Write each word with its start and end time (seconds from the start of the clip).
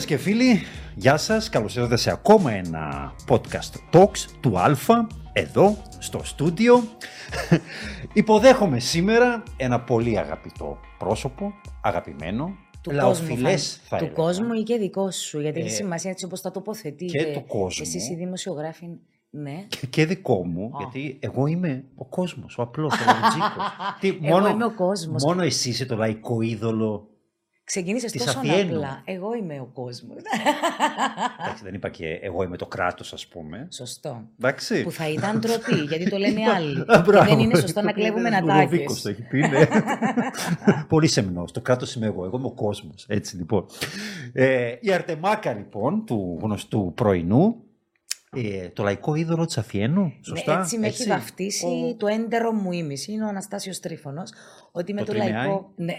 Φίλες 0.00 0.16
και 0.18 0.24
φίλοι, 0.24 0.60
γεια 0.94 1.16
σας. 1.16 1.48
Καλώς 1.48 1.76
ήρθατε 1.76 1.96
σε 1.96 2.10
ακόμα 2.10 2.52
ένα 2.52 3.12
podcast 3.28 3.96
Talks 3.96 4.18
του 4.40 4.58
Αλφα, 4.58 5.06
εδώ 5.32 5.76
στο 5.98 6.20
στούντιο. 6.24 6.82
Υποδέχομαι 8.12 8.78
σήμερα 8.78 9.42
ένα 9.56 9.80
πολύ 9.80 10.18
αγαπητό 10.18 10.78
πρόσωπο, 10.98 11.52
αγαπημένο, 11.82 12.50
του 12.82 12.90
λαοφιλές 12.90 13.80
κόσμου, 13.80 13.98
θα 13.98 14.06
του 14.06 14.12
κόσμου 14.14 14.52
ή 14.52 14.62
και 14.62 14.76
δικός 14.76 15.16
σου, 15.16 15.40
γιατί 15.40 15.60
έχει 15.60 15.68
Ε, 15.68 15.72
σημασία 15.72 16.10
έτσι 16.10 16.24
όπως 16.24 16.40
τα 16.40 16.50
τοποθετείτε. 16.50 17.18
και 17.18 17.32
του 17.32 17.44
κόσμου. 17.46 17.84
Εσείς 17.86 18.10
οι 18.10 18.14
δημοσιογράφοι, 18.14 18.86
ναι. 19.30 19.64
και, 19.68 19.86
και 19.86 20.06
δικό 20.06 20.46
μου, 20.46 20.64
Α. 20.64 20.78
γιατί 20.78 21.18
εγώ 21.20 21.46
είμαι 21.46 21.84
ο 21.94 22.04
κόσμος, 22.04 22.58
ο 22.58 22.62
απλός, 22.62 22.92
ο 22.92 23.04
λαουτζίκος. 23.06 23.64
Τι, 24.00 24.18
Εγώ 24.22 24.48
είμαι 24.48 24.64
ο 24.64 24.74
κόσμος. 24.74 25.24
Μόνο 25.24 25.42
εσύ 25.42 25.68
είσαι 25.68 25.86
το 25.86 25.96
λαϊκό 25.96 26.40
είδωλο. 26.40 27.07
Ξεκινήσες 27.68 28.12
Της 28.12 28.24
τόσο 28.24 28.38
Αθιένου. 28.38 28.74
απλά. 28.76 29.02
Εγώ 29.04 29.34
είμαι 29.34 29.60
ο 29.60 29.70
κόσμος. 29.72 30.16
Εντάξει, 31.40 31.64
δεν 31.64 31.74
είπα 31.74 31.88
και 31.88 32.18
εγώ 32.22 32.42
είμαι 32.42 32.56
το 32.56 32.66
κράτος, 32.66 33.12
ας 33.12 33.26
πούμε. 33.26 33.68
Σωστό. 33.72 34.22
Εντάξει. 34.38 34.82
Που 34.82 34.90
θα 34.90 35.08
ήταν 35.08 35.38
ντροπή, 35.38 35.74
γιατί 35.88 36.10
το 36.10 36.16
λένε 36.18 36.40
οι 36.40 36.44
άλλοι. 36.44 36.80
Α, 36.86 37.02
μπράβο. 37.06 37.28
δεν 37.28 37.38
είναι 37.38 37.58
σωστό 37.58 37.82
να 37.82 37.92
κλέβουμε 37.92 38.28
Ο 38.28 38.40
Λουδοβίκος 38.40 38.70
νατάκες. 38.70 39.02
το 39.02 39.08
έχει 39.08 39.22
πει, 39.22 39.38
ναι. 39.38 39.66
Πολύ 40.88 41.06
σεμνός. 41.06 41.52
Το 41.52 41.60
κράτος 41.60 41.94
είμαι 41.94 42.06
εγώ. 42.06 42.24
Εγώ 42.24 42.36
είμαι 42.38 42.46
ο 42.46 42.50
κόσμος. 42.52 43.04
Έτσι 43.08 43.36
λοιπόν. 43.36 43.66
Ε, 44.32 44.72
η 44.80 44.92
Αρτεμάκα 44.92 45.52
λοιπόν 45.52 46.04
του 46.04 46.38
γνωστού 46.42 46.92
πρωινού. 46.94 47.56
Ε, 48.36 48.68
το 48.68 48.82
λαϊκό 48.82 49.14
είδωλο 49.14 49.46
της 49.46 49.58
Αφιένου. 49.58 50.12
Σωστά; 50.20 50.54
Ναι, 50.56 50.60
έτσι 50.62 50.78
με 50.78 50.86
έχει 50.86 51.04
βαφτίσει 51.08 51.66
Ο- 51.66 51.94
το 51.94 52.06
έντερο 52.06 52.52
μου 52.52 52.72
ήμιση. 52.72 53.12
Είναι 53.12 53.24
ο 53.24 53.28
Αναστάσιος 53.28 53.80
Τρίφωνος. 53.80 54.32
Ότι 54.72 54.92
με 54.92 55.00
Το 55.00 55.06
το, 55.06 55.12
τριμεάει. 55.12 55.32
λαϊκό. 55.46 55.72
Ναι. 55.76 55.94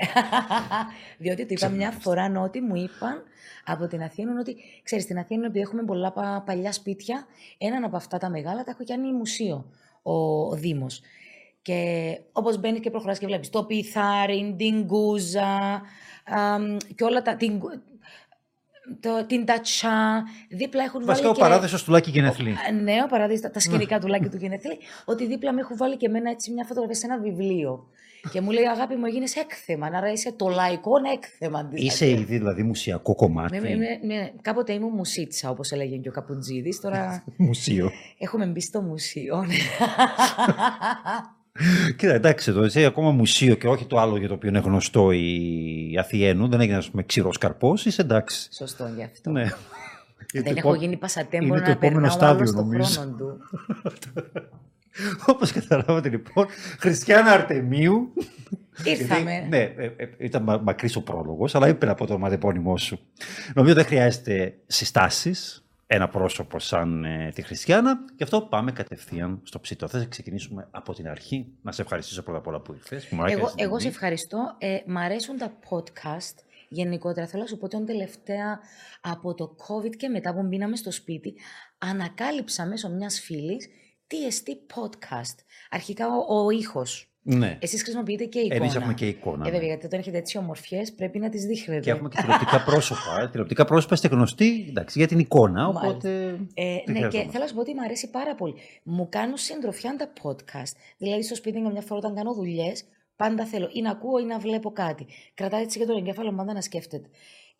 Διότι 1.17 1.41
το 1.45 1.53
είπα 1.57 1.67
μια 1.69 1.77
Ξεχνάς. 1.87 2.03
φορά 2.03 2.41
ότι 2.41 2.61
μου 2.61 2.75
είπαν 2.75 3.23
από 3.65 3.87
την 3.87 4.01
Αθήνα 4.03 4.31
ότι 4.39 4.55
ξέρεις, 4.83 5.03
στην 5.03 5.17
Αθήνα 5.17 5.45
επειδή 5.45 5.59
έχουμε 5.59 5.83
πολλά 5.83 6.11
πα- 6.11 6.43
παλιά 6.45 6.71
σπίτια, 6.71 7.25
έναν 7.57 7.83
από 7.83 7.95
αυτά 7.95 8.17
τα 8.17 8.29
μεγάλα 8.29 8.63
τα 8.63 8.71
έχω 8.71 8.83
κάνει 8.87 9.13
μουσείο 9.13 9.65
ο, 10.01 10.13
ο 10.41 10.55
Δήμος. 10.55 11.01
Και 11.61 12.19
όπως 12.31 12.59
μπαίνεις 12.59 12.79
και 12.79 12.89
προχωράς 12.89 13.19
και 13.19 13.25
βλέπεις 13.25 13.49
το 13.49 13.63
πιθάρι, 13.63 14.55
την 14.57 14.81
γκούζα 14.83 15.81
αμ, 16.25 16.77
και 16.95 17.03
όλα 17.03 17.21
τα... 17.21 17.35
Την, 17.35 17.57
γκου- 17.57 17.81
το, 18.99 19.25
την 19.27 19.45
τατσά, 19.45 20.23
δίπλα 20.49 20.83
έχουν 20.83 21.05
Βασικά 21.05 21.29
ο 21.29 21.31
βάλει 21.31 21.41
και... 21.43 21.49
παράδεισος 21.49 21.83
του 21.83 21.91
Λάκη 21.91 22.09
Γενεθλή. 22.09 22.55
Ε, 22.69 22.71
Ναι, 22.71 22.93
ο 23.03 23.07
παράδεισος, 23.07 23.41
τα, 23.41 23.51
τα 23.51 23.59
σκηνικά 23.59 23.99
του 23.99 24.07
Λάκη 24.07 24.29
του 24.29 24.37
Γενεθλή, 24.37 24.77
ότι 25.05 25.25
δίπλα 25.27 25.53
με 25.53 25.59
έχουν 25.61 25.77
βάλει 25.77 25.97
και 25.97 26.05
εμένα 26.05 26.29
έτσι 26.29 26.51
μια 26.51 26.63
φωτογραφία 26.65 26.95
σε 26.95 27.05
ένα 27.05 27.19
βιβλίο. 27.19 27.87
Και 28.31 28.41
μου 28.41 28.51
λέει, 28.51 28.63
αγάπη 28.67 28.95
μου, 28.95 29.05
έγινε 29.05 29.25
έκθεμα, 29.41 29.87
άρα 29.93 30.11
είσαι 30.11 30.31
το 30.31 30.47
λαϊκό 30.47 30.91
έκθεμα 31.13 31.65
της 31.65 31.83
Είσαι 31.83 32.03
Αθήνας». 32.05 32.21
ήδη 32.21 32.37
δηλαδή 32.37 32.63
μουσιακό 32.63 33.15
κομμάτι. 33.15 33.59
Ναι, 33.59 33.69
ναι, 33.69 33.75
ναι, 33.75 33.99
ναι. 34.15 34.31
Κάποτε 34.41 34.73
ήμουν 34.73 34.93
μουσίτσα, 34.93 35.49
όπως 35.49 35.71
έλεγε 35.71 35.95
και 35.97 36.09
ο 36.09 36.11
Καπουτζίδης. 36.11 36.79
Τώρα 36.79 37.23
Μουσείο. 37.37 37.91
έχουμε 38.17 38.45
μπει 38.45 38.61
στο 38.61 38.81
μουσείο. 38.81 39.45
ναι. 41.51 41.91
Κοίτα, 41.91 42.13
εντάξει, 42.13 42.49
εδώ 42.49 42.65
είσαι 42.65 42.85
ακόμα 42.85 43.11
μουσείο 43.11 43.55
και 43.55 43.67
όχι 43.67 43.85
το 43.85 43.99
άλλο 43.99 44.17
για 44.17 44.27
το 44.27 44.33
οποίο 44.33 44.49
είναι 44.49 44.59
γνωστό 44.59 45.11
η 45.11 45.95
Αθιένου. 45.99 46.47
Δεν 46.47 46.59
έγινες, 46.59 46.77
ας 46.79 46.89
πούμε, 46.89 47.03
ξηρός 47.03 47.37
καρπός. 47.37 47.85
Είσαι 47.85 48.01
εντάξει. 48.01 48.49
Σωστό 48.53 48.89
γι' 48.95 49.03
αυτό. 49.03 49.31
Ναι. 49.31 49.49
Δεν 50.33 50.57
έχω 50.57 50.75
γίνει 50.75 50.97
πασατέμπο 50.97 51.45
είναι 51.45 51.55
το 51.55 51.63
να 51.63 51.69
επόμενο 51.71 51.93
περνάω 51.93 52.11
στάδιο, 52.11 52.35
άλλος 52.35 52.49
στον 52.49 52.67
νομίζω. 52.67 52.89
χρόνο 52.89 53.15
του. 53.17 53.37
Όπως 55.33 55.51
καταλάβατε 55.51 56.09
λοιπόν, 56.09 56.45
Χριστιανά 56.79 57.31
Αρτεμίου. 57.31 58.13
Ήρθαμε. 58.83 59.31
Γιατί, 59.31 59.47
ναι, 59.47 59.57
ε, 59.57 59.93
ε, 59.97 60.09
ήταν 60.17 60.43
μα, 60.43 60.57
μακρύς 60.57 60.95
ο 60.95 61.03
πρόλογος, 61.03 61.55
αλλά 61.55 61.67
είπε 61.67 61.89
από 61.89 62.05
το 62.05 62.13
ονοματεπώνυμό 62.13 62.77
σου. 62.77 62.99
Νομίζω 63.53 63.75
δεν 63.75 63.85
χρειάζεται 63.85 64.53
συστάσεις, 64.67 65.65
ένα 65.91 66.07
πρόσωπο 66.09 66.59
σαν 66.59 67.03
ε, 67.05 67.31
τη 67.35 67.41
Χριστιανά. 67.41 67.99
Γι' 68.15 68.23
αυτό 68.23 68.41
πάμε 68.41 68.71
κατευθείαν 68.71 69.41
στο 69.43 69.59
ψητό. 69.59 69.87
Θα 69.87 70.05
ξεκινήσουμε 70.09 70.67
από 70.71 70.93
την 70.93 71.07
αρχή. 71.07 71.47
Να 71.61 71.71
σε 71.71 71.81
ευχαριστήσω 71.81 72.23
πρώτα 72.23 72.37
απ' 72.37 72.47
όλα 72.47 72.59
που 72.59 72.73
ήρθες. 72.73 73.07
που 73.07 73.15
μου 73.15 73.21
Εγώ, 73.21 73.31
έκανες 73.31 73.53
την 73.53 73.63
εγώ 73.63 73.73
σε 73.73 73.79
τιμή. 73.79 73.93
ευχαριστώ. 73.93 74.55
Ε, 74.57 74.77
μ' 74.85 74.97
αρέσουν 74.97 75.37
τα 75.37 75.59
podcast 75.69 76.35
γενικότερα. 76.69 77.27
Θέλω 77.27 77.41
να 77.41 77.47
σου 77.47 77.57
πω 77.57 77.65
ότι 77.65 77.83
τελευταία 77.83 78.59
από 79.01 79.33
το 79.33 79.55
COVID 79.67 79.95
και 79.95 80.09
μετά 80.09 80.33
που 80.33 80.43
μπήναμε 80.43 80.75
στο 80.75 80.91
σπίτι, 80.91 81.33
ανακάλυψα 81.77 82.65
μέσω 82.65 82.89
μιας 82.89 83.19
φίλης 83.19 83.67
τι 84.07 84.25
εστί 84.25 84.57
podcast. 84.75 85.37
Αρχικά 85.69 86.07
ο, 86.07 86.43
ο 86.45 86.49
ήχος. 86.49 87.08
Ναι. 87.21 87.57
Εσείς 87.61 87.81
χρησιμοποιείτε 87.81 88.25
και 88.25 88.39
εικόνα. 88.39 88.55
Εμείς 88.55 88.75
έχουμε 88.75 88.93
και 88.93 89.07
εικόνα. 89.07 89.41
Ε, 89.41 89.45
ναι. 89.45 89.51
βέβαια, 89.51 89.67
γιατί 89.67 89.85
όταν 89.85 89.99
έχετε 89.99 90.17
έτσι 90.17 90.37
ομορφιές 90.37 90.93
πρέπει 90.93 91.19
να 91.19 91.29
τις 91.29 91.45
δείχνετε. 91.45 91.79
Και 91.79 91.89
έχουμε 91.89 92.09
και 92.09 92.17
τηλεοπτικά 92.21 92.63
πρόσωπα. 92.63 93.21
Ε. 93.21 93.27
Τηλεοπτικά 93.27 93.65
πρόσωπα 93.65 93.93
είστε 93.93 94.07
γνωστοί 94.07 94.65
εντάξει, 94.69 94.99
για 94.99 95.07
την 95.07 95.19
εικόνα. 95.19 95.63
Μάλιστα. 95.63 95.87
Οπότε. 95.87 96.09
Ε, 96.53 96.75
δεν 96.85 96.93
ναι, 96.93 96.99
και 96.99 96.99
χρειαζόμαστε. 96.99 97.29
θέλω 97.31 97.43
να 97.43 97.47
σου 97.47 97.53
πω 97.53 97.59
ότι 97.59 97.73
μου 97.73 97.81
αρέσει 97.83 98.09
πάρα 98.09 98.35
πολύ. 98.35 98.53
Μου 98.83 99.09
κάνουν 99.09 99.37
συντροφιά 99.37 99.95
τα 99.97 100.13
podcast. 100.23 100.73
Δηλαδή, 100.97 101.23
στο 101.23 101.35
σπίτι 101.35 101.59
μου, 101.59 101.71
μια 101.71 101.81
φορά 101.81 101.99
όταν 101.99 102.15
κάνω 102.15 102.33
δουλειές, 102.33 102.83
πάντα 103.15 103.45
θέλω 103.45 103.69
ή 103.71 103.81
να 103.81 103.91
ακούω 103.91 104.19
ή 104.19 104.23
να 104.23 104.39
βλέπω 104.39 104.71
κάτι. 104.71 105.05
Κρατάει 105.33 105.61
έτσι 105.61 105.79
και 105.79 105.85
τον 105.85 105.97
εγκέφαλο 105.97 106.31
μου 106.31 106.37
πάντα 106.37 106.53
να 106.53 106.61
σκέφτεται. 106.61 107.09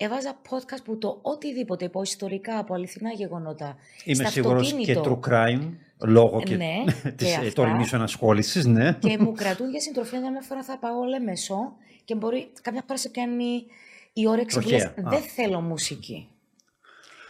Έβαζα 0.01 0.41
podcast 0.49 0.83
που 0.83 0.97
το 0.97 1.19
οτιδήποτε 1.21 1.85
από 1.85 2.01
ιστορικά, 2.01 2.57
από 2.57 2.73
αληθινά 2.73 3.11
γεγονότα. 3.11 3.77
Είμαι 4.03 4.15
στα 4.23 4.29
σίγουρος 4.29 4.73
και 4.73 4.91
αυτοκίνητο. 4.91 5.19
true 5.23 5.29
crime 5.29 5.69
λόγω 6.05 6.41
και 6.43 6.55
Ναι, 6.55 6.83
τη 7.15 7.25
και 7.25 7.35
αυτά. 7.35 7.53
τωρινή 7.53 7.85
σου 7.85 7.95
ενασχόληση. 7.95 8.69
Ναι. 8.69 8.93
και 8.93 9.17
μου 9.17 9.31
κρατούν 9.33 9.69
για 9.69 9.79
συντροφιά 9.81 10.19
μια 10.31 10.41
φορά 10.41 10.63
θα 10.63 10.77
πάω 10.77 11.03
λέμεσο 11.03 11.73
και 12.05 12.15
μπορεί 12.15 12.51
κάποια 12.61 12.83
φορά 12.87 12.97
σε 12.99 13.09
κάνει 13.09 13.65
η 14.13 14.27
όρεξη 14.27 14.59
που 14.59 14.69
λες, 14.69 14.81
Τροχαία. 14.83 15.05
Α. 15.07 15.09
δεν 15.09 15.21
θέλω 15.21 15.61
μουσική. 15.61 16.27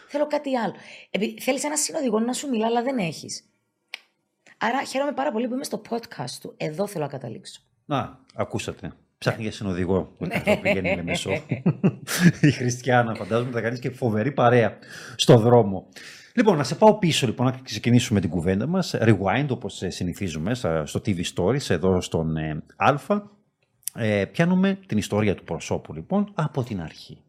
Θέλω 0.07 0.27
κάτι 0.27 0.57
άλλο. 0.57 0.73
Επειδή 1.09 1.41
θέλεις 1.41 1.63
ένα 1.63 1.77
συνοδηγό 1.77 2.19
να 2.19 2.33
σου 2.33 2.49
μιλά, 2.49 2.65
αλλά 2.65 2.83
δεν 2.83 2.97
έχεις. 2.97 3.43
Άρα 4.57 4.83
χαίρομαι 4.83 5.11
πάρα 5.11 5.31
πολύ 5.31 5.47
που 5.47 5.53
είμαι 5.53 5.63
στο 5.63 5.81
podcast 5.89 6.29
του. 6.41 6.53
Εδώ 6.57 6.87
θέλω 6.87 7.03
να 7.03 7.09
καταλήξω. 7.09 7.61
Α, 7.87 8.05
ακούσατε. 8.35 8.93
Ψάχνει 9.19 9.41
για 9.43 9.51
συνοδηγό. 9.51 10.15
Ναι. 10.17 10.35
Αυτό 10.35 10.57
πηγαίνει 10.61 10.95
με 10.95 11.03
μεσό. 11.03 11.31
Η 12.41 12.51
Χριστιανά, 12.51 13.15
φαντάζομαι, 13.15 13.51
θα 13.51 13.61
κάνεις 13.61 13.79
και 13.79 13.89
φοβερή 13.89 14.31
παρέα 14.31 14.77
στο 15.15 15.37
δρόμο. 15.37 15.87
Λοιπόν, 16.35 16.57
να 16.57 16.63
σε 16.63 16.75
πάω 16.75 16.93
πίσω 16.97 17.27
λοιπόν, 17.27 17.45
να 17.45 17.59
ξεκινήσουμε 17.63 18.19
την 18.19 18.29
κουβέντα 18.29 18.67
μας. 18.67 18.95
Rewind, 18.99 19.45
όπως 19.49 19.81
ε, 19.83 19.89
συνηθίζουμε 19.89 20.53
στα- 20.53 20.85
στο 20.85 21.01
TV 21.05 21.19
Stories, 21.35 21.69
εδώ 21.69 22.01
στον 22.01 22.37
ε, 22.37 22.63
Α. 22.75 22.95
Ε, 23.93 24.25
πιάνουμε 24.25 24.79
την 24.85 24.97
ιστορία 24.97 25.35
του 25.35 25.43
προσώπου 25.43 25.93
λοιπόν 25.93 26.31
από 26.33 26.63
την 26.63 26.81
αρχή. 26.81 27.21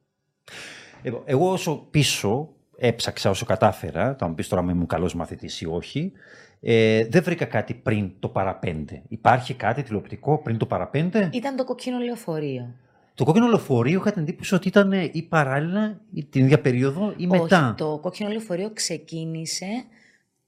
Λοιπόν, 1.02 1.22
εγώ 1.24 1.52
όσο 1.52 1.86
πίσω 1.90 2.48
έψαξα, 2.78 3.30
όσο 3.30 3.44
κατάφερα, 3.44 4.16
θα 4.18 4.28
μου 4.28 4.34
πεις 4.34 4.48
τώρα 4.48 4.62
αν 4.62 4.68
ήμουν 4.68 4.86
καλός 4.86 5.14
μαθητής 5.14 5.60
ή 5.60 5.66
όχι, 5.66 6.12
ε, 6.60 7.04
δεν 7.06 7.22
βρήκα 7.22 7.44
κάτι 7.44 7.74
πριν 7.74 8.12
το 8.18 8.28
παραπέντε. 8.28 9.02
Υπάρχει 9.08 9.54
κάτι 9.54 9.82
τηλεοπτικό 9.82 10.38
πριν 10.42 10.56
το 10.58 10.66
παραπέντε; 10.66 11.30
Ήταν 11.32 11.56
το 11.56 11.64
κοκκίνο 11.64 11.98
λεωφορείο. 11.98 12.74
Το 13.14 13.24
κόκκινο 13.24 13.46
λεωφορείο 13.46 13.98
είχα 14.00 14.12
την 14.12 14.22
εντύπωση 14.22 14.54
ότι 14.54 14.68
ήταν 14.68 14.92
ε, 14.92 15.08
ή 15.12 15.22
παράλληλα 15.22 16.00
ή 16.12 16.24
την 16.24 16.44
ίδια 16.44 16.60
περίοδο 16.60 17.14
ή 17.16 17.26
μετά. 17.26 17.66
Όχι, 17.66 17.74
το 17.74 17.98
κόκκινο 18.02 18.28
λεωφορείο 18.28 18.70
ξεκίνησε 18.72 19.66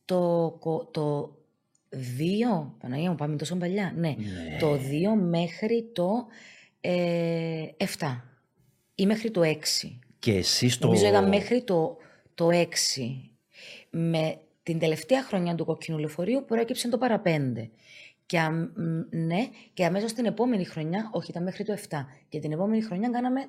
το, 0.04 0.56
κο- 0.60 0.88
το 0.90 1.36
2, 1.90 1.96
Παναγία 2.80 3.10
μου 3.10 3.16
πάμε 3.16 3.36
τόσο 3.36 3.56
παλιά, 3.56 3.92
ναι, 3.96 4.08
Ναι. 4.08 4.56
το 4.60 4.72
2 4.72 4.78
μέχρι 5.28 5.90
το 5.92 6.26
ε, 6.80 7.64
7 7.78 7.84
ή 8.94 9.06
μέχρι 9.06 9.30
το 9.30 9.40
6. 9.44 9.54
Και 10.18 10.32
εσύ 10.32 10.68
στο... 10.68 10.86
Νομίζω 10.86 11.06
ήταν 11.06 11.28
μέχρι 11.28 11.62
το, 11.62 11.96
το 12.34 12.48
6. 12.52 12.56
Με 13.90 14.36
την 14.62 14.78
τελευταία 14.78 15.22
χρονιά 15.22 15.54
του 15.54 15.64
κοκκίνου 15.64 15.98
λεωφορείου 15.98 16.44
προέκυψε 16.46 16.88
το 16.88 16.98
παραπέντε. 16.98 17.70
Και, 18.26 18.38
αμ- 18.40 18.76
μ, 18.78 19.16
ναι, 19.16 19.48
και 19.74 19.84
αμέσως 19.84 20.12
την 20.12 20.24
επόμενη 20.24 20.64
χρονιά, 20.64 21.10
όχι 21.12 21.30
ήταν 21.30 21.42
μέχρι 21.42 21.64
το 21.64 21.72
7, 21.88 21.96
και 22.28 22.38
την 22.38 22.52
επόμενη 22.52 22.82
χρονιά 22.82 23.08
κάναμε 23.10 23.40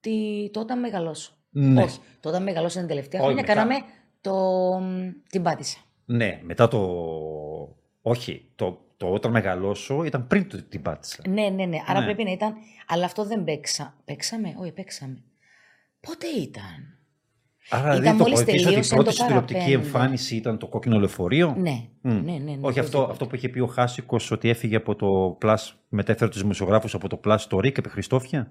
τη, 0.00 0.48
το 0.52 0.60
όταν 0.60 0.78
μεγαλώσω. 0.80 1.32
Ναι. 1.50 1.82
Όχι, 1.82 1.98
το 2.20 2.28
όταν 2.28 2.42
μεγαλώσω 2.42 2.78
την 2.78 2.88
τελευταία 2.88 3.20
Όχι, 3.22 3.32
χρονιά 3.32 3.42
μετά. 3.48 3.54
κάναμε 3.66 3.92
το, 4.20 4.34
μ, 4.80 5.08
την 5.30 5.42
πάτησα. 5.42 5.78
Ναι, 6.04 6.40
μετά 6.42 6.68
το... 6.68 6.78
Όχι, 8.02 8.50
το, 8.54 8.80
το 8.96 9.12
όταν 9.12 9.30
μεγαλώσω 9.30 10.04
ήταν 10.04 10.26
πριν 10.26 10.48
το, 10.48 10.62
την 10.62 10.82
πάτησα. 10.82 11.22
Ναι, 11.28 11.48
ναι, 11.48 11.64
ναι. 11.64 11.76
Άρα 11.86 11.98
Ναι. 12.00 12.04
πρέπει 12.04 12.24
να 12.24 12.30
ήταν. 12.30 12.54
Αλλά 12.86 13.04
αυτό 13.04 13.24
δεν 13.24 13.44
παίξα. 13.44 13.96
Παίξαμε, 14.04 14.54
όχι, 14.58 14.72
παίξαμε. 14.72 15.22
Πότε 16.00 16.26
ήταν; 16.26 16.95
Άρα 17.70 17.86
Ήταν 17.86 18.00
δηλαδή 18.00 18.18
το 18.18 18.24
μόλις 18.24 18.40
ότι 18.40 18.50
η 18.50 18.62
τελείωσε 18.64 18.94
πρώτη 18.94 19.08
το 19.08 19.14
σου 19.14 19.24
τηλεοπτική 19.26 19.58
παραπέντε. 19.58 19.84
εμφάνιση 19.84 20.36
ήταν 20.36 20.58
το 20.58 20.66
κόκκινο 20.66 20.98
λεωφορείο; 20.98 21.54
Ναι, 21.58 21.86
Μμ. 22.00 22.10
ναι, 22.12 22.20
ναι. 22.20 22.38
ναι, 22.38 22.58
Όχι 22.60 22.78
αυτό, 22.78 22.78
οπωσδήποτε. 22.98 23.12
αυτό 23.12 23.26
που 23.26 23.34
είχε 23.34 23.48
πει 23.48 23.58
ο 23.60 23.66
Χάσικος 23.66 24.30
ότι 24.30 24.48
έφυγε 24.48 24.76
από 24.76 24.94
το 24.94 25.38
Plus, 25.42 25.56
μετέφερε 25.88 26.30
τους 26.30 26.40
δημοσιογράφους 26.40 26.94
από 26.94 27.08
το 27.08 27.20
Plus 27.24 27.34
στο 27.38 27.60
ΡΙΚ 27.60 27.78
επί 27.78 27.88
Χριστόφια. 27.88 28.50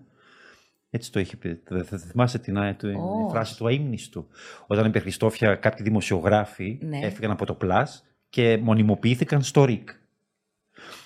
Έτσι 0.90 1.12
το 1.12 1.20
είχε 1.20 1.36
πει. 1.38 1.62
Δεν 1.68 1.84
θα 1.86 1.98
θυμάσαι 1.98 2.40
την, 2.40 2.58
α- 2.58 2.76
την 2.76 2.90
Όχι. 2.96 3.30
φράση 3.30 3.58
του 3.58 3.68
αείμνηστου. 3.68 4.28
Όταν 4.68 4.86
επί 4.86 5.00
Χριστόφια 5.00 5.56
κάποιοι 5.56 5.86
δημοσιογράφοι 5.86 6.78
Ναι. 6.82 7.00
έφυγαν 7.02 7.32
από 7.32 7.46
το 7.46 7.58
Plus 7.62 7.84
και 8.30 8.58
μονιμοποιήθηκαν 8.62 9.42
στο 9.42 9.66
ΡΙΚ. 9.66 9.90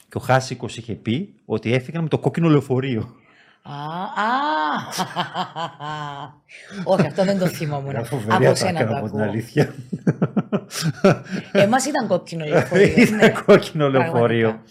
Και 0.09 0.17
ο 0.17 0.19
Χάσικος 0.19 0.77
είχε 0.77 0.93
πει 0.93 1.33
ότι 1.45 1.73
έφυγαν 1.73 2.03
με 2.03 2.09
το 2.09 2.17
κόκκινο 2.19 2.49
λεωφορείο. 2.49 3.15
Α, 3.69 4.29
Όχι, 6.83 7.07
αυτό 7.07 7.23
δεν 7.23 7.39
το 7.39 7.47
θυμόμουν. 7.47 7.95
Από 7.95 8.55
σένα 8.55 8.87
το 8.87 8.95
ακούω. 8.95 9.09
την 9.09 9.21
αλήθεια. 9.21 9.73
Εμάς 11.51 11.85
ήταν 11.85 12.07
κόκκινο 12.07 12.45
λεωφορείο. 12.45 12.93
Ήταν 12.95 13.17
ναι. 13.17 13.29
κόκκινο 13.45 13.89
λεωφορείο. 13.89 14.61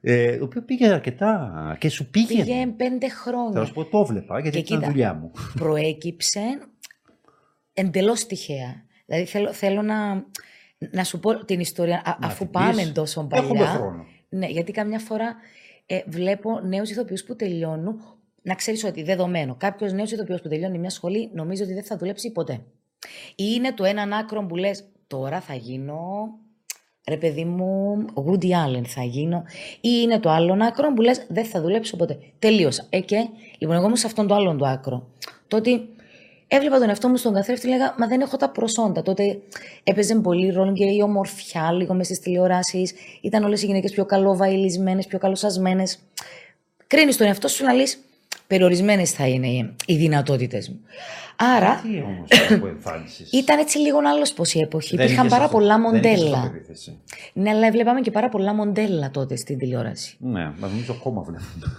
Ε, 0.00 0.36
το 0.36 0.44
οποίος 0.44 0.64
πήγε 0.64 0.88
αρκετά 0.88 1.76
και 1.80 1.88
σου 1.88 2.10
πήγε. 2.10 2.42
Πήγε 2.42 2.66
πέντε 2.66 3.08
χρόνια. 3.08 3.60
Θα 3.60 3.64
σου 3.64 3.72
πω, 3.72 3.84
το 3.84 4.04
βλέπα 4.04 4.40
γιατί 4.40 4.58
ήταν 4.58 4.82
δουλειά 4.82 5.14
μου. 5.14 5.30
Προέκυψε 5.54 6.40
εντελώς 7.72 8.26
τυχαία. 8.26 8.84
Δηλαδή 9.06 9.24
θέλω, 9.26 9.52
θέλω 9.52 9.82
να, 9.82 10.24
να 10.90 11.04
σου 11.04 11.20
πω 11.20 11.44
την 11.44 11.60
ιστορία, 11.60 12.18
αφού 12.22 12.48
πάμε 12.50 12.92
τόσο 12.94 13.26
παλιά. 13.26 13.44
Έχουμε 13.44 13.64
χρόνο. 13.64 14.06
Ναι, 14.28 14.46
γιατί 14.46 14.72
καμιά 14.72 14.98
φορά 14.98 15.36
ε, 15.92 16.02
βλέπω 16.06 16.60
νέους 16.60 16.90
ηθοποιούς 16.90 17.24
που 17.24 17.36
τελειώνουν. 17.36 18.00
Να 18.42 18.54
ξέρεις 18.54 18.84
ότι 18.84 19.02
δεδομένο, 19.02 19.54
κάποιος 19.58 19.92
νέος 19.92 20.12
ηθοποιός 20.12 20.40
που 20.40 20.48
τελειώνει 20.48 20.78
μια 20.78 20.90
σχολή 20.90 21.30
νομίζει 21.32 21.62
ότι 21.62 21.72
δεν 21.72 21.84
θα 21.84 21.96
δουλέψει 21.96 22.32
ποτέ. 22.32 22.60
Ή 23.36 23.44
είναι 23.54 23.72
το 23.72 23.84
έναν 23.84 24.12
άκρο 24.12 24.46
που 24.46 24.56
λες, 24.56 24.84
τώρα 25.06 25.40
θα 25.40 25.54
γίνω. 25.54 26.28
Ρε 27.08 27.16
παιδί 27.16 27.44
μου, 27.44 27.96
Woody 28.14 28.50
Allen 28.50 28.84
θα 28.86 29.02
γίνω. 29.02 29.44
Ή 29.80 29.88
είναι 30.02 30.20
το 30.20 30.30
άλλο 30.30 30.56
άκρο 30.60 30.92
που 30.92 31.02
λες, 31.02 31.26
δεν 31.28 31.44
θα 31.44 31.60
δουλέψω 31.60 31.96
ποτέ. 31.96 32.18
Τελείωσα. 32.38 32.86
Ε, 32.90 33.00
και, 33.00 33.28
λοιπόν, 33.58 33.76
εγώ 33.76 33.86
είμαι 33.86 33.96
σε 33.96 34.06
αυτόν 34.06 34.26
το 34.26 34.34
άλλον 34.34 34.58
το 34.58 34.66
άκρο. 34.66 35.08
Το 35.48 35.56
ότι 35.56 35.88
έβλεπα 36.50 36.78
τον 36.78 36.88
εαυτό 36.88 37.08
μου 37.08 37.16
στον 37.16 37.34
καθρέφτη, 37.34 37.68
λέγα 37.68 37.94
Μα 37.98 38.06
δεν 38.06 38.20
έχω 38.20 38.36
τα 38.36 38.50
προσόντα. 38.50 39.02
Τότε 39.02 39.40
έπαιζε 39.84 40.14
πολύ 40.14 40.50
ρόλο 40.50 40.72
και 40.72 40.84
η 40.84 41.00
ομορφιά 41.02 41.72
λίγο 41.72 41.94
μέσα 41.94 42.14
στις 42.14 42.24
τηλεοράσεις. 42.24 42.92
Ήταν 43.20 43.44
όλες 43.44 43.62
οι 43.62 43.66
γυναίκες 43.66 43.92
πιο 43.92 44.04
καλοβαϊλισμένες, 44.04 45.06
πιο 45.06 45.18
καλοσασμένες. 45.18 45.98
Κρίνεις 46.86 47.16
τον 47.16 47.26
εαυτό 47.26 47.48
σου 47.48 47.64
να 47.64 47.72
λύσει. 47.72 47.98
Περιορισμένες 48.46 49.10
θα 49.10 49.26
είναι 49.26 49.74
οι 49.86 49.96
δυνατότητες 49.96 50.68
μου. 50.68 50.80
Άρα. 51.36 51.80
Τι 51.82 52.02
όμως 52.02 52.28
Ήταν 53.42 53.58
έτσι 53.58 53.78
λίγο 53.78 53.98
άλλος 54.04 54.32
πώ 54.32 54.44
η 54.52 54.60
εποχή. 54.60 54.94
Υπήρχαν 54.94 55.28
πάρα 55.28 55.48
πολλά 55.48 55.80
μοντέλα. 55.80 56.52
Ναι, 57.32 57.50
αλλά 57.50 57.70
βλέπαμε 57.70 58.00
και 58.00 58.10
πάρα 58.10 58.28
πολλά 58.28 58.54
μοντέλα 58.54 59.10
τότε 59.10 59.36
στην 59.36 59.58
τηλεόραση. 59.58 60.16
Ναι, 60.18 60.52
μας 60.58 60.70
νομίζω 60.70 60.92
ακόμα 60.92 61.22
βλέπουμε. 61.22 61.76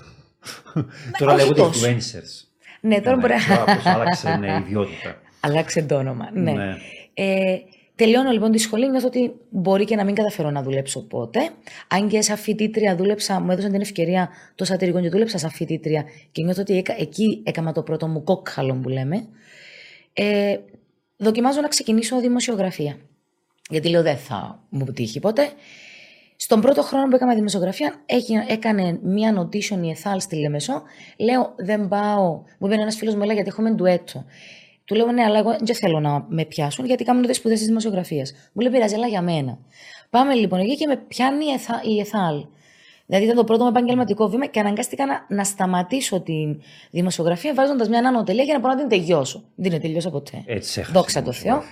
Τώρα 1.20 1.36
λέγονται 1.36 1.62
influencers. 1.62 2.51
Ναι, 2.82 3.02
τώρα 3.02 3.16
μπορεί 3.16 3.34
να. 3.50 3.92
άλλαξε 3.92 4.36
ναι, 4.36 4.64
ιδιότητα. 4.66 5.22
Άλλαξε 5.40 5.82
το 5.82 5.96
όνομα. 5.96 6.30
Ναι. 6.34 6.52
ναι. 6.52 6.76
Ε, 7.14 7.58
τελειώνω 7.96 8.32
λοιπόν 8.32 8.52
τη 8.52 8.58
σχολή, 8.58 8.90
νιώθω 8.90 9.08
ότι 9.08 9.34
μπορεί 9.50 9.86
και 9.86 9.96
να 9.96 10.04
μην 10.04 10.16
καταφέρω 10.16 10.50
να 10.50 10.64
δουλέψω 10.64 11.08
πότε. 11.08 11.50
Αν 11.88 12.08
και 12.08 12.22
σαν 12.22 12.38
φοιτήτρια 12.38 12.96
δούλεψα, 12.96 13.40
μου 13.40 13.52
έδωσαν 13.52 13.72
την 13.72 13.82
ευκαιρία 13.82 14.30
το 14.56 14.66
σατυρικό 14.66 15.02
και 15.02 15.10
δούλεψα 15.10 15.38
σαν 15.38 15.50
φοιτήτρια 15.50 16.06
και 16.32 16.44
νιώθω 16.44 16.62
ότι 16.62 16.84
εκεί 16.98 17.42
έκανα 17.46 17.72
το 17.72 17.84
πρώτο 17.84 18.08
μου 18.08 18.24
κόκκαλο 18.24 18.74
που 18.74 18.90
λέμε. 18.90 19.28
Ε, 20.14 20.58
δοκιμάζω 21.18 21.62
να 21.62 21.68
ξεκινήσω 21.68 22.20
δημοσιογραφία. 22.20 22.98
Γιατί 23.70 23.90
λέω 23.90 24.02
δεν 24.02 24.18
θα 24.18 24.64
μου 24.70 24.86
τύχει 24.86 25.20
ποτέ. 25.20 25.50
Στον 26.44 26.62
πρώτο 26.62 26.82
χρόνο 26.82 27.08
που 27.08 27.16
έκανα 27.16 27.34
δημοσιογραφία, 27.36 27.94
έκανε 28.48 29.00
μία 29.04 29.40
notation 29.40 29.84
η 29.84 29.90
Εθάλ 29.90 30.20
στη 30.20 30.36
Λεμεσό. 30.36 30.82
Λέω, 31.18 31.54
δεν 31.58 31.88
πάω. 31.88 32.42
Μου 32.58 32.68
είπε 32.68 32.76
ένας 32.76 32.96
φίλος 32.96 33.16
μου, 33.16 33.24
λέει, 33.24 33.34
γιατί 33.36 33.50
έχουμε 33.50 33.72
ντουέτο. 33.72 34.26
Του 34.86 34.96
λέω, 34.96 35.12
ναι, 35.12 35.24
αλλά 35.24 35.40
εγώ 35.40 35.56
δεν 35.62 35.76
θέλω 35.76 36.00
να 36.00 36.26
με 36.30 36.46
πιάσουν, 36.46 36.86
γιατί 36.86 37.04
κάνω 37.04 37.22
τις 37.22 37.38
σπουδές 37.38 37.58
της 37.58 37.68
δημοσιογραφίας. 37.68 38.34
Μου 38.54 38.62
λέει, 38.62 38.72
πειράζει, 38.72 38.96
αλλά 38.96 39.08
για 39.08 39.22
μένα. 39.22 39.58
Πάμε 40.10 40.34
λοιπόν 40.34 40.60
εκεί 40.60 40.76
και 40.76 40.88
με 40.88 40.96
πιάνει 41.08 41.46
η 41.84 42.00
Εθάλ. 42.00 42.46
Δηλαδή 43.06 43.26
ήταν 43.26 43.38
το 43.38 43.44
πρώτο 43.44 43.64
μου 43.64 43.70
επαγγελματικό 43.70 44.30
βήμα 44.30 44.46
και 44.46 44.60
αναγκάστηκα 44.60 45.06
να, 45.06 45.26
να 45.30 45.44
σταματήσω 45.44 46.22
τη 46.22 46.34
δημοσιογραφία 46.92 47.54
βάζοντας 47.54 47.90
μια 47.90 48.00
ανανοτελεία 48.00 48.44
για 48.44 48.54
να 48.54 48.60
μπορώ 48.60 48.74
να 48.74 48.80
την 48.80 48.90
τελειώσω. 48.90 49.44
Δεν 49.56 49.72
είναι 49.72 49.82
τελειώσα 49.82 50.10
ποτέ. 50.10 50.44
Έτσι 50.46 50.86
Δόξα 50.92 51.22
τω 51.22 51.32
Θεώ. 51.32 51.64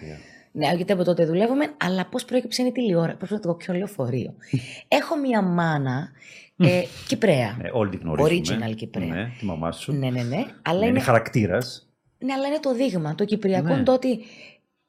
Ναι, 0.60 0.74
γιατί 0.76 0.92
από 0.92 1.04
τότε 1.04 1.26
δουλεύουμε, 1.26 1.74
αλλά 1.78 2.06
πώς 2.06 2.26
προέκυψε 2.26 2.62
είναι 2.62 2.70
η 2.70 2.74
τηλεόραση, 2.74 3.18
πώ 3.18 3.40
το 3.40 3.48
κοπιό 3.48 3.74
λεωφορείο. 3.74 4.34
Έχω 4.88 5.18
μία 5.18 5.42
μάνα 5.42 6.12
ε, 6.58 6.84
Κυπρέα. 7.08 7.58
Ναι, 7.62 7.70
όλοι 7.74 7.90
την 7.90 8.00
γνωρίζουμε. 8.04 8.68
Original 8.68 8.76
Κυπρέα. 8.76 9.08
Ναι, 9.08 9.32
τη 9.40 9.46
μαμά 9.46 9.72
σου. 9.72 9.92
Ναι, 9.92 10.10
ναι, 10.10 10.24
ναι. 10.24 10.46
Αλλά 10.62 10.80
ναι, 10.80 10.86
είναι, 10.86 10.86
είναι 10.86 11.00
χαρακτήρας. 11.00 11.90
Ναι, 12.18 12.34
αλλά 12.34 12.48
είναι 12.48 12.60
το 12.60 12.76
δείγμα. 12.76 13.16
Το 13.16 13.26
Κυπριακό 13.26 13.76
ναι. 13.76 13.84
το 13.84 13.94
ότι 13.94 14.20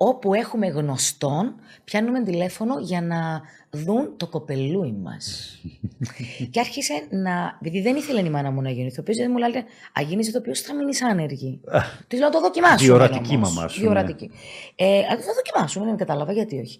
όπου 0.02 0.34
έχουμε 0.34 0.66
γνωστόν, 0.66 1.54
πιάνουμε 1.84 2.22
τηλέφωνο 2.22 2.78
για 2.78 3.02
να 3.02 3.42
δουν 3.70 4.16
το 4.16 4.26
κοπελούι 4.26 4.92
μας. 4.92 5.58
και 6.50 6.60
άρχισε 6.60 7.06
να. 7.10 7.58
Επειδή 7.60 7.80
δεν 7.80 7.96
ήθελε 7.96 8.20
η 8.20 8.30
μάνα 8.30 8.50
μου 8.50 8.62
να 8.62 8.70
γίνει 8.70 8.86
ηθοποιός, 8.86 9.16
γιατί 9.16 9.30
μου 9.30 9.38
λέει: 9.38 9.50
Α 9.92 10.02
γίνεις 10.08 10.28
ηθοποιός, 10.28 10.60
θα 10.60 10.74
μείνεις 10.74 11.02
άνεργη. 11.02 11.60
Της 12.08 12.18
λέω: 12.18 12.30
Το 12.30 12.40
δοκιμάσουμε. 12.40 12.78
Διορατική 12.78 13.36
μαμά 13.36 13.68
σου. 13.68 13.80
Διορατική. 13.80 14.26
Ναι. 14.26 14.86
Ε, 14.86 15.02
θα 15.02 15.32
δοκιμάσουμε, 15.34 15.84
δεν 15.86 15.96
κατάλαβα 15.96 16.32
γιατί 16.32 16.58
όχι. 16.58 16.78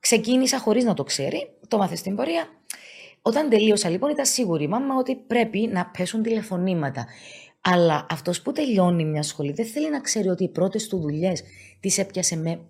Ξεκίνησα 0.00 0.58
χωρίς 0.58 0.84
να 0.84 0.94
το 0.94 1.02
ξέρει, 1.04 1.50
το 1.68 1.78
μάθες 1.78 1.98
στην 1.98 2.16
πορεία. 2.16 2.48
Όταν 3.22 3.48
τελείωσα 3.48 3.88
λοιπόν, 3.88 4.10
ήταν 4.10 4.24
σίγουρη 4.26 4.64
η 4.64 4.68
μάμα 4.68 4.94
ότι 4.98 5.14
πρέπει 5.14 5.70
να 5.72 5.90
πέσουν 5.98 6.22
τηλεφωνήματα. 6.22 7.06
Αλλά 7.60 8.06
αυτός 8.10 8.42
που 8.42 8.52
τελειώνει 8.52 9.04
μια 9.04 9.22
σχολή 9.22 9.52
δεν 9.52 9.66
θέλει 9.66 9.90
να 9.90 10.00
ξέρει 10.00 10.28
ότι 10.28 10.44
οι 10.44 10.48
πρώτες 10.48 10.88
του 10.88 10.98
δουλειές 10.98 11.42
τι 11.80 11.94
έπιασε 11.96 12.36
με 12.36 12.60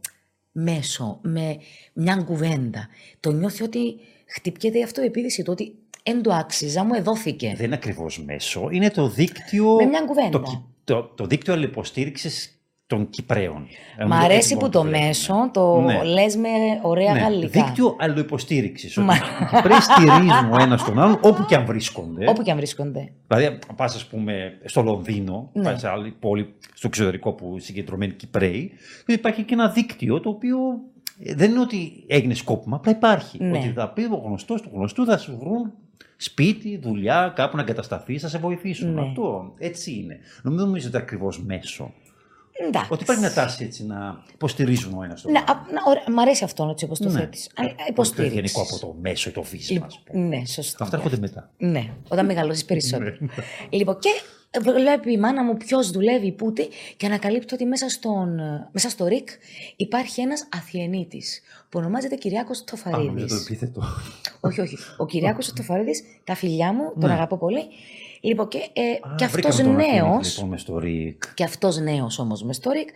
μέσο, 0.52 1.18
με 1.22 1.56
μια 1.92 2.16
κουβέντα. 2.16 2.88
Το 3.20 3.32
νιώθει 3.32 3.62
ότι 3.62 3.96
χτυπιέται 4.26 4.78
η 4.78 4.82
αυτοεπίδηση, 4.82 5.42
το 5.42 5.50
ότι 5.50 5.74
εν 6.02 6.22
το 6.22 6.32
άξιζα, 6.32 6.84
μου 6.84 6.94
εδόθηκε. 6.94 7.54
Δεν 7.56 7.66
είναι 7.66 7.74
ακριβώς 7.74 8.24
μέσο, 8.24 8.68
είναι 8.70 8.90
το 8.90 9.08
δίκτυο. 9.08 9.74
Με 9.74 9.84
μια 9.84 10.00
κουβέντα. 10.00 10.40
Το, 10.40 10.64
το, 10.84 11.02
το 11.02 11.26
δίκτυο 11.26 11.52
αλληλοποστήριξη 11.52 12.55
των 12.86 13.10
Κυπρέων. 13.10 13.66
Μ' 14.06 14.12
αρέσει 14.12 14.56
που 14.56 14.68
το 14.68 14.84
μέσο 14.84 15.50
το 15.52 15.80
ναι. 15.80 16.02
λες 16.02 16.36
με 16.36 16.48
ωραία 16.82 17.12
ναι. 17.12 17.20
γαλλικά. 17.20 17.64
Δίκτυο 17.64 17.96
αλληλοϊποστήριξης. 17.98 18.96
Μα... 18.96 19.14
Οι 19.14 19.18
Κυπρέοι 19.54 19.80
στηρίζουν 19.80 20.52
ο 20.52 20.56
ένας 20.60 20.84
τον 20.84 20.98
άλλον 20.98 21.18
όπου 21.20 21.44
και 21.44 21.54
αν 21.54 21.64
βρίσκονται. 21.64 22.28
Όπου 22.28 22.42
και 22.42 22.50
αν 22.50 22.56
βρίσκονται. 22.56 23.12
Δηλαδή, 23.26 23.58
πας, 23.76 23.94
ας 23.94 24.06
πούμε, 24.06 24.58
στο 24.64 24.82
Λονδίνο, 24.82 25.50
ναι. 25.52 25.62
πας 25.62 25.80
σε 25.80 25.88
άλλη 25.88 26.10
πόλη 26.20 26.54
στο 26.74 26.86
εξωτερικό 26.86 27.32
που 27.32 27.58
συγκεντρωμένοι 27.58 28.12
Κυπρέοι, 28.12 28.72
υπάρχει 29.06 29.42
και 29.42 29.54
ένα 29.54 29.68
δίκτυο 29.68 30.20
το 30.20 30.28
οποίο 30.28 30.58
ε, 31.18 31.34
δεν 31.34 31.50
είναι 31.50 31.60
ότι 31.60 32.04
έγινε 32.06 32.34
σκόπιμα, 32.34 32.76
απλά 32.76 32.92
υπάρχει. 32.92 33.44
Ναι. 33.44 33.58
Ότι 33.58 33.72
θα 33.76 33.88
πεις 33.88 34.06
ο 34.10 34.22
γνωστός 34.24 34.62
του 34.62 34.70
γνωστού 34.74 35.04
θα 35.04 35.18
σου 35.18 35.38
βρουν 35.40 35.72
σπίτι, 36.16 36.78
δουλειά, 36.82 37.32
κάπου 37.34 37.56
να 37.56 37.62
εγκατασταθεί, 37.62 38.18
θα 38.18 38.28
σε 38.28 38.38
βοηθήσουν. 38.38 38.94
Ναι. 38.94 39.00
Αυτό 39.00 39.54
έτσι 39.58 39.92
είναι. 39.92 40.18
Νομίζω 40.42 40.88
ότι 40.88 40.96
ακριβώς 40.96 41.42
μέσο. 41.44 41.92
Εντάξει. 42.60 42.92
Ότι 42.92 43.02
υπάρχει 43.02 43.22
μια 43.22 43.32
τάση 43.32 43.64
έτσι 43.64 43.86
να 43.86 44.22
υποστηρίζουν 44.34 44.98
ο 44.98 45.02
ένας 45.02 45.22
τον 45.22 45.32
ναι, 45.32 45.44
άλλο. 45.46 46.16
Μ' 46.16 46.20
αρέσει 46.20 46.44
αυτό 46.44 46.68
έτσι 46.70 46.84
όπως 46.84 46.98
το 46.98 47.08
ναι. 47.08 47.18
θέτεις. 47.18 47.50
Υποστήριξη. 47.88 48.34
γενικό 48.34 48.60
από 48.60 48.78
το 48.78 48.96
μέσο 49.00 49.28
ή 49.28 49.32
το 49.32 49.42
φύσιμα. 49.42 49.86
Ναι, 50.12 50.44
σωστά. 50.44 50.84
Αυτά 50.84 50.96
έρχονται 50.96 51.18
μετά. 51.18 51.50
Ναι, 51.56 51.90
όταν 52.08 52.26
μεγαλώσεις 52.26 52.64
περισσότερο. 52.64 53.16
Ναι. 53.20 53.28
λοιπόν, 53.70 53.98
και 53.98 54.10
βλέπει 54.62 55.12
η 55.12 55.18
μάνα 55.18 55.44
μου 55.44 55.56
ποιος 55.56 55.90
δουλεύει, 55.90 56.32
πούτη, 56.32 56.68
και 56.96 57.06
ανακαλύπτω 57.06 57.54
ότι 57.54 57.64
μέσα, 57.64 57.88
στον, 57.88 58.40
μέσα 58.72 58.88
στο 58.90 59.06
ΡΙΚ 59.06 59.28
υπάρχει 59.76 60.20
ένας 60.20 60.48
Αθιενίτη 60.56 61.22
που 61.68 61.78
ονομάζεται 61.78 62.14
Κυριάκος 62.14 62.64
Τοφαρίδης. 62.64 63.32
Α, 63.32 63.36
το 63.36 63.42
επίθετο. 63.44 63.82
όχι, 64.40 64.60
όχι. 64.60 64.76
Ο 64.96 65.06
Κυριάκος 65.06 65.52
Τοφαρίδης, 65.52 66.02
τα 66.24 66.34
φιλιά 66.34 66.72
μου, 66.72 66.92
τον 67.00 67.08
ναι. 67.08 67.14
αγαπώ 67.14 67.36
πολύ. 67.36 67.62
Λοιπόν, 68.20 68.48
και, 68.48 68.58
ε, 68.72 68.82
και 69.16 69.24
αυτός 69.24 69.58
νέο. 69.58 70.20
Λοιπόν, 70.36 70.54
και 71.34 71.44
αυτός 71.44 71.78
νέος 71.78 72.18
όμως 72.18 72.42
μες 72.42 72.56
στο 72.56 72.70
ΡΙΚ, 72.70 72.88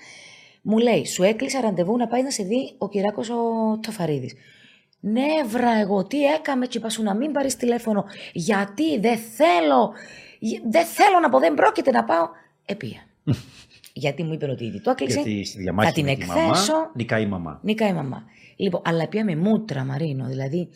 μου 0.62 0.78
λέει: 0.78 1.06
Σου 1.06 1.22
έκλεισα 1.22 1.60
ραντεβού 1.60 1.96
να 1.96 2.06
πάει 2.06 2.22
να 2.22 2.30
σε 2.30 2.42
δει 2.42 2.74
ο 2.78 2.88
Κυριάκος 2.88 3.30
ο 3.30 3.34
Τοφαρίδης. 3.82 4.34
Ναι, 5.00 5.44
βρα, 5.46 5.80
εγώ 5.80 6.04
τι 6.04 6.24
έκαμε, 6.24 6.66
και 6.66 6.78
είπα 6.78 6.88
σου 6.88 7.02
να 7.02 7.14
μην 7.14 7.32
πάρεις 7.32 7.56
τηλέφωνο. 7.56 8.04
Γιατί 8.32 8.98
δεν 8.98 9.18
θέλω, 9.18 9.92
δεν 10.70 10.86
θέλω 10.86 11.18
να 11.22 11.28
πω, 11.28 11.38
δεν 11.38 11.54
πρόκειται 11.54 11.90
να 11.90 12.04
πάω. 12.04 12.28
Επία. 12.64 13.06
Γιατί 13.92 14.22
μου 14.22 14.32
είπε 14.32 14.50
ότι 14.50 14.64
ήδη 14.64 14.80
το 14.80 14.90
έκλεισε. 14.90 15.20
Γιατί 15.20 15.44
στη 15.44 15.58
διαμάχη 15.58 15.88
θα 15.88 15.94
την 15.94 16.06
εκθέσω. 16.06 16.72
Μαμά, 16.72 16.90
νικάει 16.94 17.22
η 17.22 17.26
μαμά. 17.26 17.60
Νικάει 17.62 17.90
η 17.90 17.92
μαμά. 17.92 18.24
Λοιπόν, 18.56 18.82
αλλά 18.84 19.08
πια 19.08 19.24
με 19.24 19.36
μούτρα, 19.36 19.84
Μαρίνο. 19.84 20.26
Δηλαδή, 20.26 20.68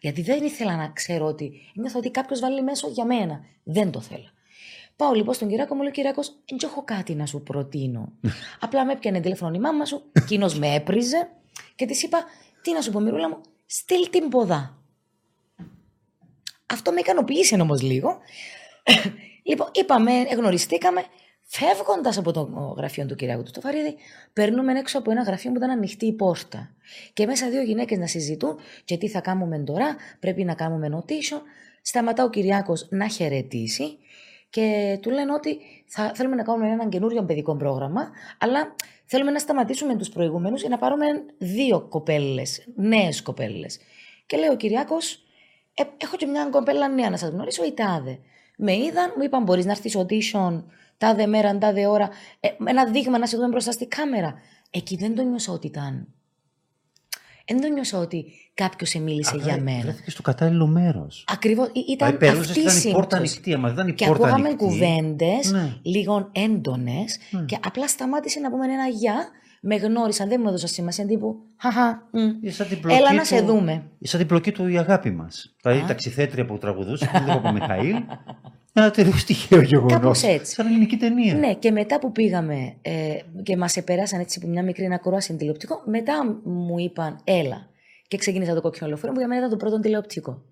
γιατί 0.00 0.22
δεν 0.22 0.44
ήθελα 0.44 0.76
να 0.76 0.88
ξέρω 0.88 1.26
ότι. 1.26 1.52
Νιώθω 1.74 1.98
ότι 1.98 2.10
κάποιος 2.10 2.40
βάλει 2.40 2.62
μέσω 2.62 2.88
για 2.88 3.04
μένα. 3.04 3.44
Δεν 3.62 3.90
το 3.90 4.00
θέλω. 4.00 4.30
Πάω 4.96 5.12
λοιπόν 5.12 5.34
στον 5.34 5.48
Κυράκο, 5.48 5.74
μου 5.74 5.82
λέει: 5.82 5.90
Κυράκο, 5.90 6.22
δεν 6.22 6.58
έχω 6.62 6.84
κάτι 6.84 7.14
να 7.14 7.26
σου 7.26 7.42
προτείνω. 7.42 8.12
Απλά 8.60 8.84
με 8.84 8.92
έπιανε 8.92 9.20
τηλέφωνο 9.20 9.54
η 9.54 9.58
μάμα 9.58 9.84
σου, 9.84 10.02
εκείνος 10.12 10.58
με 10.58 10.74
έπριζε 10.74 11.28
και 11.74 11.86
της 11.86 12.02
είπα: 12.02 12.24
Τι 12.62 12.72
να 12.72 12.80
σου 12.80 12.90
πω, 12.90 13.00
Μυρούλα 13.00 13.28
μου, 13.28 13.40
στείλ 13.66 14.10
την 14.10 14.28
ποδά. 14.28 14.75
Αυτό 16.66 16.92
με 16.92 17.00
ικανοποίησε 17.00 17.60
όμως 17.60 17.82
λίγο. 17.82 18.18
λοιπόν, 19.48 19.68
είπαμε, 19.72 20.12
γνωριστήκαμε, 20.36 21.04
Φεύγοντας 21.48 22.18
από 22.18 22.32
το 22.32 22.74
γραφείο 22.76 23.06
του 23.06 23.14
Κυριάκου 23.14 23.42
του 23.42 23.48
Στοφαρίδη, 23.48 23.96
περνούμε 24.32 24.78
έξω 24.78 24.98
από 24.98 25.10
ένα 25.10 25.22
γραφείο 25.22 25.50
που 25.50 25.56
ήταν 25.56 25.70
ανοιχτή 25.70 26.06
η 26.06 26.12
πόρτα. 26.12 26.74
Και 27.12 27.26
μέσα 27.26 27.50
δύο 27.50 27.62
γυναίκες 27.62 27.98
να 27.98 28.06
συζητούν 28.06 28.58
και 28.84 28.96
τι 28.96 29.08
θα 29.08 29.20
κάνουμε 29.20 29.58
τώρα, 29.58 29.96
πρέπει 30.20 30.44
να 30.44 30.54
κάνουμε 30.54 30.88
notation. 30.96 31.40
Σταματά 31.82 32.24
ο 32.24 32.30
Κυριάκος 32.30 32.86
να 32.90 33.08
χαιρετήσει 33.08 33.98
και 34.50 34.98
του 35.02 35.10
λένε 35.10 35.32
ότι 35.32 35.58
θα, 35.86 36.12
θέλουμε 36.14 36.36
να 36.36 36.42
κάνουμε 36.42 36.68
ένα 36.70 36.88
καινούριο 36.88 37.24
παιδικό 37.24 37.56
πρόγραμμα, 37.56 38.10
αλλά 38.38 38.74
θέλουμε 39.04 39.30
να 39.30 39.38
σταματήσουμε 39.38 39.96
τους 39.96 40.08
προηγούμενου 40.08 40.56
για 40.56 40.68
να 40.68 40.78
πάρουμε 40.78 41.06
δύο 41.38 41.86
κοπέλες, 41.88 42.68
νέες 42.74 43.22
κοπέλες. 43.22 43.78
Και 44.26 44.36
λέει 44.36 44.48
ο 44.48 44.56
Κυριάκος, 44.56 45.25
ε, 45.78 45.82
έχω 45.96 46.16
και 46.16 46.26
μια 46.26 46.48
κοπέλα 46.50 46.88
νέα 46.88 47.10
να 47.10 47.16
σας 47.16 47.30
γνωρίσω, 47.30 47.64
η 47.64 47.72
Τάδε. 47.72 48.18
Με 48.56 48.76
είδαν, 48.76 49.12
μου 49.16 49.22
είπαν: 49.22 49.42
Μπορείς 49.42 49.64
να 49.64 49.70
έρθεις 49.70 49.96
audition 49.98 50.64
τάδε 50.98 51.26
μέρα, 51.26 51.58
τάδε 51.58 51.86
ώρα. 51.86 52.10
Ε, 52.40 52.48
ένα 52.64 52.86
δείγμα 52.90 53.18
να 53.18 53.26
σε 53.26 53.36
δούμε 53.36 53.48
μπροστά 53.48 53.72
στη 53.72 53.86
κάμερα. 53.86 54.34
Εκεί 54.70 54.96
δεν 54.96 55.14
το 55.14 55.22
νιώσα 55.22 55.52
ότι 55.52 55.66
ήταν. 55.66 56.08
Δεν 57.46 57.60
το 57.60 57.68
νιώσα 57.68 57.98
ότι 57.98 58.45
κάποιος 58.56 58.88
σε 58.88 58.98
μίλησε 58.98 59.36
για 59.42 59.60
μένα. 59.62 59.80
Βρέθηκε 59.80 60.10
στο 60.10 60.22
κατάλληλο 60.22 60.66
μέρος. 60.66 61.24
Ακριβώς. 61.32 61.68
Ήταν 61.88 62.16
Δηλαδή, 62.18 62.38
αυτή 62.38 62.58
η 62.58 62.62
ήταν 62.62 62.76
η 62.76 62.80
πόρτα 62.92 63.16
σύμπτωση. 63.16 63.16
ανοιχτή, 63.16 63.54
άμα 63.54 63.68
δεν 63.68 63.74
ήταν 63.76 63.88
η 63.88 63.92
Και 63.94 64.06
πόρτα 64.06 64.26
ακούγαμε 64.26 64.48
ανοιχτή. 64.48 64.64
κουβέντες 64.64 65.52
Ναι. 65.52 65.72
λίγο 65.82 66.28
έντονες 66.32 67.18
και 67.46 67.58
απλά 67.64 67.88
σταμάτησε 67.88 68.40
να 68.40 68.50
πούμε 68.50 68.64
ένα 68.64 68.86
γεια. 68.86 69.14
Με 69.68 69.76
γνώρισαν, 69.76 70.28
δεν 70.28 70.40
μου 70.42 70.48
έδωσαν 70.48 70.68
σημασία. 70.68 71.06
Τύπου, 71.06 71.36
χαχα, 71.56 72.08
μ, 72.12 72.18
Είναι 72.18 72.50
σαν 72.50 72.68
την 72.68 72.80
πλοκή 72.80 72.98
έλα 72.98 73.12
να 73.12 73.20
του- 73.20 73.26
σε 73.26 73.40
δούμε. 73.40 73.72
Είναι 73.72 73.82
σαν 74.00 74.18
την 74.18 74.28
πλοκή 74.28 74.52
του 74.52 74.68
η 74.68 74.78
αγάπη 74.78 75.10
μας. 75.10 75.54
Δηλαδή 75.62 75.80
η 75.80 75.84
ταξιθέτρια 75.86 76.44
που 76.46 76.58
τραγουδούσε, 76.58 77.06
την 77.12 77.30
από 77.30 77.52
Μιχαήλ. 77.52 77.96
Ένα 78.72 78.90
τελείω 78.90 79.12
τυχαίο 79.26 79.60
γεγονός. 79.60 79.92
Κάπως 79.92 80.22
έτσι. 80.22 80.54
Σαν 80.54 80.66
ελληνική 80.66 80.96
ταινία. 80.96 81.34
Ναι, 81.34 81.54
και 81.54 81.70
μετά 81.70 81.98
που 81.98 82.12
πήγαμε 82.12 82.74
ε, 82.82 82.92
και 83.42 83.56
μας 83.56 83.76
επέρασαν 83.76 84.20
έτσι 84.20 84.38
από 84.42 84.50
μια 84.52 84.62
μικρή 84.62 84.88
ακρόαση 84.92 85.36
τηλεοπτικό, 85.36 85.82
μετά 85.86 86.40
μου 86.44 86.78
είπαν 86.78 87.20
έλα. 87.24 87.66
Και 88.08 88.16
ξεκίνησα 88.16 88.54
το 88.54 88.60
κόκκινο 88.60 88.88
λεωφορείο 88.88 89.12
που 89.14 89.18
για 89.18 89.28
μένα 89.28 89.40
ήταν 89.40 89.58
το 89.58 89.64
πρώτο 89.64 89.80
τηλεοπτικό. 89.80 90.42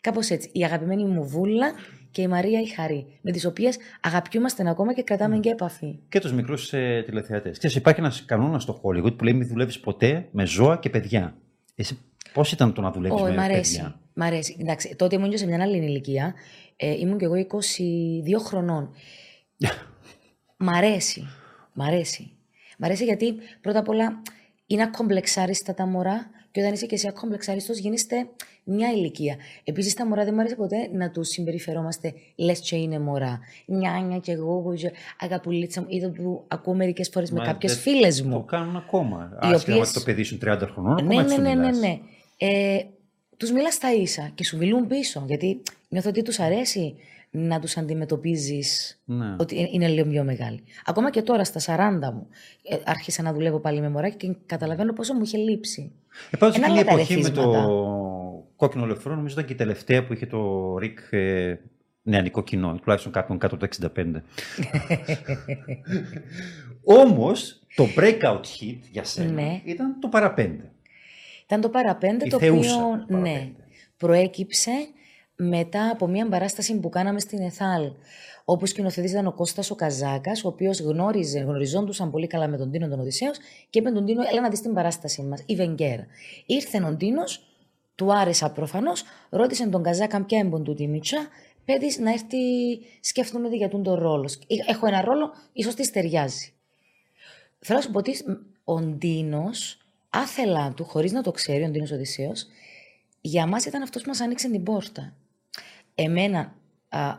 Κάπως 0.00 0.30
έτσι. 0.30 0.50
Η 0.52 0.64
αγαπημένη 0.64 1.04
μου 1.04 1.24
Βούλα 1.24 1.72
και 2.10 2.22
η 2.22 2.26
Μαρία 2.26 2.60
η 2.60 2.66
Χαρή, 2.66 3.18
με 3.20 3.30
τις 3.30 3.44
οποίες 3.44 3.76
αγαπιούμαστε 4.00 4.68
ακόμα 4.68 4.94
και 4.94 5.02
κρατάμε 5.02 5.38
και 5.38 5.50
επαφή. 5.50 5.98
Και 6.08 6.20
τους 6.20 6.32
μικρούς 6.32 6.72
ε, 6.72 7.02
τηλεθεατές. 7.06 7.58
Ξέρεις, 7.58 7.76
υπάρχει 7.76 8.00
ένας 8.00 8.24
κανόνας 8.24 8.62
στο 8.62 8.80
Hollywood 8.82 9.16
που 9.16 9.24
λέει 9.24 9.34
μην 9.34 9.48
δουλεύεις 9.48 9.80
ποτέ 9.80 10.28
με 10.30 10.46
ζώα 10.46 10.76
και 10.76 10.90
παιδιά. 10.90 11.36
Εσύ 11.74 11.98
πώς 12.32 12.52
ήταν 12.52 12.72
το 12.72 12.80
να 12.80 12.90
δουλεύεις 12.90 13.20
Όχι, 13.20 13.30
με 13.30 13.36
μ' 13.36 13.40
αρέσει. 13.40 13.76
παιδιά; 13.76 14.00
Μ' 14.12 14.22
αρέσει. 14.22 14.56
Εντάξει, 14.60 14.96
τότε 14.96 15.16
ήμουν 15.16 15.30
και 15.30 15.36
σε 15.36 15.46
μια 15.46 15.62
άλλη 15.62 15.76
ηλικία. 15.76 16.34
Ε, 16.76 16.90
ήμουν 16.90 17.18
και 17.18 17.24
εγώ 17.24 17.34
22 17.34 18.40
χρονών. 18.44 18.94
Μ' 20.64 20.68
αρέσει. 20.68 21.26
Μ' 21.72 21.82
αρέσει. 21.82 22.30
Μ' 22.78 22.84
αρέσει 22.84 23.04
γιατί 23.04 23.34
πρώτα 23.60 23.78
απ' 23.78 23.88
όλα 23.88 24.22
είναι 24.66 24.82
ακομπλεξάριστα 24.82 25.74
τα 25.74 25.86
μωρά 25.86 26.30
και 26.56 26.62
όταν 26.62 26.74
είσαι 26.74 26.86
και 26.86 26.94
εσύ 26.94 27.08
ακομπλεξάριστο 27.08 27.72
γίνεστε 27.72 28.28
μια 28.64 28.90
ηλικία. 28.92 29.36
Επίσης 29.64 29.94
τα 29.94 30.06
μωρά 30.06 30.24
δεν 30.24 30.34
μου 30.34 30.40
αρέσει 30.40 30.56
ποτέ 30.56 30.88
να 30.92 31.10
τους 31.10 31.28
συμπεριφερόμαστε 31.28 32.14
λες 32.36 32.60
και 32.60 32.76
είναι 32.76 32.98
μωρά. 32.98 33.40
Νιάνια 33.66 34.18
και 34.18 34.32
εγώ, 34.32 34.58
εγώ 34.58 34.74
και 34.74 34.92
αγαπουλίτσα 35.20 35.80
μου. 35.80 35.86
Είδα 35.90 36.10
που 36.10 36.44
ακούω 36.48 36.74
μερικές 36.74 37.08
φορές 37.08 37.30
με 37.30 37.38
Μα 37.38 37.44
κάποιες 37.44 37.72
δεν 37.72 37.80
φίλες 37.82 38.22
Το 38.22 38.28
μου. 38.28 38.44
κάνουν 38.44 38.76
ακόμα. 38.76 39.30
Οι 39.32 39.36
Άσχημα 39.40 39.74
οποίες- 39.76 39.88
ότι 39.88 39.98
το 39.98 40.04
παιδί 40.04 40.22
σου 40.22 40.34
είναι 40.34 40.54
30 40.54 40.68
χρονών, 40.72 40.92
ακόμα 40.92 41.14
Ναι, 41.14 41.20
έτσι 41.20 41.28
ναι, 41.28 41.36
του 41.36 41.42
ναι, 41.42 41.54
ναι, 41.54 41.60
μιλάς. 41.60 41.78
ναι. 41.78 41.98
Ε, 42.36 42.78
τους 43.36 43.50
μιλάς 43.52 43.74
στα 43.74 43.92
ίσα 43.94 44.30
και 44.34 44.44
σου 44.44 44.56
μιλούν 44.56 44.86
πίσω, 44.86 45.24
γιατί 45.26 45.62
νιώθω 45.88 46.08
ότι 46.08 46.22
τους 46.22 46.38
αρέσει 46.38 46.94
να 47.36 47.60
τους 47.60 47.76
αντιμετωπίζεις 47.76 49.00
Ναι. 49.04 49.36
ότι 49.38 49.60
ε- 49.60 49.68
είναι 49.72 49.88
λίγο 49.88 50.08
πιο 50.10 50.24
μεγάλοι. 50.24 50.62
Ακόμα 50.84 51.10
και 51.10 51.22
τώρα 51.22 51.44
στα 51.44 51.60
40 51.60 52.12
μου 52.12 52.26
ε, 52.62 52.76
άρχισα 52.84 53.22
να 53.22 53.32
δουλεύω 53.32 53.60
πάλι 53.60 53.80
με 53.80 53.88
μωράκι 53.88 54.16
και 54.16 54.36
καταλαβαίνω 54.46 54.92
πόσο 54.92 55.14
μου 55.14 55.22
είχε 55.22 55.36
λείψει. 55.38 55.92
Ε, 56.30 56.36
πάντως 56.36 56.56
Ένα 56.56 56.66
εκείνη 56.66 56.78
η 56.78 56.80
άλλα 56.82 56.90
τα 56.90 56.94
εποχή 57.00 57.16
με 57.22 57.30
το 57.30 57.40
ρεθίσματα. 57.42 57.68
κόκκινο 58.56 58.86
λεφρό, 58.86 59.14
νομίζω 59.14 59.32
ήταν 59.34 59.46
και 59.46 59.52
η 59.52 59.56
τελευταία 59.56 60.04
που 60.06 60.12
είχε 60.12 60.26
το 60.26 60.76
Ρικ 60.78 60.98
ε, 61.10 61.54
νεανικό 62.02 62.42
κοινό, 62.42 62.78
τουλάχιστον 62.82 63.12
κάποιον 63.12 63.38
κάτω 63.38 63.54
από 63.54 63.66
το 63.66 63.90
65. 63.96 64.04
Όμως, 66.84 67.60
το 67.76 67.86
breakout 67.96 68.40
hit 68.40 68.78
για 68.90 69.04
σένα 69.04 69.30
Ναι. 69.32 69.60
ήταν 69.64 70.00
το 70.00 70.08
παραπέντε. 70.08 70.70
Ήταν 71.44 71.60
το 71.60 71.68
παραπέντε 71.68 72.26
Η 72.26 72.28
το 72.28 72.38
θεούσα 72.38 72.74
οποίο 72.84 73.04
του 73.06 73.16
ναι, 73.16 73.20
παραπέντε. 73.30 73.54
προέκυψε 73.96 74.70
μετά 75.36 75.90
από 75.90 76.06
μια 76.06 76.28
παράσταση 76.28 76.78
που 76.80 76.88
κάναμε 76.88 77.20
στην 77.20 77.40
ΕΘΑΛ 77.40 77.90
όπου 78.44 78.66
σκηνοθετής 78.66 79.10
ήταν 79.10 79.26
ο 79.26 79.32
Κώστας 79.32 79.70
ο 79.70 79.74
Καζάκας, 79.74 80.44
ο 80.44 80.48
οποίος 80.48 80.80
γνώριζε, 80.80 81.38
γνωριζόντουσαν 81.38 82.10
πολύ 82.10 82.26
καλά 82.26 82.48
με 82.48 82.56
τον 82.56 82.70
Τίνο 82.70 82.88
τον 82.88 83.00
Οδυσσέως 83.00 83.36
και 83.70 83.78
είπε 83.78 83.90
τον 83.90 84.04
Τίνο, 84.04 84.22
έλα 84.30 84.40
να 84.40 84.48
δεις 84.48 84.60
την 84.60 84.74
παράσταση 84.74 85.22
μας, 85.22 85.42
η 85.46 85.54
Βενγκέρα. 85.54 86.06
Ήρθε 86.46 86.84
ο 86.84 86.96
Τίνος, 86.96 87.46
του 87.94 88.14
άρεσα 88.14 88.50
προφανώς, 88.50 89.04
ρώτησε 89.30 89.68
τον 89.68 89.82
Καζάκα 89.82 90.24
ποια 90.24 90.38
έμπον 90.38 90.64
του 90.64 90.74
τη 90.74 90.86
Μίτσα, 90.86 91.28
πέτεις 91.64 91.98
να 91.98 92.10
έρθει, 92.10 92.36
σκέφτομαι 93.00 93.48
για 93.48 93.68
τον 93.68 93.82
ρόλος. 93.82 94.38
Έχω 94.68 94.86
ένα 94.86 95.00
ρόλο, 95.00 95.30
ίσως 95.52 95.74
της 95.74 95.90
ταιριάζει. 95.90 96.52
Θέλω 97.58 97.78
να 97.78 97.84
σου 97.84 97.90
πω 97.90 97.98
ότι 97.98 98.14
ο 98.64 98.80
Ντίνος, 98.80 99.78
άθελά 100.10 100.72
του, 100.76 100.84
χωρίς 100.84 101.12
να 101.12 101.22
το 101.22 101.30
ξέρει, 101.30 101.64
ο 101.64 101.68
Ντίνος 101.68 101.90
Οδυσσέο, 101.90 102.32
για 103.20 103.46
μας 103.46 103.64
ήταν 103.64 103.82
αυτός 103.82 104.02
που 104.02 104.08
μας 104.08 104.20
άνοιξε 104.20 104.50
την 104.50 104.62
πόρτα. 104.62 105.14
Εμένα, 105.98 106.54
α, 106.88 107.18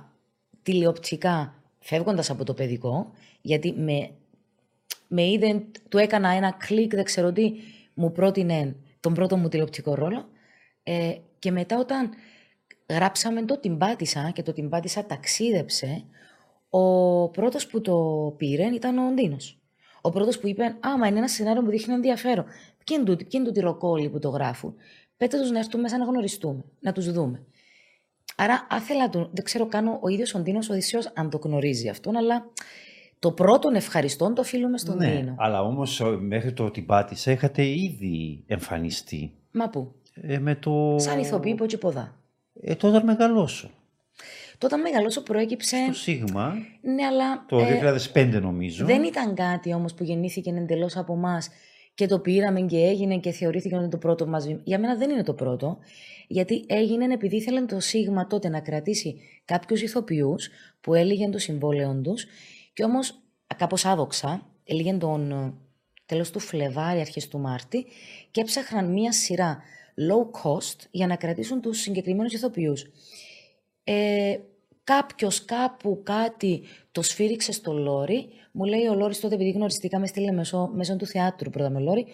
τηλεοπτικά, 0.62 1.64
φεύγοντας 1.80 2.30
από 2.30 2.44
το 2.44 2.54
παιδικό, 2.54 3.12
γιατί 3.42 3.74
με, 3.78 4.10
με 5.08 5.30
είδε, 5.30 5.66
του 5.90 5.98
έκανα 5.98 6.30
ένα 6.30 6.52
κλικ, 6.52 6.96
δεν 6.96 7.04
ξέρω 7.04 7.32
τι, 7.32 7.52
μου 7.94 8.12
πρότεινε 8.12 8.76
τον 9.00 9.14
πρώτο 9.14 9.38
μου 9.38 9.48
τηλεοπτικό 9.48 9.96
ρόλο. 9.96 10.30
Ε, 10.84 11.16
και 11.40 11.52
μετά 11.52 11.80
όταν 11.80 12.10
γράψαμε 12.90 13.46
το 13.46 13.58
«Την 13.58 13.78
πάτησα» 13.78 14.32
και 14.34 14.44
το 14.44 14.54
«Την 14.54 14.70
πάτησα» 14.70 15.06
ταξίδεψε, 15.06 16.06
ο 16.70 17.30
πρώτος 17.30 17.68
που 17.68 17.82
το 17.82 18.34
πήρε 18.38 18.66
ήταν 18.66 18.98
ο 18.98 19.12
Ντίνος. 19.14 19.60
Ο 20.02 20.10
πρώτος 20.10 20.40
που 20.40 20.48
είπε 20.48 20.78
«Άμα 20.80 21.08
είναι 21.08 21.18
ένα 21.18 21.28
σενάριο 21.28 21.62
που 21.62 21.70
δείχνει 21.70 21.94
ενδιαφέρον, 21.94 22.46
ποιοι 22.84 22.98
είναι 23.00 23.04
τούτοι, 23.04 23.24
ποιοι 23.24 23.32
είναι 23.34 23.46
τούτοι 23.46 23.60
ροκόλοι 23.60 24.10
που 24.10 24.20
το 24.20 24.30
γράφουν, 24.30 24.76
πέτε 25.18 25.40
τους 25.40 25.52
να 25.52 25.60
έρθουν 25.60 25.80
μέσα 25.82 25.98
να 25.98 26.06
γνωριστούμε, 26.06 26.64
να 26.80 26.92
τους 26.92 27.12
δούμε». 27.12 27.46
Άρα 28.40 28.68
άθελα 28.70 29.10
του, 29.10 29.30
δεν 29.34 29.44
ξέρω 29.44 29.66
καν 29.66 29.88
ο 30.02 30.08
ίδιος 30.08 30.34
ο 30.34 30.40
Ντίνος 30.40 30.70
Οδυσσέος 30.70 31.12
αν 31.16 31.30
το 31.30 31.40
γνωρίζει 31.44 31.90
αυτόν, 31.90 32.16
αλλά 32.16 32.46
το 33.20 33.32
πρώτον 33.32 33.76
ευχαριστώ 33.76 34.34
το 34.34 34.42
οφείλουμε 34.42 34.78
στον 34.78 34.98
ναι, 34.98 35.08
Ντίνο. 35.16 35.36
αλλά 35.38 35.62
όμως 35.62 36.00
ο- 36.00 36.18
μέχρι 36.22 36.54
το 36.54 36.64
ότι 36.66 36.82
πάτησα 36.82 37.32
είχατε 37.32 37.66
ήδη 37.66 38.44
εμφανιστεί. 38.48 39.34
Μα 39.52 39.70
πού, 39.70 39.92
Ε, 40.22 40.40
με 40.40 40.56
το... 40.56 40.96
σαν 41.00 41.20
ηθοποιή 41.20 41.56
που 41.56 41.66
και 41.66 41.78
ποδά. 41.78 42.16
Ε, 42.62 42.76
τότε 42.76 42.88
όταν 42.96 43.06
μεγαλώσω. 43.06 43.70
Τότε 44.58 44.78
μεγαλώσο 44.78 45.22
προέκυψε... 45.24 45.78
Το 45.88 45.94
Σίγμα, 45.94 46.54
Ναι, 46.82 47.06
αλλά 47.06 47.46
το 47.48 47.58
ε, 47.60 47.98
2005 48.14 48.40
νομίζω. 48.42 48.86
δεν 48.86 49.04
ήταν 49.04 49.36
κάτι 49.36 49.74
όμως 49.74 49.94
που 49.94 50.04
γεννήθηκε 50.04 50.50
εντελώς 50.50 50.98
από 50.98 51.14
εμάς 51.14 51.50
και 51.98 52.08
το 52.08 52.20
πήραμε 52.20 52.62
και 52.62 52.78
έγινε 52.78 53.18
και 53.18 53.32
θεωρήθηκε 53.32 53.74
ότι 53.74 53.84
είναι 53.84 53.92
το 53.92 53.98
πρώτο 53.98 54.28
μας 54.28 54.46
βήμα. 54.46 54.60
Για 54.64 54.80
μένα 54.80 54.96
δεν 54.96 55.10
είναι 55.10 55.24
το 55.24 55.34
πρώτο, 55.34 55.78
γιατί 56.28 56.64
έγινε 56.68 57.14
επειδή 57.14 57.36
ήθελε 57.36 57.62
το 57.62 57.80
Σίγμα 57.80 58.28
τότε 58.28 58.50
να 58.50 58.60
κρατήσει 58.60 59.20
κάποιους 59.46 59.82
ηθοποιούς 59.82 60.50
που 60.82 60.94
έλεγαν 60.94 61.32
το 61.32 61.38
συμβόλαιο 61.38 62.02
τους 62.04 62.26
και 62.74 62.84
όμως 62.84 63.20
κάπως 63.58 63.86
άδοξα, 63.86 64.48
έλεγαν 64.64 65.00
τον 65.00 65.32
ε, 65.32 65.54
τέλος 66.06 66.32
του 66.32 66.40
Φλεβάρι, 66.40 67.00
αρχές 67.00 67.28
του 67.28 67.40
Μάρτη 67.40 67.86
και 68.32 68.42
έψαχναν 68.42 68.92
μία 68.92 69.12
σειρά 69.12 69.62
low 70.10 70.42
cost 70.42 70.78
για 70.92 71.08
να 71.08 71.16
κρατήσουν 71.16 71.62
τους 71.62 71.80
συγκεκριμένους 71.80 72.34
ηθοποιούς. 72.34 72.86
Ε, 73.84 74.38
Κάποιος 74.88 75.46
κάπου 75.46 76.02
κάτι 76.04 76.64
το 76.92 77.02
σφύριξε 77.02 77.52
στο 77.52 77.74
Λόρι. 77.74 78.30
Μου 78.58 78.66
λέει 78.66 78.88
ο 78.88 78.96
Λόρι 78.96 79.18
τότε, 79.18 79.36
επειδή 79.36 79.50
γνωριστήκαμε, 79.50 80.08
στείλε 80.08 80.32
μέσω, 80.32 80.70
μέσω 80.74 80.96
του 80.96 81.06
θεάτρου 81.06 81.50
πρώτα 81.50 81.70
με 81.70 81.80
Λόρι. 81.80 82.06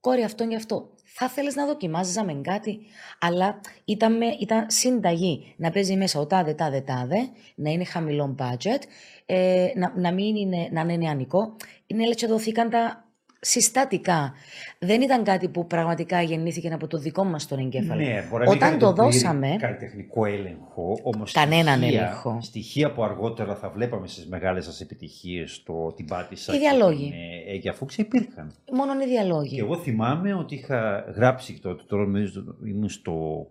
Κόρη, 0.00 0.22
αυτό 0.22 0.46
και 0.46 0.56
αυτό. 0.56 0.90
Θα 1.04 1.28
θέλεις 1.28 1.54
να 1.54 1.66
δοκιμάζαμε 1.66 2.40
κάτι, 2.42 2.80
αλλά 3.20 3.60
ήταν, 3.84 4.16
με, 4.16 4.26
ήταν 4.40 4.66
συνταγή 4.68 5.54
να 5.56 5.70
παίζει 5.70 5.96
μέσα 5.96 6.20
ο 6.20 6.26
τάδε, 6.26 6.54
τάδε, 6.54 6.80
τάδε, 6.80 7.28
να 7.54 7.70
είναι 7.70 7.84
χαμηλό 7.84 8.34
budget, 8.38 8.78
ε, 9.26 9.66
να, 9.74 9.92
να 9.96 10.12
μην 10.12 10.36
είναι, 10.36 10.68
να 10.72 10.80
είναι 10.80 10.96
νεανικό. 10.96 11.56
Είναι 11.86 12.04
έτσι 12.08 12.26
δοθήκαν 12.26 12.70
τα 12.70 13.03
συστατικά. 13.44 14.32
Δεν 14.78 15.00
ήταν 15.02 15.24
κάτι 15.24 15.48
που 15.48 15.66
πραγματικά 15.66 16.22
γεννήθηκε 16.22 16.72
από 16.72 16.86
το 16.86 16.98
δικό 16.98 17.24
μας 17.24 17.46
τον 17.48 17.58
εγκέφαλο. 17.58 18.00
Ναι, 18.00 18.26
μπορεί 18.30 18.44
να 18.44 18.50
μην 18.50 18.56
Όταν 18.56 18.56
είχατε 18.68 18.76
το 18.76 18.86
τον 18.86 18.94
πλήρη 18.94 19.10
δώσαμε, 19.12 19.56
Καλλιτεχνικό 19.58 20.24
έλεγχο, 20.24 20.98
όμως 21.02 21.32
Κανέναν 21.32 21.78
στοιχεία, 21.78 22.00
έλεγχο. 22.00 22.38
Στοιχεία 22.42 22.92
που 22.92 23.04
αργότερα 23.04 23.54
θα 23.56 23.70
βλέπαμε 23.70 24.06
στις 24.08 24.26
μεγάλες 24.26 24.64
σας 24.64 24.80
επιτυχίες, 24.80 25.62
το 25.62 25.92
την 25.92 26.06
πάτησα 26.06 26.52
Οι 26.54 26.58
και 26.58 26.60
διαλόγοι. 26.68 27.10
την 27.10 27.12
ε, 27.48 27.52
Αίγια 27.54 27.72
Φούξα, 27.72 28.02
υπήρχαν. 28.02 28.54
μόνο 28.72 28.92
οι 29.02 29.06
διαλόγοι. 29.06 29.54
Και 29.54 29.60
εγώ 29.60 29.76
θυμάμαι 29.76 30.34
ότι 30.34 30.54
είχα 30.54 31.04
γράψει 31.16 31.58
τότε, 31.60 31.82
τώρα 31.86 32.02
νομίζω 32.02 32.44
ήμουν 32.66 32.88
στο 32.88 33.46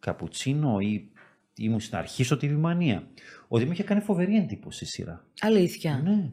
Καπουτσίνο 0.00 0.78
ή 0.80 1.10
ήμουν 1.56 1.80
στην 1.80 1.96
αρχή 1.98 2.24
στο 2.24 2.36
TV 2.42 2.50
Mania, 2.64 3.02
ότι 3.48 3.64
μου 3.64 3.72
είχε 3.72 3.82
κάνει 3.82 4.00
φοβερή 4.00 4.36
εντύπωση 4.36 4.84
η 4.84 4.86
σειρά. 4.86 5.24
Αλήθεια. 5.40 6.00
Ναι. 6.04 6.30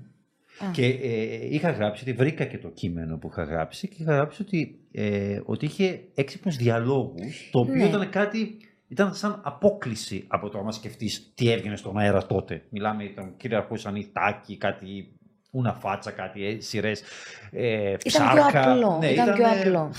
Και 0.72 0.86
ε, 0.86 1.48
είχα 1.50 1.72
γράψει, 1.72 2.02
ότι 2.10 2.14
βρήκα 2.14 2.46
και 2.46 2.58
το 2.58 2.70
κείμενο 2.70 3.18
που 3.18 3.28
είχα 3.32 3.44
γράψει 3.44 3.88
και 3.88 3.96
είχα 4.00 4.14
γράψει 4.14 4.42
ότι, 4.42 4.80
ε, 4.92 5.40
ότι 5.46 5.66
είχε 5.66 6.00
έξυπνους 6.16 6.56
διαλόγους, 6.56 7.50
το 7.52 7.60
οποίο 7.60 7.74
Ναι. 7.76 7.86
ήταν 7.86 8.10
κάτι, 8.10 8.58
ήταν 8.88 9.14
σαν 9.16 9.42
απόκληση 9.44 10.24
από 10.28 10.50
το 10.50 10.58
άμα 10.60 10.72
σκεφτείς 10.72 11.32
τι 11.36 11.52
έβγαινε 11.52 11.76
στον 11.76 11.98
αέρα 11.98 12.26
τότε. 12.26 12.62
Μιλάμε, 12.70 13.04
ήταν 13.04 13.34
κυριαρχούσαν 13.38 13.96
οι 13.96 14.10
τάκοι, 14.14 14.58
κάτι 14.58 15.10
ούνα 15.52 15.74
φάτσα, 15.74 16.12
κάτι 16.12 16.46
ε, 16.46 16.60
σειρές, 16.60 17.04
ε, 17.52 17.80
Ήταν 17.88 17.98
ψάρκα. 18.06 18.48
πιο 18.62 18.72
απλό. 18.72 18.98
Ναι, 19.00 19.08
ήταν 19.08 19.34
πιο 19.34 19.46
ε, 19.46 19.60
απλό. 19.60 19.92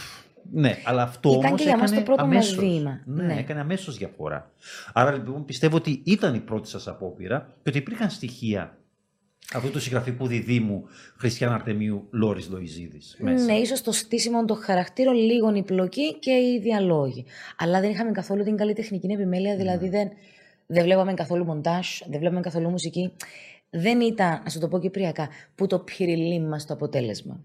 Ναι, 0.53 0.77
αλλά 0.85 1.03
αυτό 1.03 1.29
Ήταν 1.31 1.45
όμως 1.45 1.61
και 1.61 1.67
για 1.67 1.77
μας 1.79 1.91
έκανε 1.91 2.05
το 2.05 2.13
πρώτο 2.13 2.27
μας 2.27 2.35
αμέσως. 2.35 2.57
βήμα. 2.59 3.01
Ναι, 3.05 3.25
Ναι. 3.25 3.35
έκανε 3.39 3.61
αμέσως 3.61 3.97
διαφορά. 3.97 4.51
Άρα 4.93 5.13
λοιπόν 5.13 5.45
πιστεύω 5.45 5.77
ότι 5.77 6.03
ήταν 6.05 6.35
η 6.35 6.41
πρώτη 6.41 6.69
σας 6.69 6.89
απόπειρα 6.89 7.55
και 7.63 7.69
ότι 7.69 7.79
υπήρχαν 7.79 8.11
στοιχεία 8.11 8.79
αυτού 9.55 9.71
του 9.71 9.81
συγγραφικού 9.81 10.27
διδήμου 10.27 10.85
Χριστιαν 11.17 11.53
Αρτεμίου 11.53 12.07
Λόρις 12.11 12.49
Λοϊζίδης 12.49 13.17
μέσα. 13.21 13.45
Ναι, 13.45 13.53
ίσως 13.55 13.83
το 13.83 13.93
στήσιμο 13.93 14.45
των 14.45 14.57
χαρακτήρων, 14.57 15.15
λίγο 15.15 15.55
η 15.55 15.63
πλοκή 15.63 16.19
και 16.19 16.31
οι 16.31 16.61
διαλόγοι. 16.63 17.25
Αλλά 17.59 17.81
δεν 17.81 17.91
είχαμε 17.91 18.11
καθόλου 18.11 18.43
την 18.45 18.57
καλή 18.57 18.73
τεχνική 18.73 19.07
επιμέλεια, 19.13 19.51
Ναι. 19.53 19.57
δηλαδή 19.57 19.89
δεν, 19.89 20.09
δεν 20.67 20.85
βλέπαμε 20.85 21.15
καθόλου 21.15 21.45
μοντάζ, 21.45 21.87
δεν 22.11 22.19
βλέπαμε 22.19 22.41
καθόλου 22.41 22.69
μουσική. 22.71 23.13
Δεν 23.71 24.01
ήταν, 24.01 24.41
να 24.45 24.51
σου 24.51 24.59
το 24.59 24.69
πω 24.69 24.79
κυπριακά, 24.81 25.29
που 25.55 25.67
το 25.67 25.79
πυρηλί 25.79 26.41
μας 26.41 26.67
το 26.67 26.75
αποτέλεσμα. 26.75 27.41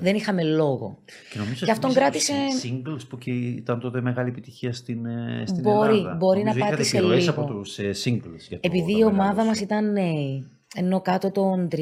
Δεν 0.00 0.14
είχαμε 0.14 0.42
λόγο. 0.44 0.98
Και 1.32 1.38
νομίζω 1.38 1.64
Γι' 1.64 1.70
αυτόν 1.70 1.90
θυμίζει 1.90 2.10
κράτησε- 2.10 2.34
τους 2.50 2.70
singles 2.70 3.08
που 3.08 3.18
και 3.18 3.30
ήταν 3.30 3.80
τότε 3.80 4.00
μεγάλη 4.00 4.28
επιτυχία 4.28 4.72
στην, 4.72 5.06
ε, 5.06 5.42
στην 5.46 5.60
Μπορεί- 5.62 5.90
Ελλάδα. 5.90 6.14
μπορεί 6.14 6.38
να 6.38 6.44
Νομίζω 6.44 6.58
είχατε 6.58 6.76
πάτησε 6.76 6.96
επιρροές 6.96 7.26
λίγο. 7.26 7.40
από 7.42 7.52
τους 7.52 7.78
ε, 7.78 7.90
singles. 8.04 8.40
για 8.48 8.60
το- 8.60 8.68
Επειδή 8.68 8.92
το 8.92 8.98
η 8.98 9.02
μεγάλο 9.02 9.10
ομάδα 9.20 9.40
σου. 9.40 9.46
μας 9.46 9.60
ήταν 9.60 9.92
νέοι, 9.92 10.46
ενώ 10.74 11.00
κάτω 11.00 11.30
των 11.30 11.68
30. 11.72 11.78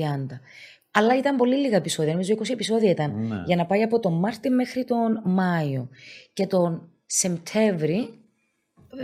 Αλλά 0.91 1.17
ήταν 1.17 1.37
πολύ 1.37 1.57
λίγα 1.57 1.77
επεισόδια, 1.77 2.13
νομίζω 2.13 2.35
20 2.39 2.53
επεισόδια 2.53 2.91
ήταν, 2.91 3.27
Ναι. 3.27 3.43
για 3.47 3.57
να 3.57 3.67
πάει 3.67 3.83
από 3.83 4.01
τον 4.01 4.19
Μάρτι 4.19 4.51
μέχρι 4.51 4.85
τον 4.85 5.23
Μάιο. 5.25 5.89
Και 6.33 6.47
τον 6.47 6.89
Σεπτέμβρη 7.07 8.21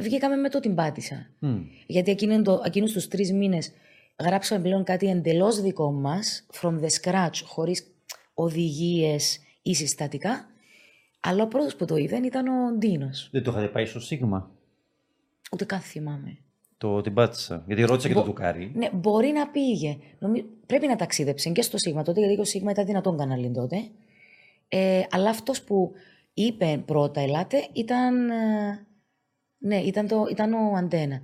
βγήκαμε 0.00 0.36
με 0.36 0.48
το 0.48 0.60
την 0.60 0.74
πάτησα. 0.74 1.26
Μμ. 1.38 1.60
Γιατί 1.86 2.10
εκείνο 2.10 2.42
το, 2.42 2.62
εκείνους 2.64 2.92
τους 2.92 3.08
τρεις 3.08 3.32
μήνες 3.32 3.72
γράψαμε 4.24 4.62
πλέον 4.62 4.84
κάτι 4.84 5.06
εντελώς 5.06 5.60
δικό 5.60 5.92
μας, 5.92 6.46
from 6.60 6.80
the 6.80 6.88
scratch, 7.00 7.40
χωρίς 7.44 7.86
οδηγίες 8.34 9.38
ή 9.62 9.74
συστατικά. 9.74 10.46
Αλλά 11.20 11.42
ο 11.42 11.48
πρώτος 11.48 11.76
που 11.76 11.84
το 11.84 11.96
είδαν 11.96 12.24
ήταν 12.24 12.48
ο 12.48 12.76
Ντίνος. 12.78 13.28
Δεν 13.32 13.42
το 13.42 13.50
είχατε 13.50 13.66
πάει 13.68 13.84
στο 13.86 14.00
Σίγμα, 14.00 14.50
Ούτε 15.52 15.64
καν 15.64 15.80
θυμάμαι. 15.80 16.38
Το, 16.78 17.00
την 17.00 17.14
πάτησα. 17.14 17.64
Γιατί 17.66 17.82
ρώτησα 17.82 18.08
και 18.08 18.14
Μπο- 18.14 18.20
το 18.20 18.26
Τουκάρι. 18.26 18.72
Ναι, 18.74 18.90
μπορεί 18.92 19.28
να 19.28 19.48
πήγε. 19.48 19.98
Νομι... 20.18 20.42
Πρέπει 20.66 20.86
να 20.86 20.96
ταξίδεψε 20.96 21.50
και 21.50 21.62
στο 21.62 21.78
Σίγμα 21.78 22.02
τότε, 22.02 22.20
γιατί 22.20 22.36
το 22.36 22.44
Σίγμα 22.44 22.70
ήταν 22.70 22.86
δυνατόν 22.86 23.16
κανάλι 23.16 23.50
τότε. 23.50 23.76
Ε, 24.68 25.02
αλλά 25.10 25.30
αυτός 25.30 25.62
που 25.62 25.92
είπε 26.34 26.82
πρώτα 26.86 27.20
ελάτε 27.20 27.66
ήταν, 27.72 28.30
ε, 28.30 28.86
ναι, 29.58 29.76
ήταν, 29.76 30.06
το, 30.08 30.26
ήταν 30.30 30.52
ο 30.52 30.72
Αντένα. 30.76 31.20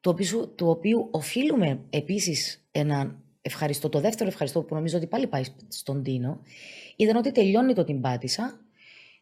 Το 0.00 0.10
οποίο, 0.10 0.46
του 0.46 0.68
οποίου 0.68 1.08
οφείλουμε 1.10 1.80
επίσης 1.90 2.66
έναν 2.70 3.16
ευχαριστώ, 3.42 3.88
το 3.88 4.00
δεύτερο 4.00 4.28
ευχαριστώ 4.28 4.62
που 4.62 4.74
νομίζω 4.74 4.96
ότι 4.96 5.06
πάλι 5.06 5.26
πάει 5.26 5.42
στον 5.68 6.02
Τίνο, 6.02 6.40
ήταν 6.96 7.16
ότι 7.16 7.32
τελειώνει 7.32 7.74
το 7.74 7.84
την 7.84 8.00
πάτησα, 8.00 8.60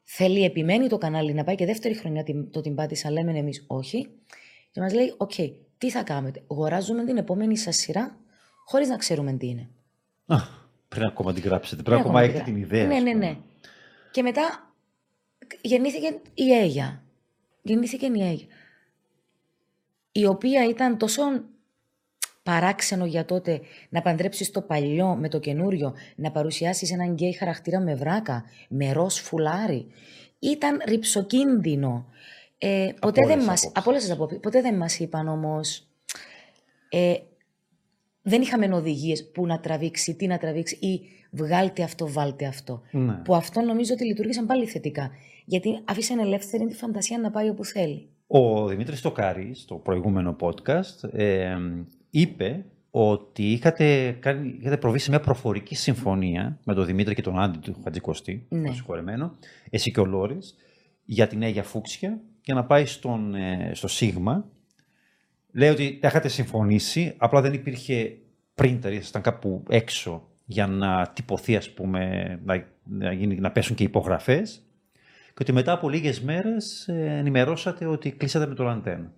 θέλει, 0.05 0.45
επιμένει 0.45 0.89
το 0.89 0.99
κανάλι 0.99 1.33
να 1.33 1.45
πάει 1.45 1.55
και 1.55 1.67
δεύτερη 1.67 1.95
χρονιά 1.95 2.23
την- 2.23 2.51
το 2.51 2.61
την 2.61 2.75
πάτησα, 2.75 3.11
λέμε 3.11 3.39
εμείς 3.39 3.65
όχι, 3.67 4.09
και 4.71 4.81
μας 4.81 4.95
λέει, 4.95 5.15
οκ, 5.17 5.33
τι 5.79 5.91
θα 5.91 6.03
κάνετε, 6.03 6.43
αγοράζουμε 6.51 7.05
την 7.05 7.17
επόμενη 7.17 7.57
σας 7.57 7.77
σειρά, 7.77 8.19
χωρίς 8.65 8.89
να 8.89 8.97
ξέρουμε 8.97 9.33
τι 9.33 9.47
είναι. 9.47 9.69
Α, 10.27 10.37
Πριν 10.89 11.05
ακόμα 11.05 11.33
την 11.33 11.43
γράψετε, 11.43 11.83
πριν 11.83 11.97
ακόμα 11.97 12.23
έχετε 12.23 12.43
την 12.45 12.57
ιδέα. 12.57 12.87
Ναι, 12.87 12.95
ας 12.97 13.03
ναι, 13.03 13.13
πούμε. 13.13 13.27
ναι. 13.27 13.37
Και 14.11 14.23
μετά 14.23 14.73
γεννήθηκε 15.61 16.21
η 16.35 16.53
Αίγια. 16.53 17.03
Γεννήθηκε 17.63 18.07
η 18.07 18.23
Αίγια. 18.23 18.47
Η 20.13 20.27
οποία 20.27 20.69
ήταν 20.69 20.99
τόσο 20.99 21.23
παράξενο 22.43 23.05
για 23.07 23.25
τότε 23.25 23.61
να 23.89 24.03
παντρέψεις 24.03 24.51
το 24.51 24.61
παλιό 24.63 25.15
με 25.15 25.29
το 25.29 25.39
καινούριο, 25.39 25.95
να 26.17 26.31
παρουσιάσεις 26.31 26.93
έναν 26.93 27.13
γκέι 27.13 27.33
χαρακτήρα 27.33 27.81
με 27.81 27.95
βράκα, 27.95 28.45
με 28.69 28.93
ροζ 28.93 29.15
φουλάρι. 29.15 29.87
Ήταν 30.39 30.83
ρηψοκίνδυνο. 30.87 32.07
Ε, 32.63 32.89
ποτέ 33.01 33.21
όλες 33.21 33.29
δεν 33.31 33.39
τις 33.39 33.47
μας, 33.47 33.61
απόψεις. 33.63 33.73
από 33.81 33.91
όλες 33.91 34.03
τις 34.03 34.13
απόψεις. 34.13 34.41
Ποτέ 34.41 34.61
δεν 34.61 34.77
μας 34.77 34.99
είπαν 34.99 35.29
όμως 35.29 35.87
ε, 36.89 37.15
δεν 38.23 38.43
είχαμε 38.43 38.75
οδηγίες 38.75 39.31
που 39.31 39.47
να 39.47 39.61
τραβήξει, 39.61 40.15
τι 40.15 40.27
να 40.27 40.39
τραβήξει 40.39 40.75
ή 40.81 41.01
βγάλτε 41.31 41.83
αυτό, 41.83 42.13
βάλτε 42.13 42.47
αυτό. 42.47 42.83
Ναι. 42.91 43.13
Που 43.13 43.35
αυτό 43.35 43.61
νομίζω 43.61 43.93
ότι 43.95 44.05
λειτουργήσαν 44.05 44.47
πάλι 44.47 44.67
θετικά. 44.67 45.11
Γιατί 45.45 45.81
άφησαν 45.85 46.19
ελεύθερη 46.19 46.67
τη 46.67 46.75
φαντασία 46.75 47.19
να 47.19 47.31
πάει 47.31 47.49
όπου 47.49 47.65
θέλει. 47.65 48.09
Ο 48.27 48.67
Δημήτρης 48.67 49.01
Τοκάρης, 49.01 49.61
στο 49.61 49.75
προηγούμενο 49.75 50.37
podcast, 50.41 51.09
ε, 51.13 51.57
είπε 52.11 52.65
ότι 52.91 53.53
είχατε, 53.53 54.17
κάνει, 54.21 54.57
είχατε 54.61 54.77
προβεί 54.77 54.99
σε 54.99 55.11
μια 55.11 55.21
προφορική 55.21 55.75
συμφωνία 55.75 56.59
με 56.65 56.75
τον 56.75 56.87
Δημήτρη 56.87 57.15
και 57.15 57.23
τον 57.23 57.39
Άντι 57.41 57.59
του 57.59 57.77
Χατζικοστή, 57.85 58.47
Ναι. 58.49 58.65
τον 58.67 58.75
συγχωρεμένο, 58.75 59.35
εσύ 59.71 59.91
και 59.91 60.01
ο 60.01 60.05
Λόρης, 60.05 60.55
για 61.05 61.27
την 61.27 61.43
Αίγια 61.43 61.63
Φούξια, 61.63 62.21
για 62.43 62.55
να 62.55 62.65
πάει 62.65 62.87
στον, 62.87 63.35
ε, 63.35 63.71
στο 63.75 63.89
Σίγμα. 63.89 64.49
Λέει 65.53 65.69
ότι 65.69 65.99
τα 66.01 66.09
είχατε 66.09 66.29
συμφωνήσει, 66.29 67.15
απλά 67.17 67.41
δεν 67.41 67.53
υπήρχε 67.53 68.17
printer, 68.55 68.91
ήσασταν 68.93 69.23
κάπου 69.23 69.63
έξω 69.69 70.29
για 70.45 70.67
να 70.67 71.09
τυπωθεί, 71.15 71.57
ας 71.57 71.71
πούμε, 71.71 72.25
να, 72.45 72.67
να, 72.85 73.13
γίνει, 73.13 73.35
να 73.35 73.51
πέσουν 73.51 73.77
και 73.77 73.85
υπογραφές 73.85 74.63
και 75.35 75.39
ότι 75.41 75.53
μετά 75.53 75.73
από 75.73 75.89
λίγες 75.89 76.21
μέρες 76.21 76.89
ε, 76.89 77.17
ενημερώσατε 77.19 77.87
ότι 77.87 78.11
κλείσατε 78.11 78.47
με 78.47 78.55
το 78.55 78.63
Λαντέν. 78.63 79.13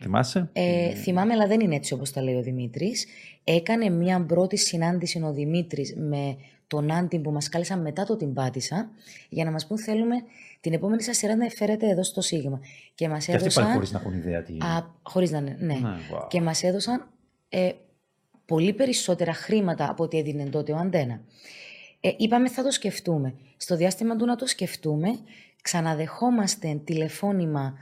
Θυμάσαι; 0.00 0.48
Ε, 0.52 0.94
Θυμάμαι, 0.94 1.32
αλλά 1.32 1.46
δεν 1.46 1.60
είναι 1.60 1.74
έτσι 1.74 1.94
όπως 1.94 2.12
τα 2.12 2.22
λέει 2.22 2.34
ο 2.34 2.42
Δημήτρης. 2.42 3.06
Έκανε 3.44 3.90
μια 3.90 4.24
πρώτη 4.24 4.56
συνάντηση 4.56 5.22
ο 5.24 5.32
Δημήτρης 5.32 5.94
με 5.96 6.36
τον 6.74 6.92
Άντι 6.92 7.18
που 7.18 7.30
μας 7.30 7.48
κάλεσαν 7.48 7.80
μετά 7.80 8.04
το 8.04 8.16
την 8.16 8.32
πάτησα 8.32 8.90
για 9.28 9.44
να 9.44 9.50
μας 9.50 9.66
πούν 9.66 9.78
θέλουμε 9.78 10.14
την 10.60 10.72
επόμενη 10.72 11.02
σας 11.02 11.16
σειρά 11.16 11.36
να 11.36 11.48
φέρετε 11.48 11.88
εδώ 11.88 12.02
στο 12.02 12.20
Σίγμα. 12.20 12.60
Και 12.94 13.08
μας 13.08 13.24
και 13.24 13.34
αυτοί 13.34 13.48
πάλι 13.54 13.66
έδωσαν... 13.66 13.72
χωρίς 13.72 13.92
να 13.92 13.98
έχουν 13.98 14.12
ιδέα 14.12 14.42
τι 14.42 14.52
είναι. 14.52 14.64
Α, 14.64 14.94
χωρίς 15.02 15.30
να 15.30 15.38
είναι, 15.38 15.56
ναι. 15.60 15.74
Ναι, 15.74 15.96
wow. 16.12 16.28
Και 16.28 16.40
μας 16.40 16.62
έδωσαν 16.62 17.06
ε, 17.48 17.70
πολύ 18.44 18.72
περισσότερα 18.72 19.32
χρήματα 19.32 19.90
από 19.90 20.04
ό,τι 20.04 20.18
έδινε 20.18 20.44
τότε 20.44 20.72
ο 20.72 20.76
Αντένα. 20.76 21.20
Ε, 22.00 22.10
είπαμε 22.16 22.48
θα 22.48 22.62
το 22.62 22.70
σκεφτούμε. 22.70 23.34
Στο 23.56 23.76
διάστημα 23.76 24.16
του 24.16 24.26
να 24.26 24.36
το 24.36 24.46
σκεφτούμε, 24.46 25.08
ξαναδεχόμαστε 25.62 26.80
τηλεφώνημα 26.84 27.74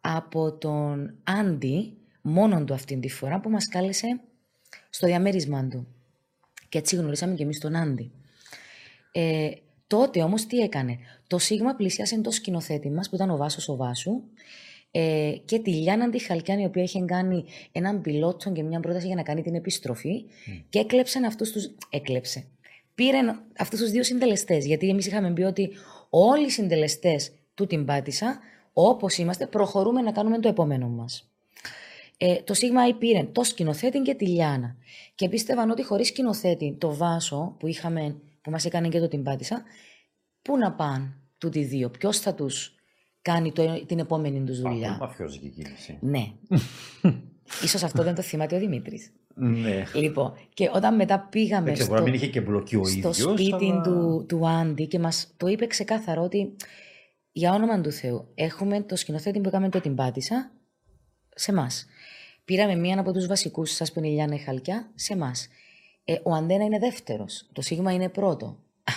από 0.00 0.52
τον 0.52 1.14
Άντι, 1.24 1.96
μόνον 2.20 2.66
του 2.66 2.74
αυτήν 2.74 3.00
τη 3.00 3.08
φορά, 3.08 3.40
που 3.40 3.50
μας 3.50 3.68
κάλεσε 3.68 4.20
στο 4.90 5.06
διαμέρισμά 5.06 5.68
του. 5.68 5.86
Και 6.68 6.78
έτσι 6.78 6.96
γνωρίσαμε 6.96 7.34
και 7.34 7.42
εμείς 7.42 7.58
τον 7.58 7.76
Άντι. 7.76 8.12
Ε, 9.12 9.50
τότε 9.86 10.22
όμως 10.22 10.46
τι 10.46 10.58
έκανε. 10.58 10.98
Το 11.26 11.38
Σίγμα 11.38 11.74
πλησιάσε 11.74 12.20
το 12.20 12.30
σκηνοθέτη 12.30 12.90
μας, 12.90 13.08
που 13.08 13.14
ήταν 13.14 13.30
ο 13.30 13.36
Βάσος 13.36 13.68
ο 13.68 13.76
Βάσου, 13.76 14.22
ε, 14.90 15.32
και 15.44 15.58
τη 15.58 15.70
Λιάννα 15.70 16.10
τη 16.10 16.18
Χαλκιάνη, 16.18 16.62
η 16.62 16.66
οποία 16.66 16.82
είχε 16.82 17.00
κάνει 17.00 17.44
έναν 17.72 18.00
πιλότο 18.00 18.50
και 18.50 18.62
μια 18.62 18.80
πρόταση 18.80 19.06
για 19.06 19.14
να 19.14 19.22
κάνει 19.22 19.42
την 19.42 19.54
επιστροφή 19.54 20.24
και 20.68 20.78
έκλεψαν 20.78 21.24
αυτούς 21.24 21.52
τους... 21.52 21.70
Έκλεψε. 21.90 22.44
Πήρε 22.94 23.18
αυτούς 23.58 23.80
τους 23.80 23.90
δύο 23.90 24.02
συντελεστές, 24.02 24.66
γιατί 24.66 24.88
εμείς 24.88 25.06
είχαμε 25.06 25.32
πει 25.32 25.42
ότι 25.42 25.70
όλοι 26.10 26.46
οι 26.46 26.50
συντελεστές 26.50 27.30
του 27.54 27.66
την 27.66 27.84
πάτησα, 27.84 28.38
όπως 28.72 29.18
είμαστε, 29.18 29.46
προχωρούμε 29.46 30.00
να 30.00 30.12
κάνουμε 30.12 30.38
το 30.38 30.48
επόμενο 30.48 30.88
μας. 30.88 31.30
Ε, 32.16 32.34
το 32.34 32.54
Σίγμα 32.54 32.82
I 32.90 32.94
πήρε 32.98 33.24
το 33.32 33.44
σκηνοθέτη 33.44 33.98
και 33.98 34.14
τη 34.14 34.26
Λιάνα. 34.26 34.76
Και 35.14 35.28
πίστευαν 35.28 35.70
ότι 35.70 35.84
χωρίς 35.84 36.08
σκηνοθέτη, 36.08 36.76
το 36.78 36.94
Βάσο 36.94 37.56
που, 37.58 37.66
είχαμε, 37.66 38.16
που 38.48 38.54
μας 38.54 38.64
έκανε 38.64 38.88
και 38.88 39.00
το 39.00 39.08
την 39.08 39.22
πάτησα, 39.22 39.62
πού 40.42 40.56
να 40.58 40.72
πάνε 40.72 41.12
τούτοι 41.38 41.58
οι 41.58 41.64
δύο, 41.64 41.90
ποιος 41.90 42.18
θα 42.18 42.34
τους 42.34 42.74
κάνει 43.22 43.52
το, 43.52 43.84
την 43.86 43.98
επόμενη 43.98 44.44
τους 44.44 44.60
Πολύ 44.60 44.74
δουλειά. 44.74 44.96
μαφιόζικη 45.00 45.48
κίνηση. 45.48 45.98
Ναι. 46.00 46.32
Ίσως 47.64 47.82
αυτό 47.82 48.02
δεν 48.02 48.14
το 48.14 48.22
θυμάται 48.22 48.56
ο 48.56 48.58
Δημήτρης. 48.58 49.12
ναι. 49.34 49.82
Λοιπόν, 49.94 50.32
και 50.54 50.70
όταν 50.74 50.94
μετά 50.94 51.20
πήγαμε 51.30 51.64
Δεν 51.64 51.72
ξέρω, 51.72 51.86
στο, 51.88 51.94
μπορεί 51.94 52.04
να 52.04 52.10
μην 52.10 52.20
είχε 52.20 52.30
και 52.30 52.40
μπλοκεί 52.40 52.76
ο 52.76 52.84
στο 52.84 52.96
ίδιος, 52.98 53.16
σπίτι 53.16 53.70
αλλά- 53.70 53.80
του, 53.80 54.24
του 54.28 54.48
Άντι 54.48 54.86
και 54.86 54.98
μας 54.98 55.32
το 55.36 55.46
είπε 55.46 55.66
ξεκάθαρο 55.66 56.22
ότι 56.22 56.56
για 57.32 57.52
όνομα 57.52 57.80
του 57.80 57.92
Θεού 57.92 58.28
έχουμε 58.34 58.80
το 58.82 58.96
σκηνοθέτη 58.96 59.40
που 59.40 59.48
έκαμε 59.48 59.68
το 59.68 59.80
την 59.80 59.94
πάτησα 59.94 60.50
σε 61.34 61.50
εμά. 61.50 61.66
Πήραμε 62.44 62.74
μία 62.74 63.00
από 63.00 63.12
τους 63.12 63.26
βασικούς 63.26 63.70
σας 63.70 63.92
που 63.92 63.98
είναι 63.98 64.08
η 64.08 64.12
Λιάννα 64.12 64.34
η 64.34 64.38
Χαλκιά 64.38 64.90
σε 64.94 65.12
εμά. 65.12 65.32
Ε, 66.10 66.20
ο 66.22 66.34
Αντένα 66.34 66.64
είναι 66.64 66.78
δεύτερος. 66.78 67.48
Το 67.52 67.62
Σίγμα 67.62 67.92
είναι 67.92 68.08
πρώτο. 68.08 68.46
Α, 68.84 68.92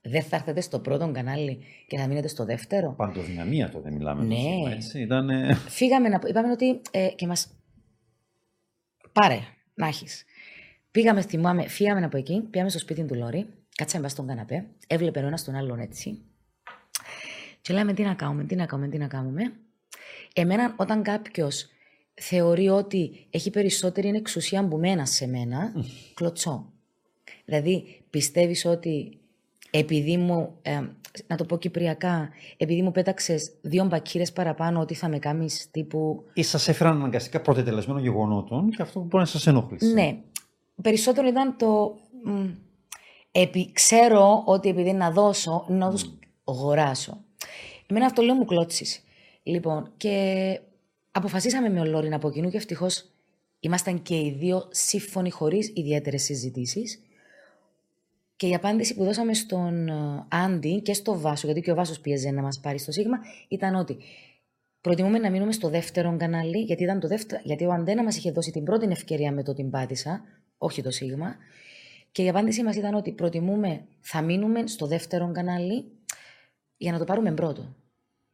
δεν 0.00 0.22
θα 0.22 0.36
έρθετε 0.36 0.60
στο 0.60 0.78
πρώτο 0.78 1.10
κανάλι 1.12 1.64
και 1.86 1.98
θα 1.98 2.06
μείνετε 2.06 2.28
στο 2.28 2.44
δεύτερο; 2.44 2.94
Παντοδυναμία 2.96 3.68
τότε 3.68 3.90
μιλάμε. 3.90 4.24
Ναι. 4.24 4.34
σήμερα, 4.34 4.74
έτσι. 4.74 5.00
Ήτανε... 5.00 5.54
Φύγαμε 5.54 6.08
να 6.08 6.20
είπαμε 6.26 6.50
ότι 6.50 6.80
ε, 6.90 7.08
και 7.08 7.26
μας... 7.26 7.50
Πάρε, 9.12 9.38
να 9.74 9.86
έχεις. 9.86 10.24
Πήγαμε, 10.90 11.22
θυμάμαι, 11.22 11.68
φύγαμε 11.68 12.04
από 12.04 12.16
εκεί, 12.16 12.40
πήγαμε 12.50 12.70
στο 12.70 12.78
σπίτι 12.78 13.04
του 13.04 13.14
Λόρι, 13.14 13.46
κάτσαμε 13.76 14.08
στον 14.08 14.26
καναπέ, 14.26 14.66
έβλεπε 14.86 15.20
ο 15.20 15.26
ένας 15.26 15.44
τον 15.44 15.54
άλλον 15.54 15.78
έτσι. 15.78 16.22
Και 17.60 17.72
λέμε 17.72 17.92
τι 17.92 18.02
να 18.02 18.14
κάνουμε, 18.14 18.44
τι 18.44 18.54
να 18.54 18.66
κάνουμε, 18.66 18.88
τι 18.88 18.98
να 18.98 19.06
κάνουμε. 19.06 19.52
Εμένα 20.34 20.74
όταν 20.76 21.02
κάποιος 21.02 21.68
θεωρεί 22.20 22.68
ότι 22.68 23.26
έχει 23.30 23.50
περισσότερη 23.50 24.08
εξουσία 24.08 24.60
από 24.60 24.76
μένα 24.76 25.06
σε 25.06 25.26
μένα, 25.26 25.72
κλωτσώ. 26.14 26.72
Δηλαδή 27.44 28.02
πιστεύεις 28.10 28.64
ότι 28.64 29.18
επειδή 29.70 30.16
μου, 30.16 30.54
ε, 30.62 30.80
να 31.26 31.36
το 31.36 31.44
πω 31.44 31.58
κυπριακά, 31.58 32.30
επειδή 32.56 32.82
μου 32.82 32.90
πέταξες 32.90 33.52
δύο 33.60 33.84
μπακύρες 33.84 34.32
παραπάνω, 34.32 34.80
ότι 34.80 34.94
θα 34.94 35.08
με 35.08 35.18
κάνεις 35.18 35.68
τύπου. 35.70 36.24
ή 36.32 36.42
σας 36.42 36.68
έφεραν 36.68 36.96
αναγκαστικά 36.96 37.40
πρωτετελεσμένο 37.40 38.00
γεγονότων 38.00 38.70
και 38.70 38.82
αυτό 38.82 39.00
μπορεί 39.00 39.16
να 39.16 39.24
σας 39.24 39.46
ενοχλήσει. 39.46 39.92
Ναι. 39.92 40.18
Περισσότερο 40.82 41.26
ήταν 41.26 41.56
το. 41.56 41.98
μ, 42.24 42.48
επί, 43.32 43.72
ξέρω 43.72 44.42
ότι 44.46 44.68
επειδή 44.68 44.92
να 44.92 45.10
δώσω, 45.10 45.64
να 45.68 45.90
τους 45.90 46.10
αγοράσω. 46.44 47.24
Εμένα 47.86 48.06
αυτό 48.06 48.22
λέω 48.22 48.34
μου 48.34 48.44
κλώτσεις. 48.44 49.02
Λοιπόν, 49.42 49.90
και 49.96 50.60
αποφασίσαμε 51.10 51.68
με 51.68 51.80
ο 51.80 51.84
Λόριν 51.84 52.14
από 52.14 52.30
κοινού 52.30 52.50
και 52.50 52.56
ευτυχώς 52.56 53.10
ήμασταν 53.60 54.02
και 54.02 54.14
οι 54.14 54.36
δύο 54.38 54.68
σύμφωνοι 54.70 55.30
χωρίς 55.30 55.72
ιδιαίτερες 55.74 56.22
συζητήσεις. 56.22 57.00
Και 58.36 58.46
η 58.46 58.54
απάντηση 58.54 58.94
που 58.94 59.04
δώσαμε 59.04 59.34
στον 59.34 59.88
ε, 59.88 60.26
Άντι 60.28 60.80
και 60.80 60.92
στο 60.94 61.20
Βάσο, 61.20 61.46
γιατί 61.46 61.60
και 61.60 61.70
ο 61.70 61.74
Βάσος 61.74 62.00
πίεζε 62.00 62.30
να 62.30 62.42
μας 62.42 62.60
πάρει 62.60 62.78
στο 62.78 62.92
Σίγμα, 62.92 63.18
ήταν 63.48 63.74
ότι 63.74 63.96
προτιμούμε 64.80 65.18
να 65.18 65.30
μείνουμε 65.30 65.52
στο 65.52 65.68
δεύτερο 65.68 66.16
κανάλι, 66.16 66.58
γιατί, 66.58 66.82
ήταν 66.82 67.00
το 67.00 67.08
δεύτερο, 67.08 67.40
γιατί 67.44 67.64
ο 67.64 67.72
Αντένα 67.72 68.02
μας 68.02 68.16
είχε 68.16 68.30
δώσει 68.30 68.50
την 68.50 68.64
πρώτη 68.64 68.86
ευκαιρία 68.90 69.32
με 69.32 69.42
το 69.42 69.54
την 69.54 69.70
πάτησα, 69.70 70.24
όχι 70.58 70.82
το 70.82 70.90
Σίγμα. 70.90 71.36
Και 72.12 72.22
η 72.22 72.28
απάντησή 72.28 72.62
μας 72.62 72.76
ήταν 72.76 72.94
ότι 72.94 73.12
προτιμούμε, 73.12 73.84
θα 74.00 74.22
μείνουμε 74.22 74.66
στο 74.66 74.86
δεύτερο 74.86 75.30
κανάλι 75.32 75.84
για 76.76 76.92
να 76.92 76.98
το 76.98 77.04
πάρουμε 77.04 77.32
πρώτο. 77.32 77.74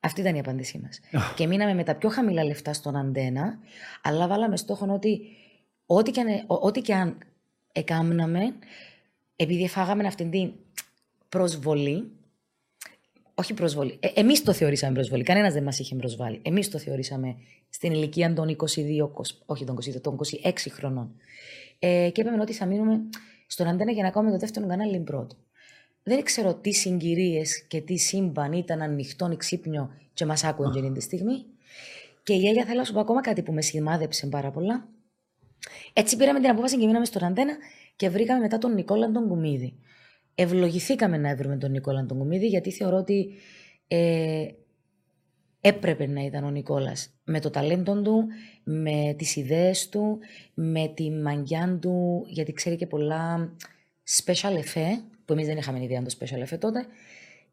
Αυτή 0.07 0.21
ήταν 0.21 0.35
η 0.35 0.39
απάντησή 0.39 0.79
μας. 0.79 1.01
και 1.37 1.47
μείναμε 1.47 1.75
με 1.75 1.83
τα 1.85 1.95
πιο 1.95 2.09
χαμηλά 2.09 2.45
λεφτά 2.45 2.73
στον 2.73 2.97
Αντένα, 2.97 3.59
αλλά 4.03 4.27
βάλαμε 4.27 4.57
στόχο 4.57 4.87
ότι 4.93 5.21
ό,τι 5.87 6.11
και 6.11 6.21
αν, 6.21 6.29
ό,τι 6.47 6.81
και 6.81 6.95
αν 6.95 7.19
εκάμναμε, 7.73 8.55
επειδή 9.37 9.69
φάγαμε 9.69 10.07
αυτήν 10.07 10.31
την 10.31 10.53
προσβολή, 11.29 12.11
όχι 13.35 13.55
προσβολή, 13.55 13.97
ε, 14.01 14.09
εμείς 14.15 14.43
το 14.43 14.53
θεωρήσαμε 14.53 14.95
προσβολή, 14.95 15.23
κανένας 15.23 15.53
δεν 15.53 15.63
μας 15.63 15.79
είχε 15.79 15.95
προσβάλει. 15.95 16.41
Εμείς 16.43 16.71
το 16.71 16.79
θεωρήσαμε 16.79 17.37
στην 17.69 17.93
ηλικία 17.93 18.33
των 18.33 18.49
22, 18.49 19.05
20, 19.05 19.23
όχι 19.47 19.65
των 19.65 19.75
22, 19.75 20.01
των 20.01 20.19
26 20.43 20.53
χρονών. 20.71 21.15
Ε, 21.79 22.11
και 22.13 22.21
είπαμε 22.21 22.41
ότι 22.41 22.53
θα 22.53 22.67
μείνουμε 22.67 23.01
στον 23.47 23.67
αντένα 23.67 23.93
για 23.93 24.03
να 24.03 24.11
κάνουμε 24.11 24.33
το 24.33 24.39
δεύτερο 24.39 24.67
κανάλι 24.67 25.01
πρώτο. 25.01 25.37
Δεν 26.09 26.23
ξέρω 26.23 26.55
τι 26.55 26.73
συγκυρίες 26.73 27.63
και 27.63 27.81
τι 27.81 27.97
σύμπαν 27.97 28.53
ήταν 28.53 28.83
ανοιχτό 28.83 29.31
ή 29.33 29.37
ξύπνιο 29.37 29.91
και 30.15 30.25
μας 30.25 30.45
άκουγαν 30.45 30.73
εκείνη 30.73 30.93
τη 30.93 31.01
στιγμή. 31.01 31.45
Και 32.23 32.33
η 32.33 32.47
Έλια 32.47 32.65
θέλω 32.65 32.79
να 32.79 32.85
σου 32.85 32.93
πω 32.93 33.01
ακόμα 33.01 33.21
κάτι 33.21 33.43
που 33.43 33.53
με 33.53 33.63
σημάδεψε 33.63 34.27
πάρα 34.27 34.51
πολλά. 34.51 34.89
Έτσι 35.93 36.17
πήραμε 36.17 36.41
την 36.41 36.51
απόφαση 36.51 36.79
και 36.79 36.87
μείναμε 36.87 37.05
στον 37.05 37.25
αντένα 37.25 37.57
και 37.97 38.09
βρήκαμε 38.09 38.41
μετά 38.41 38.59
τον 38.59 38.75
Νικόλα 38.75 39.11
τον 39.11 39.29
Κουμίδη. 39.29 39.79
Ευλογηθήκαμε 40.35 41.17
να 41.17 41.37
βρούμε 41.37 41.57
τον 41.57 41.71
Νικόλα 41.71 42.07
τον 42.07 42.19
Κουμίδη 42.19 42.47
γιατί 42.47 42.71
θεωρώ 42.71 42.97
ότι 42.97 43.33
ε, 43.89 44.47
έπρεπε 45.61 46.07
να 46.07 46.25
ήταν 46.25 46.45
ο 46.45 46.51
Νικόλας 46.51 47.15
με 47.25 47.41
το 47.41 47.51
ταλέντο 47.51 48.03
του, 48.03 48.27
με 48.65 49.15
τις 49.19 49.37
ιδέες 49.37 49.89
του, 49.89 50.19
με 50.55 50.93
τη 50.95 51.11
μαγιά 51.11 51.79
του, 51.81 52.27
γιατί 52.29 52.53
ξέρει 52.53 52.77
και 52.77 52.87
πολλά 52.87 53.57
special 54.25 54.53
effect, 54.53 55.16
που 55.27 55.33
εμείς 55.33 55.47
δεν 55.47 55.57
είχαμε 55.57 55.83
ιδέα 55.83 55.99
αν 55.99 56.05
το 56.05 56.15
special 56.21 56.49
effect 56.55 56.59
τότε, 56.59 56.87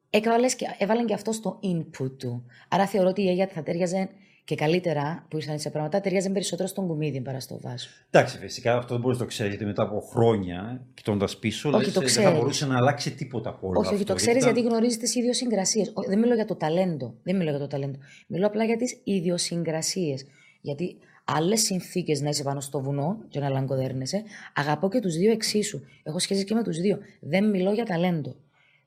έβαλες 0.09 0.55
και, 0.55 0.65
έβαλαν 0.77 1.05
και 1.05 1.13
αυτό 1.13 1.31
στο 1.31 1.59
input 1.63 2.11
του. 2.17 2.45
Άρα 2.69 2.87
θεωρώ 2.87 3.09
ότι 3.09 3.21
η 3.21 3.29
Αίγια 3.29 3.47
θα 3.47 3.63
τέριαζε 3.63 4.09
και 4.45 4.55
καλύτερα 4.55 5.25
που 5.29 5.37
ήρθαν 5.37 5.59
σε 5.59 5.69
πράγματα, 5.69 6.01
ταιριάζε 6.01 6.29
περισσότερο 6.29 6.67
στον 6.67 6.87
κουμίδι 6.87 7.21
παρά 7.21 7.39
στο 7.39 7.59
βάσο. 7.61 7.89
Εντάξει, 8.09 8.37
φυσικά 8.37 8.77
αυτό 8.77 8.93
δεν 8.93 9.01
μπορείς 9.01 9.17
να 9.17 9.23
το 9.23 9.29
ξέρεις 9.29 9.51
γιατί 9.51 9.65
μετά 9.65 9.83
από 9.83 9.99
χρόνια, 9.99 10.85
κοιτώντας 10.93 11.37
πίσω, 11.37 11.69
Όχι, 11.69 11.77
λες, 11.77 11.93
το 11.93 11.99
ε, 11.99 12.03
δεν 12.03 12.13
θα 12.13 12.19
ξέρεις. 12.21 12.39
μπορούσε 12.39 12.65
να 12.65 12.77
αλλάξει 12.77 13.11
τίποτα 13.11 13.49
από 13.49 13.67
όλο 13.67 13.79
Όχι, 13.79 13.87
όχι, 13.93 13.95
αυτό. 14.01 14.07
το 14.13 14.19
ξέρεις 14.19 14.41
ήταν- 14.41 14.53
γιατί 14.53 14.67
γνωρίζεις 14.69 14.97
τις 14.97 15.15
ιδιοσυγκρασίες. 15.15 15.93
Δεν 16.07 16.19
μιλώ 16.19 16.33
για 16.35 16.45
το 16.45 16.55
ταλέντο. 16.55 17.13
Δεν 17.23 17.35
μιλώ 17.35 17.49
για 17.49 17.59
το 17.59 17.67
ταλέντο. 17.67 17.97
Μιλώ 18.27 18.47
απλά 18.47 18.63
για 18.63 18.77
τις 18.77 19.01
ιδιοσυγκρασίες. 19.03 20.25
Γιατί 20.61 20.97
άλλες 21.23 21.61
συνθήκες 21.61 22.21
να 22.21 22.29
είσαι 22.29 22.43
πάνω 22.43 22.59
στο 22.61 22.81
βουνό 22.81 23.17
και 23.29 23.39
να 23.39 23.49
λαγκοδέρνεσαι, 23.49 24.23
αγαπώ 24.53 24.89
και 24.89 24.99
τους 24.99 25.15
δύο 25.15 25.31
εξίσου. 25.31 25.81
Έχω 26.03 26.19
σχέσεις 26.19 26.43
και 26.43 26.53
με 26.53 26.63
τους 26.63 26.77
δύο. 26.77 26.97
Δεν 27.21 27.49
μιλώ 27.49 27.71
για 27.71 27.85
ταλέντο. 27.85 28.35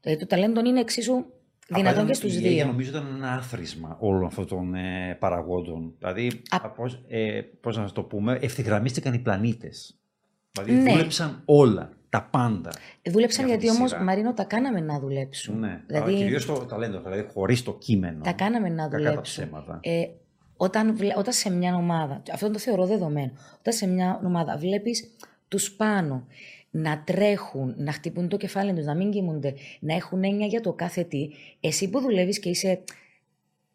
Δηλαδή 0.01 0.21
το 0.21 0.27
ταλέντο 0.27 0.61
είναι 0.61 0.81
εξίσου 0.81 1.15
Απλά 1.15 1.79
δυνατόν 1.79 1.93
ήταν- 1.93 2.07
και 2.07 2.15
στους 2.15 2.35
η 2.35 2.37
Αίγια 2.37 2.51
δύο. 2.51 2.67
νομίζω 2.67 2.91
ήταν 2.91 3.07
ένα 3.17 3.33
άθροισμα 3.33 3.97
όλων 4.01 4.25
αυτών 4.25 4.47
των 4.47 4.75
ε, 4.75 5.17
παραγόντων. 5.21 5.95
Δηλαδή, 5.99 6.43
Α- 6.51 6.71
πώς, 6.71 7.05
ε, 7.09 7.41
πώς 7.61 7.77
να 7.77 7.91
το 7.93 8.03
πούμε, 8.03 8.39
ευθυγραμμίστηκαν 8.41 9.15
οι 9.15 9.19
πλανήτες. 9.19 9.99
Δηλαδή 10.53 10.73
Ναι. 10.73 10.91
δούλεψαν 10.91 11.43
όλα, 11.45 11.91
τα 12.09 12.23
πάντα. 12.31 12.71
Δούλεψαν 13.11 13.45
για 13.47 13.55
αυτή 13.55 13.65
γιατί 13.65 13.67
τη 13.67 13.71
όμως, 13.71 13.91
σειρά. 13.91 14.03
Μαρίνο, 14.03 14.35
τα 14.35 14.45
κάναμε 14.45 14.81
να 14.81 14.99
δουλέψουν. 15.01 15.59
Ναι, 15.59 15.83
Δηλαδή, 15.87 16.11
αλλά 16.13 16.19
κυρίως 16.23 16.47
το 16.47 16.53
ταλέντο, 16.55 17.01
δηλαδή 17.01 17.27
χωρίς 17.33 17.63
το 17.63 17.75
κείμενο. 17.79 18.23
τα 18.25 18.33
κάναμε 18.33 18.69
να 18.69 18.83
Κακά 18.83 18.91
τα 18.91 18.99
δουλέψουν. 18.99 19.23
ψέματα. 19.45 19.79
Ε, 19.83 20.03
όταν, 20.57 20.97
βλέ- 20.97 21.17
όταν 21.17 21.33
σε 21.33 21.51
μια 21.51 21.75
ομάδα, 21.75 22.23
αυτό 22.33 22.51
το 22.51 22.59
θεωρώ 22.59 22.87
δεδομένο, 22.87 23.33
όταν 23.59 23.73
σε 23.75 23.87
μια 23.87 24.21
ομάδα 24.25 24.57
βλέπεις 24.57 25.11
τους 25.49 25.73
πάνω 25.73 26.27
να 26.71 27.03
τρέχουν, 27.07 27.75
να 27.77 27.93
χτυπούν 27.93 28.29
το 28.29 28.37
κεφάλι 28.37 28.73
τους, 28.75 28.85
να 28.85 28.95
μην 28.95 29.11
κοιμούνται, 29.11 29.55
να 29.81 29.95
έχουν 29.95 30.25
έννοια 30.25 30.47
για 30.47 30.61
το 30.61 30.73
κάθε 30.73 31.05
τι, 31.05 31.29
εσύ 31.61 31.91
που 31.91 32.01
δουλεύεις 32.01 32.39
και 32.39 32.49
είσαι 32.49 32.83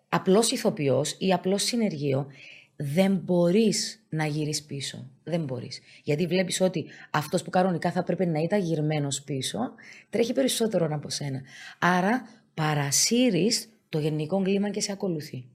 απλός 0.10 0.52
ηθοποιός 0.52 1.16
ή 1.20 1.34
απλός 1.34 1.64
συνεργείο, 1.64 2.28
δεν 2.76 3.22
μπορείς 3.24 4.06
να 4.10 4.26
γυρίσεις 4.26 4.64
πίσω. 4.64 5.10
Δεν 5.24 5.44
μπορείς. 5.44 5.80
Γιατί 6.04 6.28
βλέπεις 6.28 6.62
ότι 6.62 6.86
αυτός 7.12 7.44
που 7.44 7.50
κανονικά 7.50 7.92
θα 7.92 8.04
πρέπει 8.04 8.26
να 8.26 8.40
ήταν 8.40 8.60
γυρμένος 8.62 9.22
πίσω, 9.22 9.60
τρέχει 10.10 10.34
περισσότερο 10.34 10.88
από 10.92 11.10
σένα. 11.10 11.42
Άρα 11.80 12.22
παρασύρεις 12.54 13.70
το 13.90 14.00
γενικό 14.00 14.42
κλίμα 14.42 14.70
και 14.70 14.82
σε 14.82 14.92
ακολουθεί. 14.92 15.46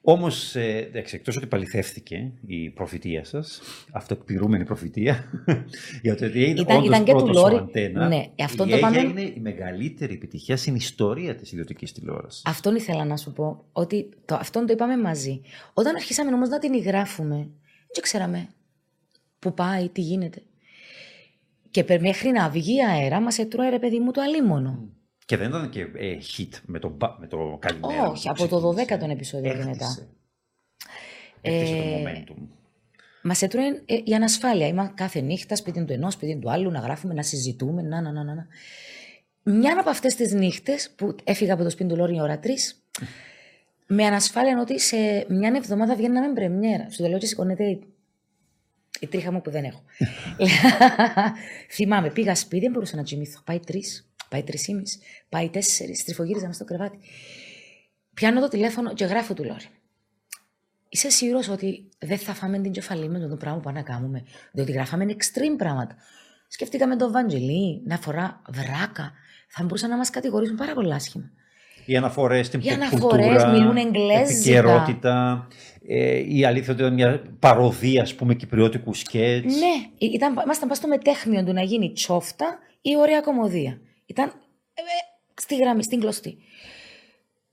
Όμως, 0.00 0.56
ε, 0.56 0.76
εντάξει, 0.76 1.16
εκτός 1.16 1.36
ότι 1.36 1.46
παληθεύτηκε 1.46 2.32
η 2.46 2.70
προφητεία 2.70 3.24
σας, 3.24 3.60
αυτοεκπληρούμενη 3.92 4.64
προφητεία, 4.64 5.24
για 6.02 6.16
το 6.16 6.24
ότι 6.24 6.44
είναι 6.44 6.60
Ήταν- 6.60 6.76
όντως 6.76 6.88
ήταν 6.88 7.04
και 7.04 7.12
του 7.12 7.18
πρώτος 7.18 7.42
ο 7.42 7.48
Λόρι. 7.48 7.56
Αντένα, 7.56 8.08
Ναι, 8.08 8.26
αυτό 8.44 8.64
η 8.64 8.68
το 8.68 8.74
Αίγια 8.74 8.78
πάμε- 8.78 9.00
είναι 9.00 9.20
η 9.20 9.38
μεγαλύτερη 9.40 10.14
επιτυχία 10.14 10.56
στην 10.56 10.74
ιστορία 10.74 11.34
της 11.34 11.52
ιδιωτικής 11.52 11.92
τηλεόρασης. 11.92 12.42
Αυτόν 12.46 12.74
ήθελα 12.76 13.04
να 13.04 13.16
σου 13.16 13.32
πω, 13.32 13.64
ότι 13.72 14.08
το, 14.24 14.34
αυτόν 14.34 14.66
το 14.66 14.72
είπαμε 14.72 14.96
μαζί. 14.96 15.40
Όταν 15.74 15.94
αρχίσαμε 15.94 16.32
όμως 16.32 16.48
να 16.48 16.58
την 16.58 16.72
υγράφουμε, 16.72 17.36
δεν 17.94 18.02
ξέραμε 18.02 18.48
που 19.38 19.54
πάει, 19.54 19.88
τι 19.88 20.00
γίνεται. 20.00 20.42
Και 21.70 21.84
πε- 21.84 22.00
μέχρι 22.00 22.30
να 22.30 22.48
βγει 22.48 22.84
αέρα 22.84 23.20
μας 23.20 23.38
έτρωε 23.38 23.68
ρε 23.68 23.78
παιδί 23.78 23.98
μου 23.98 24.10
το 24.10 24.20
αλίμονο. 24.20 24.88
Και 25.28 25.36
δεν 25.36 25.48
ήταν 25.48 25.68
και 25.70 25.80
ε, 25.80 26.16
hit 26.36 26.48
με 26.66 26.78
το, 26.78 26.88
μπα- 26.88 27.16
με 27.18 27.26
το 27.26 27.56
καλημέρα. 27.60 28.08
Όχι, 28.08 28.24
που 28.26 28.30
από 28.44 28.48
το 28.48 28.72
ξεκίνησε. 28.74 29.06
12ο 29.06 29.10
επεισόδιο 29.10 29.50
και 29.52 29.56
μετά. 29.64 29.70
Έχτισε. 29.70 30.08
Έχτισε 31.40 31.74
το 31.74 31.82
Ε, 31.82 32.02
momentum. 32.02 32.42
Μας 33.22 33.42
έτρωε 33.42 33.82
ε, 33.86 33.96
η 34.04 34.14
ανασφάλεια. 34.14 34.66
Είμαι 34.66 34.92
κάθε 34.94 35.20
νύχτα 35.20 35.56
σπίτι 35.56 35.84
του 35.84 35.92
ενός, 35.92 36.12
σπίτι 36.12 36.38
του 36.38 36.50
άλλου, 36.50 36.70
να 36.70 36.78
γράφουμε, 36.78 37.14
να 37.14 37.22
συζητούμε. 37.22 37.82
Να, 37.82 38.00
να, 38.00 38.12
να, 38.12 38.24
να. 38.24 38.34
να. 38.34 38.46
Μια 39.42 39.76
από 39.80 39.90
αυτές 39.90 40.14
τις 40.14 40.32
νύχτες 40.32 40.90
που 40.96 41.16
έφυγα 41.24 41.52
από 41.54 41.62
το 41.62 41.70
σπίτι 41.70 41.88
του 41.88 41.96
Λόρι 41.96 42.14
η 42.16 42.20
ώρα 42.20 42.40
3, 42.42 42.46
με 43.86 44.04
ανασφάλεια 44.04 44.50
είναι 44.50 44.60
ότι 44.60 44.80
σε 44.80 44.96
μια 45.28 45.52
εβδομάδα 45.56 45.94
βγαίναμε 45.96 46.32
πρεμιέρα. 46.32 46.90
Σου 46.90 47.02
το 47.02 47.08
λέω 47.08 47.18
και 47.18 47.26
σηκώνεται 47.26 47.64
η- 47.64 47.82
η 49.00 49.06
τρίχα 49.06 49.32
μου 49.32 49.40
που 49.42 49.50
δεν 49.50 49.64
έχω. 49.64 49.82
Θυμάμαι, 51.70 52.10
πήγα 52.10 52.34
σπίτι, 52.34 52.62
δεν 52.62 52.70
μπορούσα 52.72 52.96
να 52.96 53.02
τσιμήθω. 53.02 53.40
Πάει 53.44 53.58
τρεις, 53.60 54.07
πάει 54.30 54.42
τρεις 54.42 54.66
ή 54.66 54.74
μισή, 54.74 54.98
πάει 55.28 55.48
τέσσερις, 55.48 56.00
στριφογύριζα 56.00 56.46
μες 56.46 56.54
στο 56.54 56.64
κρεβάτι. 56.64 56.98
Πιάνω 58.14 58.40
το 58.40 58.48
τηλέφωνο 58.48 58.94
και 58.94 59.04
γράφω 59.04 59.34
του 59.34 59.44
Λόρι. 59.44 59.66
Είσαι 60.88 61.10
σίγουρος 61.10 61.48
ότι 61.48 61.88
δεν 61.98 62.18
θα 62.18 62.34
φάμε 62.34 62.58
την 62.58 62.72
κεφαλή 62.72 63.08
με 63.08 63.18
το 63.18 63.36
πράγμα 63.36 63.58
που 63.58 63.64
πάμε 63.64 63.78
να 63.78 63.84
κάνουμε. 63.84 64.24
Διότι 64.52 64.72
γράφαμε 64.72 65.06
extreme 65.08 65.56
πράγματα. 65.58 65.96
Σκεφτήκαμε 66.48 66.96
τον 66.96 67.12
Βαντζελί 67.12 67.82
να 67.84 67.96
φορά 67.96 68.42
βράκα. 68.48 69.12
Θα 69.48 69.62
μπορούσαν 69.62 69.90
να 69.90 69.96
μας 69.96 70.10
κατηγορήσουν 70.10 70.56
πάρα 70.56 70.74
πολύ 70.74 70.94
άσχημα. 70.94 71.30
Οι 71.84 71.96
αναφορές 71.96 72.46
στην 72.46 72.60
Οι 72.60 72.64
pop 72.68 72.72
αναφορές 72.72 73.26
κουλτούρα, 73.26 73.48
μιλούν 73.48 73.76
εγγλέζικα. 73.76 74.58
επικαιρότητα, 74.58 75.48
ε, 75.88 76.34
η 76.34 76.44
αλήθεια 76.44 76.72
ότι 76.72 76.82
ήταν 76.82 76.94
μια 76.94 77.22
παροδία, 77.38 78.02
ας 78.02 78.14
πούμε, 78.14 78.34
κυπριώτικου 78.34 78.94
σκέτς. 78.94 79.54
Ναι, 79.54 80.06
ήταν, 80.08 80.32
ήμασταν 80.32 80.60
πάνω 80.60 80.74
στο 80.74 80.88
μετέχνιο 80.88 81.44
του 81.44 81.52
να 81.52 81.62
γίνει 81.62 81.92
τσόφτα 81.92 82.58
ή 82.80 82.96
ωραία 82.96 83.20
κομμωδία. 83.20 83.80
Ήταν 84.08 84.28
ε, 84.74 84.82
στη 85.34 85.56
γραμμή, 85.56 85.82
στην 85.82 86.00
κλωστή. 86.00 86.38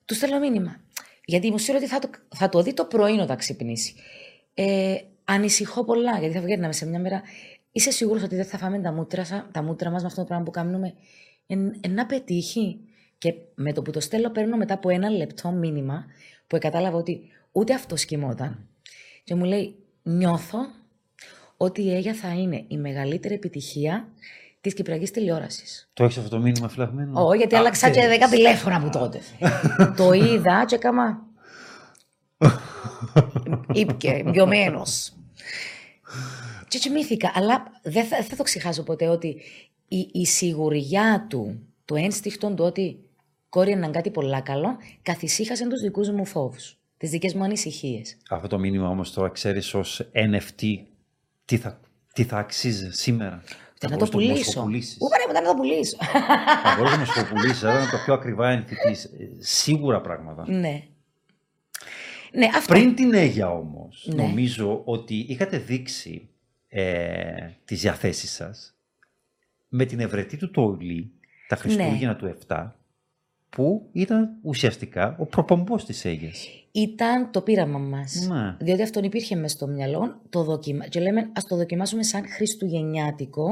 Του 0.05 0.13
στέλνω 0.13 0.39
μήνυμα. 0.39 0.79
Γιατί 1.25 1.49
μου 1.51 1.57
ότι 1.75 1.87
θα 1.87 1.99
το, 1.99 2.09
θα 2.35 2.49
το 2.49 2.61
δει 2.61 2.73
το 2.73 2.85
πρωί 2.85 3.19
όταν 3.19 3.37
ξυπνήσει. 3.37 3.95
Ε, 4.53 4.95
ανησυχώ 5.23 5.83
πολλά, 5.83 6.19
γιατί 6.19 6.33
θα 6.33 6.41
βγαίναμε 6.41 6.73
σε 6.73 6.85
μια 6.85 6.99
μέρα. 6.99 7.21
Είσαι 7.71 7.91
σίγουρος 7.91 8.23
ότι 8.23 8.35
δεν 8.35 8.45
θα 8.45 8.57
φάμε 8.57 8.79
τα 8.81 8.91
μούτρα, 8.91 9.49
τα 9.51 9.63
μούτρα 9.63 9.89
μας 9.89 10.01
με 10.01 10.07
αυτό 10.07 10.21
το 10.21 10.27
πράγμα 10.27 10.45
που 10.45 10.51
κάνουμε; 10.51 10.93
Εν, 11.47 11.77
εν 11.81 11.93
να 11.93 12.05
πετύχει. 12.05 12.79
Και 13.17 13.33
με 13.55 13.73
το 13.73 13.81
που 13.81 13.91
το 13.91 13.99
στέλνω, 13.99 14.29
παίρνω 14.29 14.57
μετά 14.57 14.73
από 14.73 14.89
ένα 14.89 15.09
λεπτό 15.09 15.51
μήνυμα 15.51 16.05
που 16.47 16.57
κατάλαβα 16.57 16.97
ότι 16.97 17.21
ούτε 17.51 17.73
αυτός 17.73 18.05
κοιμόταν. 18.05 18.67
Και 19.23 19.35
μου 19.35 19.43
λέει, 19.43 19.75
νιώθω 20.03 20.59
ότι 21.57 21.81
η 21.81 21.93
Αίγια 21.95 22.13
θα 22.13 22.29
είναι 22.29 22.65
η 22.67 22.77
μεγαλύτερη 22.77 23.33
επιτυχία 23.33 24.07
της 24.65 24.73
Κυπριακής 24.73 25.11
τηλεόρασης. 25.11 25.89
Το 25.93 26.03
έχεις 26.03 26.17
αυτό 26.17 26.29
το 26.29 26.39
μήνυμα 26.39 26.69
φυλαγμένο; 26.69 27.25
Όχι, 27.25 27.37
γιατί 27.37 27.55
άλλαξα 27.55 27.89
και 27.89 28.01
10 28.21 28.29
τηλέφωνα 28.29 28.79
μου 28.79 28.89
τότε. 28.89 29.19
το 29.97 30.11
είδα 30.11 30.65
και 30.65 30.75
έκανα. 30.75 31.21
Ήπια, 33.73 34.21
μειωμένος. 34.25 35.13
Και 36.67 36.77
τσιμήθηκα. 36.77 37.31
Αλλά 37.35 37.63
δεν 37.83 38.05
θα, 38.05 38.23
θα 38.23 38.35
το 38.35 38.43
ξεχάσω 38.43 38.83
ποτέ 38.83 39.07
ότι 39.07 39.41
η, 39.87 40.09
η 40.11 40.25
σιγουριά 40.25 41.25
του, 41.29 41.59
το 41.85 41.95
ένστικτο 41.95 42.53
του 42.53 42.63
ότι 42.63 42.99
κόρη 43.49 43.71
είναι 43.71 43.89
κάτι 43.89 44.11
πολύ 44.11 44.41
καλό, 44.41 44.77
καθησύχασε 45.01 45.67
τους 45.67 45.81
δικούς 45.81 46.09
μου 46.09 46.25
φόβους. 46.25 46.77
Τις 46.97 47.09
δικές 47.09 47.33
μου 47.33 47.43
ανησυχίες. 47.43 48.17
Αυτό 48.29 48.47
το 48.47 48.59
μήνυμα 48.59 48.89
όμως 48.89 49.13
τώρα 49.13 49.29
ξέρεις 49.29 49.73
ως 49.73 50.09
NFT 50.13 50.77
τι 51.45 51.57
θα, 51.57 51.79
τι 52.13 52.23
θα 52.23 52.37
αξίζει 52.37 52.89
σήμερα; 52.91 53.43
Θα 53.89 53.95
να 53.95 53.97
το 53.97 54.05
πουλήσω. 54.05 54.63
Πού 54.97 55.07
παρέμβω 55.09 55.33
να 55.33 55.41
το 55.41 55.53
πουλήσω. 55.53 55.97
Θα 56.63 56.75
μπορούσε 56.77 56.95
να 56.95 57.05
το 57.05 57.33
πουλήσει, 57.33 57.65
αλλά 57.65 57.79
είναι 57.79 57.89
το 57.91 57.97
πιο 58.05 58.13
ακριβά 58.13 58.63
NFT. 58.63 58.95
Σίγουρα 59.39 60.01
πράγματα. 60.01 60.45
Ναι. 60.47 60.83
Ναι, 62.31 62.45
αυτό. 62.55 62.73
Πριν 62.73 62.95
την 62.95 63.13
Αίγια 63.13 63.51
όμως, 63.51 64.07
ναι. 64.13 64.23
νομίζω 64.23 64.81
ότι 64.85 65.25
είχατε 65.27 65.57
δείξει 65.57 66.29
ε, 66.67 67.49
τις 67.65 67.81
διαθέσεις 67.81 68.31
σας 68.31 68.75
με 69.67 69.85
την 69.85 69.99
ευρετή 69.99 70.37
του 70.37 70.51
Τόλι, 70.51 71.11
τα 71.47 71.55
Χριστούγεννα 71.55 72.07
ναι. 72.07 72.15
του 72.15 72.37
7, 72.47 72.67
που 73.55 73.89
ήταν 73.91 74.29
ουσιαστικά 74.41 75.15
ο 75.19 75.25
προπομπός 75.25 75.85
της 75.85 76.05
Αίγιας. 76.05 76.47
Ήταν 76.71 77.31
το 77.31 77.41
πείραμα 77.41 77.79
μας. 77.79 78.27
Ναι. 78.29 78.55
Διότι 78.59 78.81
αυτόν 78.81 79.03
υπήρχε 79.03 79.35
μέσα 79.35 79.55
στο 79.55 79.67
μυαλό 79.67 80.21
το 80.29 80.43
δοκιμα... 80.43 80.87
και 80.87 80.99
λέμε 80.99 81.29
ας 81.33 81.45
το 81.45 81.55
δοκιμάσουμε 81.55 82.03
σαν 82.03 82.23
χριστουγεννιάτικο, 82.29 83.47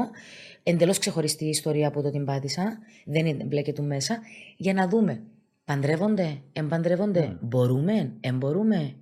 εντελώς 0.62 0.98
ξεχωριστή 0.98 1.44
ιστορία 1.44 1.88
από 1.88 2.02
το 2.02 2.10
την 2.10 2.24
πάτησα, 2.24 2.78
δεν 3.04 3.26
είναι 3.26 3.72
του 3.74 3.82
μέσα, 3.82 4.18
για 4.56 4.72
να 4.72 4.88
δούμε 4.88 5.22
Παντρεύονται, 5.64 6.38
εμπαντρεύονται, 6.52 7.28
mm. 7.32 7.36
μπορούμε, 7.40 8.12
εμπορούμε. 8.20 8.94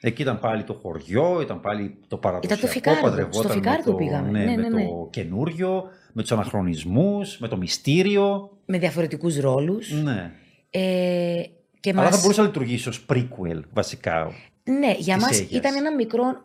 Εκεί 0.00 0.22
ήταν 0.22 0.38
πάλι 0.38 0.64
το 0.64 0.72
χωριό, 0.72 1.40
ήταν 1.40 1.60
πάλι 1.60 1.96
το 2.08 2.16
παραδοσιακό. 2.16 2.66
Ήταν 2.66 2.82
το 2.82 3.00
φικάρδο, 3.00 3.32
στο 3.32 3.48
φικάρδο 3.48 3.94
πήγαμε. 3.94 4.30
Ναι, 4.30 4.44
ναι, 4.44 4.56
ναι, 4.56 4.68
με 4.68 4.84
το 4.84 5.08
καινούριο, 5.10 5.84
με 6.12 6.22
τους 6.22 6.32
αναχρονισμούς, 6.32 7.38
με 7.38 7.48
το 7.48 7.56
μυστήριο. 7.56 8.50
Με 8.66 8.78
διαφορετικούς 8.78 9.38
ρόλους. 9.38 10.02
Ναι. 10.02 10.32
Ε, 10.70 11.42
και 11.80 11.90
Αλλά 11.90 12.02
μας... 12.02 12.14
θα 12.14 12.20
μπορούσε 12.20 12.40
να 12.40 12.46
λειτουργήσει 12.46 12.88
ως 12.88 13.06
prequel, 13.08 13.60
βασικά. 13.72 14.32
Ναι, 14.64 14.94
για 14.98 15.16
μας 15.16 15.40
ήταν 15.40 15.76
ένα 15.76 15.94
μικρό 15.94 16.44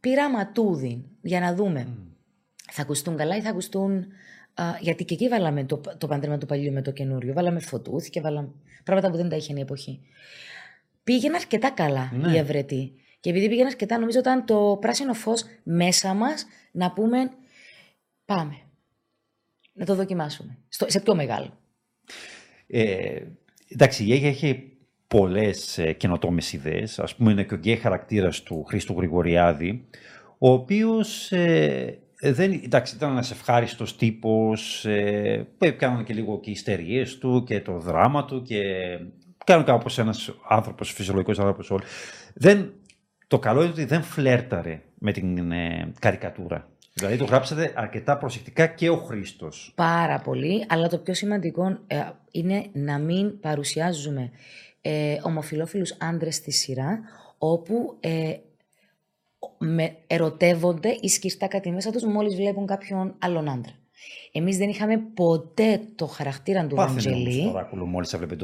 πειραματούδι, 0.00 1.04
για 1.20 1.40
να 1.40 1.54
δούμε. 1.54 1.86
Mm. 1.88 2.12
Θα 2.72 2.82
ακουστούν 2.82 3.16
καλά 3.16 3.36
ή 3.36 3.40
θα 3.40 3.50
ακουστούν 3.50 4.06
γιατί 4.80 5.04
και 5.04 5.14
εκεί 5.14 5.28
βάλαμε 5.28 5.64
το, 5.64 5.80
το 5.98 6.06
παντρέμα 6.06 6.38
του 6.38 6.46
παλιού 6.46 6.72
με 6.72 6.82
το 6.82 6.90
καινούριο. 6.90 7.32
Βάλαμε 7.32 7.60
φωτούθηκε, 7.60 8.20
βάλαμε 8.20 8.48
πράγματα 8.84 9.10
που 9.10 9.16
δεν 9.16 9.28
τα 9.28 9.36
είχε 9.36 9.54
η 9.56 9.60
εποχή. 9.60 10.00
Πήγαινε 11.04 11.36
αρκετά 11.36 11.70
καλά 11.70 12.12
ναι. 12.14 12.32
η 12.32 12.36
Ευρετή. 12.36 12.92
Και 13.20 13.30
επειδή 13.30 13.48
πήγαινε 13.48 13.68
αρκετά, 13.68 13.98
νομίζω 13.98 14.18
ήταν 14.18 14.44
το 14.44 14.78
πράσινο 14.80 15.14
φως 15.14 15.44
μέσα 15.62 16.14
μας 16.14 16.46
να 16.72 16.92
πούμε 16.92 17.30
πάμε. 18.24 18.58
Να 19.72 19.84
το 19.84 19.94
δοκιμάσουμε. 19.94 20.58
Στο, 20.68 20.86
σε 20.88 21.00
πιο 21.00 21.14
μεγάλο. 21.14 21.58
Ε, 22.66 23.22
εντάξει, 23.74 24.04
η 24.04 24.12
Αίγια 24.12 24.28
έχει 24.28 24.72
πολλές 25.06 25.78
ε, 25.78 25.92
καινοτόμες 25.92 26.52
ιδέες. 26.52 26.98
Α 26.98 27.08
πούμε, 27.16 27.30
είναι 27.32 27.44
και 27.44 27.54
ο 27.54 27.56
γκέι 27.56 27.76
χαρακτήρας 27.76 28.42
του 28.42 28.64
Χρήστου 28.64 28.94
Γρηγοριάδη, 28.96 29.84
ο 30.38 30.50
οποίος 30.50 31.32
ε, 31.32 31.98
ε, 32.24 32.32
δεν, 32.32 32.60
εντάξει, 32.64 32.96
ήταν 32.96 33.10
ένας 33.10 33.30
ευχάριστος 33.30 33.96
τύπος. 33.96 34.84
Ε, 34.84 35.46
που 35.58 35.64
έκαναν 35.64 36.04
και 36.04 36.14
λίγο 36.14 36.40
και 36.40 36.50
οι 36.50 36.52
ιστερίες 36.52 37.18
του 37.18 37.44
και 37.46 37.60
το 37.60 37.78
δράμα 37.78 38.24
του 38.24 38.42
και 38.42 38.62
κάνουν 39.44 39.64
κάπως 39.64 39.98
ένας 39.98 40.34
άνθρωπος, 40.48 40.92
φυσιολογικός 40.92 41.38
άνθρωπος 41.38 41.70
όλοι. 41.70 41.84
Δεν, 42.34 42.72
το 43.26 43.38
καλό 43.38 43.62
είναι 43.62 43.70
ότι 43.70 43.84
δεν 43.84 44.02
φλέρταρε 44.02 44.82
με 44.98 45.12
την 45.12 45.52
ε, 45.52 45.92
καρικατούρα. 45.98 46.68
Δηλαδή 46.96 47.16
το 47.16 47.24
γράψατε 47.24 47.72
αρκετά 47.76 48.16
προσεκτικά 48.16 48.66
και 48.66 48.90
ο 48.90 48.96
Χρήστος. 48.96 49.72
Πάρα 49.74 50.18
πολύ, 50.18 50.64
αλλά 50.68 50.88
το 50.88 50.98
πιο 50.98 51.14
σημαντικό 51.14 51.78
ε, 51.86 52.02
είναι 52.30 52.66
να 52.72 52.98
μην 52.98 53.40
παρουσιάζουμε 53.40 54.30
ε, 54.80 55.16
ομοφιλόφιλους 55.22 55.96
άντρες 56.00 56.34
στη 56.34 56.50
σειρά, 56.50 57.00
όπου 57.38 57.96
ε, 58.00 58.36
με 59.58 59.96
ερωτεύονται 60.06 60.96
ή 61.00 61.08
σκιστά 61.08 61.46
κάτι 61.46 61.70
μέσα 61.70 61.90
τους 61.90 62.04
μόλις 62.04 62.34
βλέπουν 62.34 62.66
κάποιον 62.66 63.14
άλλον 63.18 63.48
άντρα. 63.48 63.72
Εμείς 64.32 64.56
δεν 64.56 64.68
είχαμε 64.68 65.02
ποτέ 65.14 65.80
το 65.94 66.06
χαρακτήρα 66.06 66.66
του 66.66 66.76
Βαντζελή. 66.76 67.52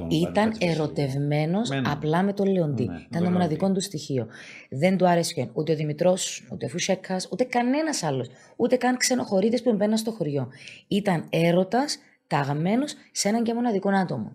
Ήταν 0.09 0.55
ερωτευμένος 0.59 1.71
απλά 1.85 2.23
με 2.23 2.33
τον 2.33 2.47
Λεοντή. 2.47 2.87
Ναι, 2.87 2.99
Ήταν 3.09 3.25
το 3.25 3.31
μοναδικό 3.31 3.73
του 3.73 3.81
στοιχείο. 3.81 4.27
Δεν 4.71 4.97
του 4.97 5.09
άρεσε 5.09 5.51
ούτε 5.53 5.73
ο 5.73 5.75
Δημητρός, 5.75 6.49
ούτε 6.53 6.67
ο 6.67 6.69
Φουσέκας, 6.69 7.29
ούτε 7.33 7.45
κανένας 7.45 8.03
άλλος. 8.03 8.29
Ούτε 8.57 8.77
καν 8.77 8.97
ξενοχωρίτες 8.97 9.63
που 9.63 9.73
μπαίναν 9.73 9.99
στο 9.99 10.11
χωριό. 10.11 10.49
Ήταν 10.89 11.27
έρωτας 11.31 11.99
ταγμένος 12.27 12.95
σε 13.13 13.29
έναν 13.29 13.43
και 13.43 13.55
μοναδικό 13.55 13.89
άτομο 13.89 14.33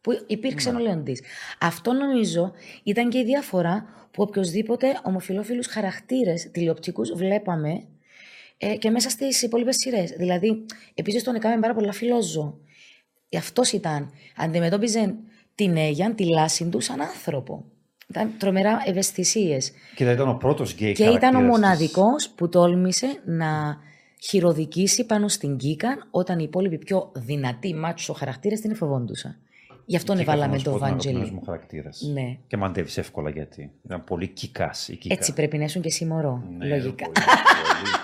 που 0.00 0.12
υπήρξε 0.26 0.70
ναι. 0.70 0.76
ο 0.76 0.80
Λεοντής. 0.80 1.22
Αυτό 1.60 1.92
νομίζω 1.92 2.52
ήταν 2.82 3.08
και 3.08 3.18
η 3.18 3.24
διαφορά 3.24 3.86
που 4.10 4.22
οποιοδήποτε 4.22 5.00
ομοφιλόφιλους 5.02 5.66
χαρακτήρες 5.66 6.50
τηλεοπτικούς 6.50 7.12
βλέπαμε 7.12 7.84
ε, 8.56 8.76
και 8.76 8.90
μέσα 8.90 9.10
στις 9.10 9.42
υπόλοιπες 9.42 9.76
σειρές. 9.76 10.10
Δηλαδή, 10.10 10.66
επίσης 10.94 11.22
τον 11.22 11.34
έκαμε 11.34 11.60
πάρα 11.60 11.74
πολλά 11.74 11.92
φιλόζω. 11.92 12.58
Αυτός 13.36 13.72
ήταν. 13.72 14.10
Αντιμετώπιζε 14.36 15.14
την 15.54 15.76
Αίγιαν, 15.76 16.14
τη 16.14 16.24
λάση 16.24 16.68
τους, 16.68 16.84
σαν 16.84 17.00
άνθρωπο. 17.00 17.64
Ήταν 18.08 18.30
τρομερά 18.38 18.82
ευαισθησίες. 18.86 19.72
Και 19.94 20.04
ήταν 20.04 20.28
ο 20.28 20.34
πρώτος 20.34 20.72
γκέι 20.72 20.92
Και 20.92 21.04
ήταν 21.04 21.34
ο 21.34 21.40
μοναδικός 21.40 22.28
που 22.28 22.48
τόλμησε 22.48 23.22
να 23.24 23.78
χειροδικήσει 24.22 25.06
πάνω 25.06 25.28
στην 25.28 25.56
Κίκαν 25.56 26.08
όταν 26.10 26.38
οι 26.38 26.44
υπόλοιποι 26.46 26.78
πιο 26.78 27.12
δυνατοί 27.14 27.74
μάτσο 27.74 28.12
χαρακτήρες 28.12 28.60
την 28.60 28.70
εφοβόντουσαν. 28.70 29.38
Γι' 29.86 29.96
αυτό 29.96 30.24
βάλαμε 30.24 30.58
το 30.58 30.78
Βαντζελί. 30.78 31.30
μου 31.30 31.42
χαρακτήρα. 31.44 31.90
Ναι. 32.12 32.38
Και 32.46 32.56
μαντεύεις 32.56 32.98
εύκολα 32.98 33.30
γιατί. 33.30 33.70
Ήταν 33.84 34.04
πολύ 34.04 34.28
kickass 34.28 34.88
η 34.88 34.98
Έτσι 35.08 35.32
πρέπει 35.32 35.58
να 35.58 35.64
ήσουν 35.64 35.82
και 35.82 35.88
εσύ 35.88 36.04
μωρό. 36.04 36.42
Ναι, 36.58 36.66
λογικά. 36.66 37.04
Πολύ, 37.04 37.14
πολύ. 37.14 38.03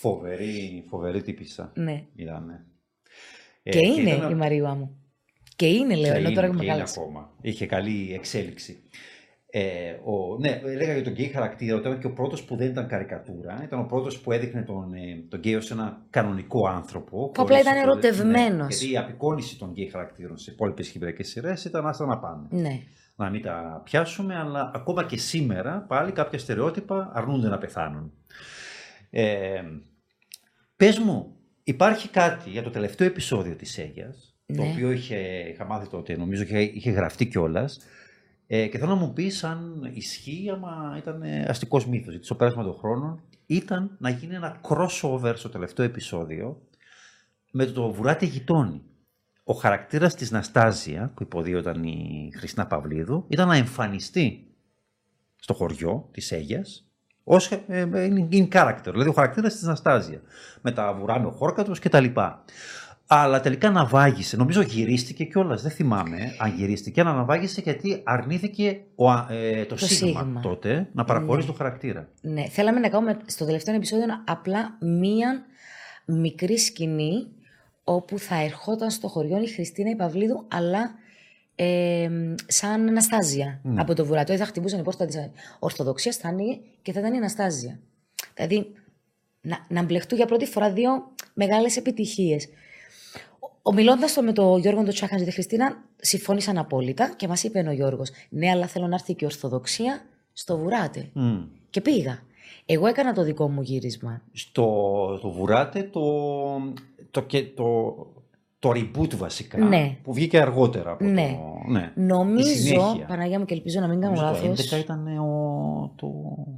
Φοβερή, 0.00 0.84
φοβερή 0.88 1.22
τύπισσα. 1.22 1.72
Ναι. 1.74 2.04
Ήταν. 2.14 2.64
Ε, 3.62 3.70
και 3.70 3.86
είναι 3.86 4.10
η 4.30 4.34
Μαρία 4.34 4.74
μου. 4.74 4.94
Και 5.56 5.66
είναι, 5.66 5.94
λέω, 5.94 6.14
ενώ 6.14 6.30
τώρα 6.30 6.46
έχουμε 6.46 6.72
ακόμα. 6.72 7.30
Είχε 7.40 7.66
καλή 7.66 8.12
εξέλιξη. 8.14 8.82
Ε, 9.52 9.90
ο, 10.04 10.38
ναι, 10.38 10.60
έλεγα 10.64 10.92
για 10.92 11.02
τον 11.02 11.12
γκέι 11.12 11.26
χαρακτήρα 11.26 11.76
ότι 11.76 11.88
ήταν 11.88 12.00
και 12.00 12.06
ο 12.06 12.12
πρώτος 12.12 12.44
που 12.44 12.56
δεν 12.56 12.68
ήταν 12.68 12.86
καρικατούρα. 12.86 13.60
Ήταν 13.64 13.80
ο 13.80 13.84
πρώτος 13.84 14.20
που 14.20 14.32
έδειχνε 14.32 14.62
τον, 14.62 14.92
ε, 14.92 15.24
τον 15.28 15.38
γκέι 15.38 15.54
ως 15.54 15.70
ένα 15.70 16.06
κανονικό 16.10 16.68
άνθρωπο. 16.68 17.30
Που 17.30 17.42
απλά 17.42 17.60
ήταν 17.60 17.76
ερωτευμένος. 17.76 18.64
Ναι, 18.64 18.66
γιατί 18.68 18.92
η 18.92 18.96
απεικόνηση 18.96 19.58
των 19.58 19.70
γκέι 19.70 19.88
χαρακτήρων 19.88 20.38
σε 20.38 20.50
υπόλοιπες 20.50 20.88
κυπριακές 20.88 21.22
σειρές 21.22 21.64
ήταν 21.64 21.86
άστα 21.86 22.06
να 22.06 22.18
πάνε. 22.18 22.46
Ναι. 22.50 22.80
Να 23.16 23.30
μην 23.30 23.42
τα 23.42 23.80
πιάσουμε, 23.84 24.36
αλλά 24.36 24.70
ακόμα 24.74 25.04
και 25.04 25.16
σήμερα 25.16 25.84
πάλι 25.88 26.12
κάποια 26.12 26.38
στερεότυπα 26.38 27.10
αρνούνται 27.14 27.48
να 27.48 27.58
πεθάνουν. 27.58 28.12
Ε, 29.10 29.62
Πες 30.80 30.98
μου, 30.98 31.36
υπάρχει 31.62 32.08
κάτι 32.08 32.50
για 32.50 32.62
το 32.62 32.70
τελευταίο 32.70 33.06
επεισόδιο 33.06 33.56
της 33.56 33.78
Αίγια, 33.78 34.14
το 34.46 34.62
ναι. 34.62 34.70
οποίο 34.70 34.90
είχε, 34.90 35.16
είχα 35.52 35.64
μάθει 35.64 35.88
τότε, 35.88 36.16
νομίζω 36.16 36.42
είχε, 36.42 36.60
είχε 36.60 36.90
γραφτεί 36.90 37.26
κιόλας, 37.26 37.80
ε, 38.46 38.66
και 38.66 38.78
θέλω 38.78 38.90
να 38.90 39.00
μου 39.00 39.12
πεις 39.12 39.44
αν 39.44 39.90
ισχύει, 39.94 40.50
άμα 40.50 40.94
ήταν 40.98 41.22
αστικός 41.22 41.86
μύθος. 41.86 42.08
Γιατί 42.10 42.24
στο 42.24 42.34
πέρασμα 42.34 42.62
των 42.62 42.74
χρόνων 42.74 43.22
ήταν 43.46 43.96
να 43.98 44.10
γίνει 44.10 44.34
ένα 44.34 44.60
crossover 44.68 45.32
στο 45.36 45.48
τελευταίο 45.48 45.86
επεισόδιο 45.86 46.62
με 47.50 47.64
το 47.64 47.92
Βουράτη 47.92 48.26
Γειτόνι. 48.26 48.82
Ο 49.44 49.52
χαρακτήρας 49.52 50.14
της 50.14 50.30
Ναστάζια, 50.30 51.12
που 51.14 51.22
υποδίωταν 51.22 51.84
η 51.84 52.30
Χριστίνα 52.36 52.66
Παυλίδου, 52.66 53.24
ήταν 53.28 53.48
να 53.48 53.56
εμφανιστεί 53.56 54.54
στο 55.36 55.54
χωριό 55.54 56.08
της 56.12 56.32
Αίγια 56.32 56.64
ως 57.32 57.50
ε, 57.50 57.88
in 58.32 58.48
character, 58.52 58.90
δηλαδή 58.90 59.08
ο 59.08 59.12
χαρακτήρας 59.12 59.52
της 59.54 59.62
Ναστάζια. 59.62 60.20
Με 60.60 60.70
τα 60.72 60.92
βουρά 60.92 61.20
με 61.20 61.26
ο 61.26 61.30
χόρκατος 61.30 61.78
κτλ. 61.78 62.04
Αλλά 63.06 63.40
τελικά 63.40 63.70
ναυάγησε. 63.70 64.36
Νομίζω 64.36 64.60
γυρίστηκε 64.62 65.24
κιόλας. 65.24 65.62
Δεν 65.62 65.70
θυμάμαι 65.70 66.18
αν 66.38 66.54
γυρίστηκε. 66.56 67.00
Αλλά 67.00 67.12
ναυάγησε 67.12 67.60
γιατί 67.60 68.00
αρνήθηκε 68.04 68.80
ο, 68.94 69.10
ε, 69.10 69.64
το, 69.64 69.74
Το 69.74 69.86
Σίγμα, 69.86 70.20
Σίγμα. 70.20 70.40
τότε 70.40 70.88
να 70.92 71.04
παραχωρήσει 71.04 71.46
Ναι. 71.46 71.52
το 71.52 71.58
χαρακτήρα. 71.58 72.08
Ναι, 72.20 72.44
θέλαμε 72.48 72.80
να 72.80 72.88
κάνουμε 72.88 73.16
στο 73.26 73.44
τελευταίο 73.44 73.74
επεισόδιο 73.74 74.04
απλά 74.26 74.76
μία 74.80 75.44
μικρή 76.06 76.58
σκηνή 76.58 77.26
όπου 77.84 78.18
θα 78.18 78.42
ερχόταν 78.42 78.90
στο 78.90 79.08
χωριό 79.08 79.42
η 79.42 79.48
Χριστίνα 79.48 79.90
η 79.90 79.96
Παυλίδου, 79.96 80.44
αλλά 80.48 80.90
ε, 81.62 82.10
σαν 82.46 82.88
Αναστάζια 82.88 83.60
Ναι. 83.62 83.80
από 83.80 83.94
το 83.94 84.04
βουρατό. 84.04 84.36
Θα 84.36 84.44
χτυπούσαν 84.44 84.78
η 84.78 84.82
πόρτα 84.82 85.06
της 85.06 85.16
Ορθοδοξίας, 85.58 86.16
θα 86.16 86.28
άνοιγε 86.28 86.58
και 86.82 86.92
θα 86.92 87.00
ήταν 87.00 87.14
η 87.14 87.16
Αναστάζια. 87.16 87.78
Δηλαδή, 88.34 88.72
να, 89.40 89.66
να 89.68 89.82
μπλεχτούν 89.82 90.18
για 90.18 90.26
πρώτη 90.26 90.46
φορά 90.46 90.72
δύο 90.72 90.90
μεγάλες 91.34 91.76
επιτυχίες. 91.76 92.48
Ομιλώντας 93.62 94.12
το 94.12 94.22
με 94.22 94.32
τον 94.32 94.60
Γιώργο 94.60 94.82
τον 94.82 94.92
Τσάχαν 94.94 95.18
και 95.18 95.24
τη 95.24 95.30
Χριστίνα, 95.30 95.84
συμφώνησαν 95.96 96.58
απόλυτα 96.58 97.14
και 97.16 97.28
μας 97.28 97.42
είπε 97.42 97.64
ο 97.68 97.72
Γιώργος: 97.72 98.10
Ναι, 98.28 98.50
αλλά 98.50 98.66
θέλω 98.66 98.86
να 98.86 98.94
έρθει 98.94 99.14
και 99.14 99.24
η 99.24 99.28
Ορθοδοξία 99.32 100.02
στο 100.32 100.58
βουράτε. 100.58 101.08
Μμ. 101.12 101.42
Και 101.70 101.80
πήγα. 101.80 102.22
Εγώ 102.66 102.86
έκανα 102.86 103.12
το 103.12 103.22
δικό 103.22 103.48
μου 103.48 103.62
γύρισμα. 103.62 104.22
Στο 104.32 104.64
το 105.22 105.30
Βουράτε 105.30 105.82
το, 105.82 106.02
το, 107.10 107.22
και 107.22 107.44
το, 107.44 107.94
το 108.60 108.70
reboot 108.74 109.14
βασικά 109.14 109.58
Ναι. 109.58 109.96
που 110.02 110.12
βγήκε 110.12 110.40
αργότερα 110.40 110.90
από 110.90 111.04
Ναι. 111.04 111.38
το... 111.66 111.70
Ναι. 111.72 111.92
Η 111.96 112.00
Νομίζω, 112.00 112.48
συνέχεια. 112.48 113.06
Παναγία 113.08 113.38
μου 113.38 113.44
και 113.44 113.54
ελπίζω 113.54 113.80
να 113.80 113.88
μην 113.88 114.00
κάνω 114.00 114.14
Νομίζω 114.20 114.42
λάθος. 114.44 114.68
Το 114.68 114.76
11 114.76 114.80
ήταν 114.80 115.18
ο, 115.18 115.92
το, 115.96 116.08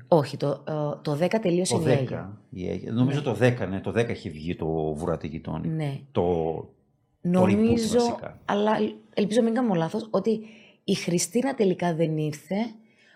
Όχι, 0.08 0.36
το, 0.36 0.48
ε, 0.68 0.72
το 1.02 1.18
10 1.20 1.28
τελείωσε 1.42 1.74
το 1.74 1.80
η 1.80 1.84
10. 1.84 1.88
Αίγυπτο. 1.88 2.28
η 2.50 2.68
Αίγυπτο. 2.68 2.92
Νομίζω 2.94 3.22
το 3.22 3.36
10, 3.40 3.68
ναι, 3.68 3.80
το 3.80 3.90
10 3.90 4.08
είχε 4.08 4.30
βγει 4.30 4.54
το 4.56 4.66
Βουράτε 4.94 5.26
γειτόνι. 5.26 5.68
Ναι. 5.68 5.98
Το, 6.12 6.22
Νομίζω, 7.20 7.98
βασικά. 7.98 8.38
αλλά 8.44 8.72
ελπίζω 9.14 9.42
μην 9.42 9.54
κάνω 9.54 9.74
λάθος, 9.74 10.08
ότι 10.10 10.40
η 10.84 10.94
Χριστίνα 10.94 11.54
τελικά 11.54 11.94
δεν 11.94 12.16
ήρθε, 12.16 12.56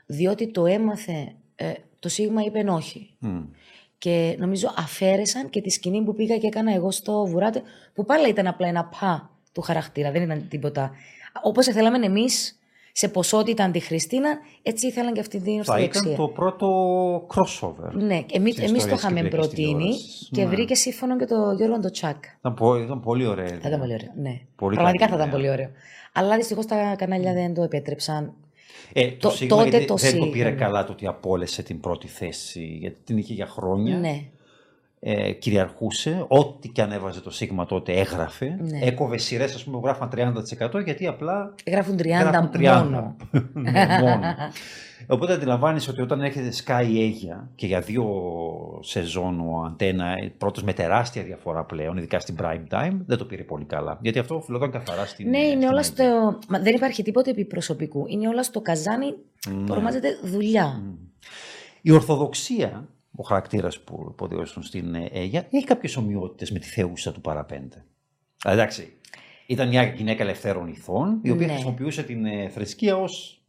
διότι 0.07 0.51
το 0.51 0.67
έμαθε, 0.67 1.33
ε, 1.55 1.73
το 1.99 2.09
Σίγμα 2.09 2.43
είπε 2.43 2.65
όχι. 2.71 3.11
μ. 3.19 3.39
Και 3.99 4.37
νομίζω 4.39 4.73
αφαίρεσαν 4.77 5.51
και 5.51 5.61
τη 5.61 5.71
σκηνή 5.71 6.03
που 6.03 6.15
πήγα 6.15 6.37
και 6.39 6.47
έκανα 6.47 6.75
εγώ 6.75 6.91
στο 6.91 7.25
Βουράτε, 7.27 7.63
που 7.95 8.05
πάλι 8.05 8.29
ήταν 8.29 8.47
απλά 8.47 8.67
ένα 8.69 8.85
πα 9.01 9.31
του 9.53 9.61
χαρακτήρα, 9.61 10.11
δεν 10.11 10.23
ήταν 10.23 10.47
τίποτα. 10.49 10.91
Όπως 11.43 11.67
θέλαμε 11.67 12.07
εμείς 12.07 12.59
σε 12.93 13.09
ποσότητα 13.09 13.65
αντί 13.65 13.81
Χριστίνα, 13.81 14.39
έτσι 14.63 14.87
ήθελαν 14.87 15.13
και 15.13 15.21
αυτή 15.21 15.41
την 15.41 15.65
θα 15.65 15.73
Ορθοδοξία. 15.73 16.01
ήταν 16.13 16.17
το 16.17 16.29
πρώτο 16.29 16.67
crossover. 17.35 17.91
Ναι, 17.93 18.25
εμείς, 18.33 18.53
στην 18.53 18.65
εμείς 18.69 18.71
το 18.71 18.77
ιστορία 18.77 18.95
της 18.95 19.03
είχαμε 19.03 19.21
Κυπριακής 19.21 19.49
προτείνει 19.49 19.75
τηλεόρασης. 19.75 20.29
και 20.33 20.43
Ναι. 20.45 20.49
βρήκε 20.51 20.75
σύμφωνο 20.75 21.17
και 21.17 21.25
το 21.25 21.53
Γιώργο 21.57 21.81
το 21.81 21.91
Τσάκ. 21.91 22.25
Ήταν, 22.39 22.55
πο- 22.55 22.77
ήταν 22.77 23.01
πολύ 23.01 23.27
ωραία. 23.27 23.47
Θα 23.49 23.69
ήταν 23.69 23.79
πολύ 23.81 23.93
ωραίο. 23.95 24.13
Ναι. 24.17 24.41
Πολύ 24.57 24.75
Πραγματικά 24.75 25.07
καλή 25.07 25.17
θα 25.19 25.25
ήταν 25.25 25.29
ιδέα. 25.29 25.31
πολύ 25.31 25.51
ωραίο. 25.51 25.71
Αλλά 26.13 26.37
δυστυχώς 26.37 26.67
τα 26.67 26.95
κανάλια 26.99 27.33
δεν 27.33 27.55
το 27.55 27.63
επέτρεψαν. 27.63 28.35
Ε, 28.99 29.07
το, 29.11 29.17
Το- 29.29 29.31
Σίγμα 29.31 29.57
τότε 29.57 29.69
γιατί 29.69 29.85
το 29.85 29.95
δεν 29.95 30.11
το 30.11 30.17
Σίγμα. 30.17 30.31
πήρε 30.31 30.51
καλά 30.51 30.85
το 30.85 30.93
ότι 30.93 31.07
απόλυσε 31.07 31.63
την 31.63 31.81
πρώτη 31.81 32.07
θέση, 32.09 32.77
γιατί 32.81 32.97
την 33.05 33.19
είχε 33.19 33.35
για 33.35 33.47
χρόνια. 33.47 33.97
Ναι. 33.99 34.23
Ε, 35.01 35.33
κυριαρχούσε. 35.33 36.25
Ό,τι 36.29 36.69
και 36.69 36.83
αν 36.83 36.93
έβαζε 36.93 37.21
το 37.21 37.31
Σίγμα 37.31 37.67
τότε 37.67 37.93
έγραφε. 37.93 38.59
Ναι. 38.61 38.79
Έκοβε 38.83 39.19
σειρές, 39.19 39.55
ας 39.55 39.65
πούμε, 39.65 39.79
που 39.81 39.87
γράφαν 39.87 40.09
30% 40.71 40.85
γιατί 40.85 41.07
απλά 41.07 41.55
Γράφουν 41.67 41.97
30 41.97 42.05
γράφουν 42.07 42.51
30. 42.55 42.61
μόνο. 42.85 43.17
ναι, 43.53 43.87
μόνο. 44.01 44.21
Οπότε 45.09 45.33
αντιλαμβάνεσαι 45.33 45.91
ότι 45.91 46.03
όταν 46.03 46.21
έρχεται 46.21 46.53
Sky 46.65 46.85
Asia 46.85 47.45
και 47.55 47.67
για 47.67 47.81
δύο 47.81 48.05
σεζόν 48.83 49.41
ο 49.41 49.63
Αντένα, 49.67 50.15
πρώτος 50.39 50.63
με 50.63 50.73
τεράστια 50.73 51.23
διαφορά 51.23 51.65
πλέον, 51.65 51.97
ειδικά 51.97 52.21
στην 52.21 52.37
prime 52.43 52.75
time, 52.75 52.97
δεν 53.07 53.19
το 53.19 53.25
πήρε 53.25 53.43
πολύ 53.43 53.65
καλά. 53.65 53.99
Γιατί 54.03 54.19
αυτό 54.19 54.35
οφειλόταν 54.35 54.71
καθαρά 54.71 55.07
στην. 55.07 55.29
Ναι, 55.29 55.39
είναι 55.39 55.55
στην 55.57 55.69
όλα 55.69 55.81
Asia. 55.81 55.85
στο. 55.85 56.39
Μα 56.49 56.59
δεν 56.59 56.75
υπάρχει 56.75 57.03
τίποτα 57.03 57.31
επί 57.31 57.45
προσωπικού. 57.45 58.05
Είναι 58.09 58.29
όλα 58.29 58.43
στο 58.43 58.61
καζάνι 58.61 59.13
που 59.41 59.51
Ναι. 59.51 59.71
ονομάζεται 59.73 60.09
δουλειά. 60.23 60.83
Η 61.83 61.91
Ορθοδοξία, 61.91 62.89
ο 63.17 63.23
χαρακτήρας 63.23 63.81
που 63.81 64.07
υποδιορίζουν 64.11 64.63
στην 64.63 64.95
ε, 64.95 65.09
Αίγια, 65.13 65.47
έχει 65.51 65.65
κάποιες 65.65 65.97
ομοιότητες 65.97 66.51
με 66.51 66.59
τη 66.59 66.67
θεούσα 66.67 67.13
του 67.13 67.21
παραπέντε. 67.21 67.85
Α, 68.49 68.53
Εντάξει. 68.53 68.93
Ήταν 69.47 69.69
μια 69.69 69.83
γυναίκα 69.83 70.23
ελευθέρων 70.23 70.69
ηθών, 70.69 71.21
η 71.23 71.31
οποία 71.31 71.47
Ναι. 71.47 71.53
χρησιμοποιούσε 71.53 72.03
την 72.03 72.25
ε, 72.25 72.49
θρησκεία 72.49 72.97
ως 72.97 73.43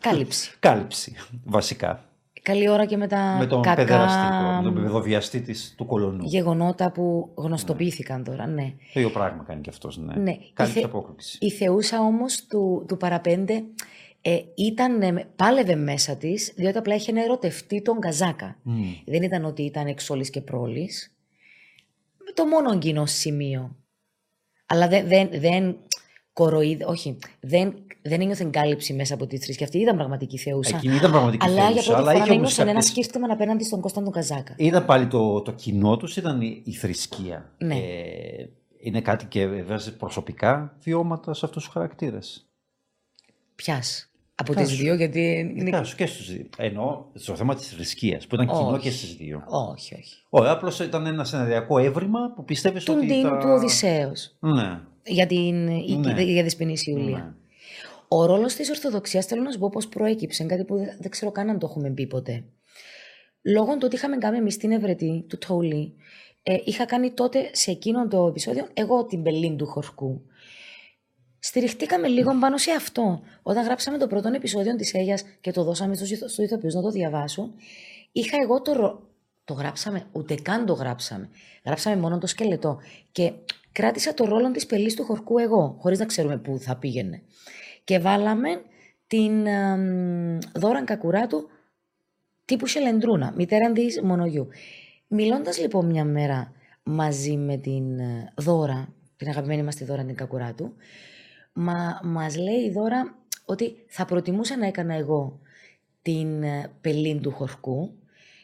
Κάλυψη. 0.00 0.56
κάλυψη, 0.60 1.14
βασικά. 1.44 2.08
Καλή 2.42 2.68
ώρα 2.68 2.84
και 2.84 2.96
με 2.96 3.06
τα 3.06 3.36
με 3.38 3.46
τον 3.46 3.62
κακά 3.62 3.76
παιδεραστή, 3.76 4.18
με 4.56 4.60
τον 4.62 4.74
παιδοβιαστή 4.74 5.40
της, 5.40 5.74
του 5.76 5.86
κολονού. 5.86 6.24
γεγονότα 6.24 6.90
που 6.92 7.32
γνωστοποιήθηκαν 7.34 8.24
τώρα. 8.24 8.46
Ναι. 8.46 8.74
Το 8.92 9.00
ίδιο 9.00 9.10
πράγμα 9.10 9.42
κάνει 9.42 9.60
και 9.60 9.70
αυτός, 9.70 9.96
ναι. 9.98 10.14
Ναι. 10.16 10.36
Κάλυψε 10.52 10.78
Η 10.78 10.82
θε- 10.82 10.84
απόκριση. 10.84 11.38
Η 11.40 11.50
θεούσα 11.50 12.00
όμως 12.00 12.46
του, 12.46 12.84
του 12.88 12.96
παραπέντε 12.96 13.62
ε, 14.26 14.38
ήταν, 14.54 15.02
ε, 15.02 15.28
πάλευε 15.36 15.74
μέσα 15.74 16.16
της, 16.16 16.52
διότι 16.56 16.78
απλά 16.78 16.94
είχε 16.94 17.12
ερωτευτεί 17.14 17.82
τον 17.82 18.00
Καζάκα. 18.00 18.58
Μμ. 18.62 18.82
Δεν 19.04 19.22
ήταν 19.22 19.44
ότι 19.44 19.62
ήταν 19.62 19.86
εξόλης 19.86 20.30
και 20.30 20.40
πρόλης. 20.40 21.16
Το 22.34 22.46
μόνο 22.46 22.78
κοινό 22.78 23.06
σημείο. 23.06 23.76
Αλλά 24.66 24.88
δεν, 24.88 25.06
δεν, 25.08 25.28
δεν 25.32 25.76
κοροϊδε, 26.32 26.84
όχι, 26.84 27.18
δεν, 27.40 27.74
δεν 28.02 28.20
ένιωθε 28.20 28.44
κάλυψη 28.52 28.92
μέσα 28.94 29.14
από 29.14 29.26
τη 29.26 29.38
θρησκεία. 29.38 29.66
Αυτή 29.66 29.78
ήταν 29.78 29.96
πραγματική 29.96 30.38
θεούσα. 30.38 30.76
Εκείνη 30.76 30.96
ήταν 30.96 31.10
πραγματική 31.10 31.46
αλλά 31.46 31.54
για 31.54 31.64
θεούσα, 31.82 31.92
πρώτη 31.92 32.00
αλλά 32.00 32.12
φορά 32.12 32.24
είχε 32.24 32.32
όμως 32.32 32.36
ένιωσαν 32.36 32.68
ένα 32.68 32.74
κάποιες- 32.74 32.92
σκύφτημα 32.92 33.32
απέναντι 33.32 33.64
στον 33.64 33.80
Κώσταν 33.80 34.04
τον 34.04 34.12
Καζάκα. 34.12 34.54
Ήταν 34.58 34.84
πάλι 34.84 35.06
το, 35.06 35.42
το 35.42 35.52
κοινό 35.52 35.96
τους, 35.96 36.16
ήταν 36.16 36.40
η, 36.40 36.62
η 36.64 36.72
θρησκεία. 36.72 37.52
Ναι. 37.58 37.74
Ε, 37.76 38.48
είναι 38.78 39.00
κάτι 39.00 39.24
και 39.26 39.46
βάζει 39.46 39.96
προσωπικά 39.96 40.76
βιώματα 40.80 41.34
σε 41.34 41.46
αυτούς 41.46 41.64
τους 41.64 41.72
χαρακτήρες. 41.72 42.48
Πιάς. 43.54 44.08
Από 44.36 44.52
Δικά 44.52 44.64
τις 44.64 44.74
σου. 44.74 44.82
δύο, 44.82 44.94
γιατί 44.94 45.20
είναι... 45.54 45.64
Δικά 45.64 45.84
σου 45.84 45.96
και 45.96 46.06
στους 46.06 46.32
δύο. 46.32 46.46
Εννοώ 46.58 47.04
στο 47.14 47.36
θέμα 47.36 47.54
της 47.54 47.68
θρησκείας, 47.68 48.26
που 48.26 48.34
ήταν 48.34 48.46
κοινό 48.46 48.68
Όχι. 48.70 48.80
και 48.82 48.90
στις 48.90 49.14
δύο. 49.14 49.44
Όχι, 49.46 49.94
όχι. 49.94 50.14
Όχι, 50.28 50.48
απλώς 50.48 50.80
ήταν 50.80 51.06
ένα 51.06 51.24
σεναριακό 51.24 51.78
έβριμα 51.78 52.32
που 52.36 52.44
πιστεύεις 52.44 52.84
Του 52.84 52.94
ότι 52.96 53.06
Ντίνου 53.06 53.28
θα... 53.28 53.38
του 53.38 53.48
Οδυσσέως. 53.48 54.36
Ναι. 54.40 54.80
Για 55.06 55.26
την 55.26 55.64
Ναι. 56.00 56.22
για 56.22 56.42
τη 56.44 56.48
Σπινής 56.48 56.86
Ιουλία. 56.86 57.16
ναι. 57.16 57.32
Ο 58.08 58.24
ρόλος 58.26 58.54
της 58.54 58.70
Ορθοδοξίας 58.70 59.26
θέλω 59.26 59.42
να 59.42 59.50
σου 59.52 59.58
πω 59.58 59.68
πώς 59.68 59.88
προέκυψε, 59.88 60.44
κάτι 60.44 60.64
που 60.64 60.76
δεν 60.76 60.96
δεν 61.00 61.10
ξέρω 61.10 61.30
καν 61.32 61.48
αν 61.50 61.58
το 61.58 61.66
έχουμε 61.70 61.90
πει 61.90 62.06
ποτέ. 62.06 62.44
Λόγω 63.42 63.72
του 63.72 63.82
ότι 63.84 63.96
είχαμε 63.96 64.16
κάνει 64.18 64.36
εμείς 64.36 64.56
την 64.56 64.70
Ευρετή 64.72 65.24
του 65.28 65.38
Τόλι, 65.46 65.92
ε, 66.42 66.56
είχα 66.64 66.84
κάνει 66.84 67.10
τότε 67.10 67.50
σε 67.52 67.70
εκείνο 67.70 68.08
το 68.08 68.26
επεισόδιο 68.26 68.68
εγώ 68.74 69.06
την 69.06 69.20
Μπελίν 69.20 69.56
του 69.56 69.66
Χορκού. 69.66 70.22
Στηριχτήκαμε 71.46 72.08
λίγο 72.08 72.38
πάνω 72.40 72.58
σε 72.58 72.70
αυτό. 72.70 73.20
Όταν 73.42 73.64
γράψαμε 73.64 73.98
το 73.98 74.06
πρώτο 74.06 74.28
επεισόδιο 74.28 74.76
της 74.76 74.94
Αίγια 74.94 75.18
και 75.40 75.50
το 75.52 75.64
δώσαμε 75.64 75.94
στους 75.94 76.10
ηθο- 76.10 76.28
στους 76.28 76.44
ηθοποιούς 76.44 76.74
να 76.74 76.82
το 76.82 76.90
διαβάσουν, 76.90 77.54
είχα 78.12 78.36
εγώ 78.42 78.62
το. 78.62 78.72
ρο- 78.72 79.02
Το 79.44 79.54
γράψαμε, 79.54 80.06
ούτε 80.12 80.34
καν 80.34 80.66
το 80.66 80.72
γράψαμε. 80.72 81.28
Γράψαμε 81.64 81.96
μόνο 81.96 82.18
το 82.18 82.26
σκελετό. 82.26 82.78
Και 83.12 83.32
κράτησα 83.72 84.14
το 84.14 84.24
ρόλο 84.24 84.50
της 84.50 84.66
πελής 84.66 84.94
του 84.94 85.04
χορκού 85.04 85.38
εγώ, 85.38 85.76
χωρίς 85.78 85.98
να 85.98 86.04
ξέρουμε 86.06 86.36
πού 86.38 86.58
θα 86.58 86.76
πήγαινε. 86.76 87.22
Και 87.84 87.98
βάλαμε 87.98 88.48
την 89.06 89.46
εμ, 89.46 90.38
Δώραν 90.54 90.84
Κακουράτου 90.84 91.48
τύπου 92.44 92.66
Σελεντρούνα, 92.66 93.32
μητέρα 93.36 93.72
της 93.72 94.00
Μονογιού. 94.02 94.48
Μιλώντας 95.06 95.58
λοιπόν 95.58 95.86
μια 95.86 96.04
μέρα 96.04 96.52
μαζί 96.82 97.36
με 97.36 97.56
την 97.56 97.98
ε, 97.98 98.32
Δώρα, 98.36 98.88
την 99.16 99.28
αγαπημένη 99.28 99.62
μας 99.62 99.74
τη 99.74 99.84
Δώρα 99.84 100.04
την 100.04 100.14
Κακουράτου, 100.14 100.72
μα, 101.54 102.00
μας 102.04 102.36
λέει 102.36 102.60
η 102.60 102.70
Δώρα 102.70 103.14
ότι 103.44 103.84
θα 103.86 104.04
προτιμούσα 104.04 104.56
να 104.56 104.66
έκανα 104.66 104.94
εγώ 104.94 105.40
την 106.02 106.42
ε, 106.42 106.70
πελήν 106.80 107.20
του 107.20 107.30
χορκού, 107.30 107.92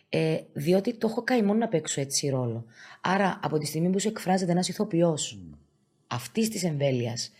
ε, 0.08 0.40
διότι 0.52 0.94
το 0.94 1.06
έχω 1.10 1.22
καημό 1.22 1.54
να 1.54 1.68
παίξω 1.68 2.00
έτσι 2.00 2.28
ρόλο. 2.28 2.64
Άρα 3.00 3.40
από 3.42 3.58
τη 3.58 3.66
στιγμή 3.66 3.90
που 3.90 4.00
σου 4.00 4.08
εκφράζεται 4.08 4.52
ένας 4.52 4.68
ηθοποιός 4.68 5.38
αυτής 6.06 6.48
της 6.48 6.64
εμβέλειας, 6.64 7.30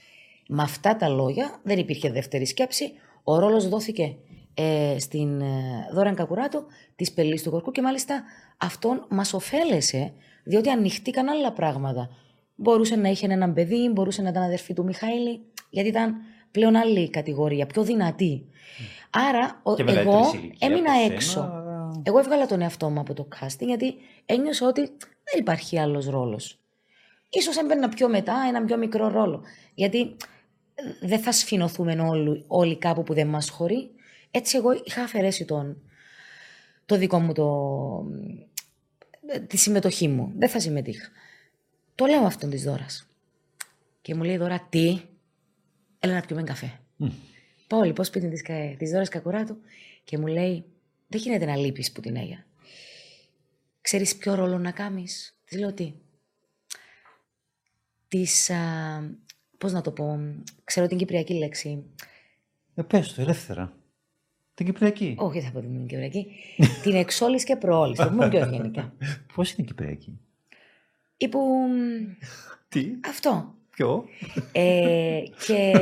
με 0.48 0.62
αυτά 0.62 0.96
τα 0.96 1.08
λόγια 1.08 1.60
δεν 1.62 1.78
υπήρχε 1.78 2.10
δεύτερη 2.10 2.46
σκέψη, 2.46 2.92
ο 3.22 3.38
ρόλος 3.38 3.68
δόθηκε 3.68 4.16
ε, 4.54 4.96
στην 4.98 5.40
ε, 5.40 5.46
Δώραν 5.92 6.14
Κακουράτου 6.14 6.66
της 6.96 7.12
πελής 7.12 7.42
του 7.42 7.50
χορκού 7.50 7.70
και 7.70 7.82
μάλιστα 7.82 8.22
αυτόν 8.56 9.06
μας 9.08 9.32
ωφέλεσε, 9.32 10.12
διότι 10.44 10.68
ανοιχτήκαν 10.68 11.28
άλλα 11.28 11.52
πράγματα. 11.52 12.10
Μπορούσε 12.54 12.96
να 12.96 13.08
είχε 13.08 13.26
έναν 13.26 13.54
παιδί, 13.54 13.90
μπορούσε 13.92 14.22
να 14.22 14.28
ήταν 14.28 14.42
αδερφή 14.42 14.74
του 14.74 14.84
Μιχαήλη, 14.84 15.40
γιατί 15.70 15.88
ήταν 15.88 16.14
πλέον 16.50 16.76
άλλη 16.76 17.10
κατηγορία, 17.10 17.66
πιο 17.66 17.82
δυνατή. 17.82 18.46
Άρα 19.10 19.60
ο- 19.62 19.74
Και 19.74 19.82
εγώ 19.82 19.92
μεγαλύτερης 19.92 20.32
ηλικία 20.32 20.68
έμεινα 20.68 20.90
από 20.92 21.00
σένα, 21.00 21.14
έξω. 21.14 21.40
αλλά- 21.40 22.02
Εγώ 22.02 22.18
έβγαλα 22.18 22.46
τον 22.46 22.60
εαυτό 22.60 22.90
μου 22.90 23.00
από 23.00 23.14
το 23.14 23.28
casting 23.40 23.66
γιατί 23.66 23.94
ένιωσα 24.26 24.66
ότι 24.66 24.80
δεν 25.24 25.38
υπάρχει 25.38 25.78
άλλος 25.78 26.06
ρόλος. 26.08 26.58
Ίσως 27.28 27.56
έμπαιρνα 27.56 27.88
πιο 27.88 28.08
μετά 28.08 28.34
έναν 28.48 28.64
πιο 28.64 28.76
μικρό 28.76 29.08
ρόλο. 29.08 29.42
Γιατί 29.74 30.16
ε, 30.74 31.06
δεν 31.06 31.18
θα 31.20 31.32
σφινωθούμε 31.32 32.00
όλοι, 32.00 32.44
όλοι 32.46 32.76
κάπου 32.78 33.02
που 33.02 33.14
δεν 33.14 33.26
μας 33.26 33.48
χωρεί. 33.50 33.90
Έτσι 34.30 34.56
εγώ 34.56 34.72
είχα 34.84 35.02
αφαιρέσει 35.02 35.44
τον, 35.44 35.82
το 36.86 36.96
δικό 36.96 37.18
μου 37.20 37.32
το, 37.32 37.46
ε, 39.26 39.38
τη 39.40 39.56
συμμετοχή 39.56 40.08
μου. 40.08 40.32
Δεν 40.36 40.48
θα 40.48 40.60
συμμετείχα. 40.60 41.08
Το 41.94 42.06
λέω 42.06 42.22
αυτόν 42.24 42.50
της 42.50 42.62
δώρας. 42.64 43.06
Και 44.02 44.14
μου 44.14 44.22
λέει 44.22 44.38
τώρα 44.38 44.66
τι, 44.70 45.00
έλα 46.00 46.14
να 46.14 46.20
πιούμε 46.20 46.42
καφέ. 46.42 46.80
Πάω 47.66 47.82
λοιπόν 47.82 48.04
σπίτι 48.04 48.28
της, 48.28 48.42
κα- 48.42 48.74
της 48.78 48.90
Δώρας 48.90 49.08
Κακουράτου 49.08 49.56
και 50.04 50.18
μου 50.18 50.26
λέει 50.26 50.64
δεν 51.08 51.20
γίνεται 51.20 51.44
να 51.44 51.56
λείπεις 51.56 51.92
που 51.92 52.00
την 52.00 52.16
έγια. 52.16 52.46
Ξέρεις 53.80 54.16
ποιο 54.16 54.34
ρόλο 54.34 54.58
να 54.58 54.70
κάνεις. 54.70 55.38
Της 55.44 55.58
λέω 55.58 55.72
τι. 55.72 55.94
Της, 58.08 58.50
α, 58.50 58.56
πώς 59.58 59.72
να 59.72 59.80
το 59.80 59.90
πω, 59.90 60.18
ξέρω 60.64 60.86
την 60.86 60.98
κυπριακή 60.98 61.34
λέξη. 61.34 61.84
Ε, 62.74 62.82
πες 62.82 63.12
το, 63.14 63.20
ελεύθερα. 63.22 63.74
Την 64.54 64.66
Κυπριακή. 64.66 65.14
Όχι, 65.18 65.40
δεν 65.40 65.50
θα 65.50 65.52
πω 65.52 65.60
την 65.66 65.86
κυπριακή. 65.86 66.26
την 66.82 66.94
εξόλης 66.94 67.44
και 67.44 67.56
προόλης. 67.56 67.98
Το 67.98 68.08
πούμε 68.08 68.28
πιο 68.28 68.38
ευγενικά. 68.38 68.94
Πώς 69.34 69.52
είναι 69.52 69.62
η 69.62 69.66
Κυπριακή; 69.66 70.20
Ή 71.16 71.28
που... 71.28 71.40
Τι, 72.68 72.90
Αυτό. 73.04 73.54
Ποιο; 73.70 74.04
Ε, 74.52 75.20
και 75.46 75.72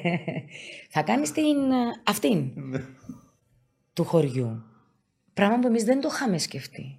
θα 0.94 1.02
κάνεις 1.02 1.32
την 1.32 1.70
ε, 1.70 2.00
αυτήν 2.04 2.50
του 3.92 4.04
χωριού. 4.04 4.62
Πράγμα 5.34 5.58
που 5.58 5.66
εμείς 5.66 5.84
δεν 5.84 6.00
το 6.00 6.08
είχαμε 6.12 6.38
σκεφτεί. 6.38 6.98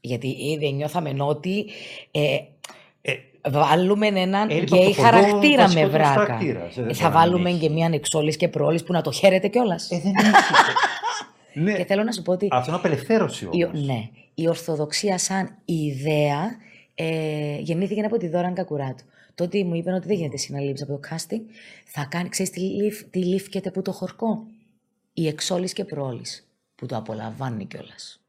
Γιατί 0.00 0.28
ήδη 0.28 0.72
νιώθαμε 0.72 1.14
ότι 1.18 1.64
ε, 2.10 2.38
Ε, 3.00 3.12
βάλουμε 3.50 4.06
έναν 4.06 4.50
Έλειπε 4.50 4.64
γκέι 4.76 4.84
από 4.86 4.94
το 4.94 5.02
χωριό 5.02 5.20
χαρακτήρα 5.20 5.62
με 5.62 5.62
βασικότερος 5.62 5.90
βράκα. 5.90 6.12
χαρακτήρας. 6.24 6.70
Ε, 6.70 6.72
δεν 6.74 6.82
Ε, 6.82 6.86
μπορεί 6.86 6.94
θα 6.98 7.08
να 7.08 7.14
βάλουμε 7.14 7.50
μην 7.50 7.60
και 7.60 7.68
μία 7.70 7.90
εξόλης 7.92 8.36
και 8.36 8.48
προόλης 8.48 8.82
που 8.84 8.92
να 8.92 9.00
το 9.02 9.12
χαίρεται 9.12 9.48
κιόλας. 9.48 9.90
ε, 9.90 9.98
δεν 10.02 10.12
έχει. 10.16 10.32
ναι, 11.64 11.72
Και 11.76 11.84
θέλω 11.84 12.02
να 12.02 12.12
σου 12.12 12.22
πω 12.22 12.32
ότι 12.32 12.48
αυτό 12.50 12.70
είναι 12.70 12.78
απελευθέρωση 12.78 13.48
η, 13.52 13.64
όμως. 13.64 13.84
ναι, 13.86 14.08
η 14.34 14.48
Ορθοδοξία 14.48 15.18
σαν 15.18 15.56
ιδέα 15.64 16.56
ε, 16.94 17.56
γεννήθηκε 17.58 18.00
από 18.00 18.16
τη 18.18 18.28
Δώρα 18.28 18.50
Κακουράτου. 18.52 19.04
Τότε 19.34 19.64
μου 19.64 19.74
είπαν 19.74 19.94
ότι 19.94 20.06
δεν 20.06 20.16
γίνεται 20.16 20.36
συναλήψη 20.36 20.82
από 20.82 20.92
το 20.92 21.00
casting. 21.10 21.40
Θα 21.84 22.06
κάνει, 22.10 22.28
ξέρεις 22.28 22.52
τι, 22.52 22.60
λήφ, 22.60 23.04
τι 23.04 23.24
λήφκεται 23.24 23.70
που 23.70 23.82
το 23.82 23.92
χορκό. 23.92 24.46
Η 25.12 25.26
εξόλης 25.26 25.72
και 25.72 25.84
προόλης 25.84 26.48
που 26.74 26.86
το 26.86 26.96
απολαμβάνει 26.96 27.64
κιόλας. 27.66 28.20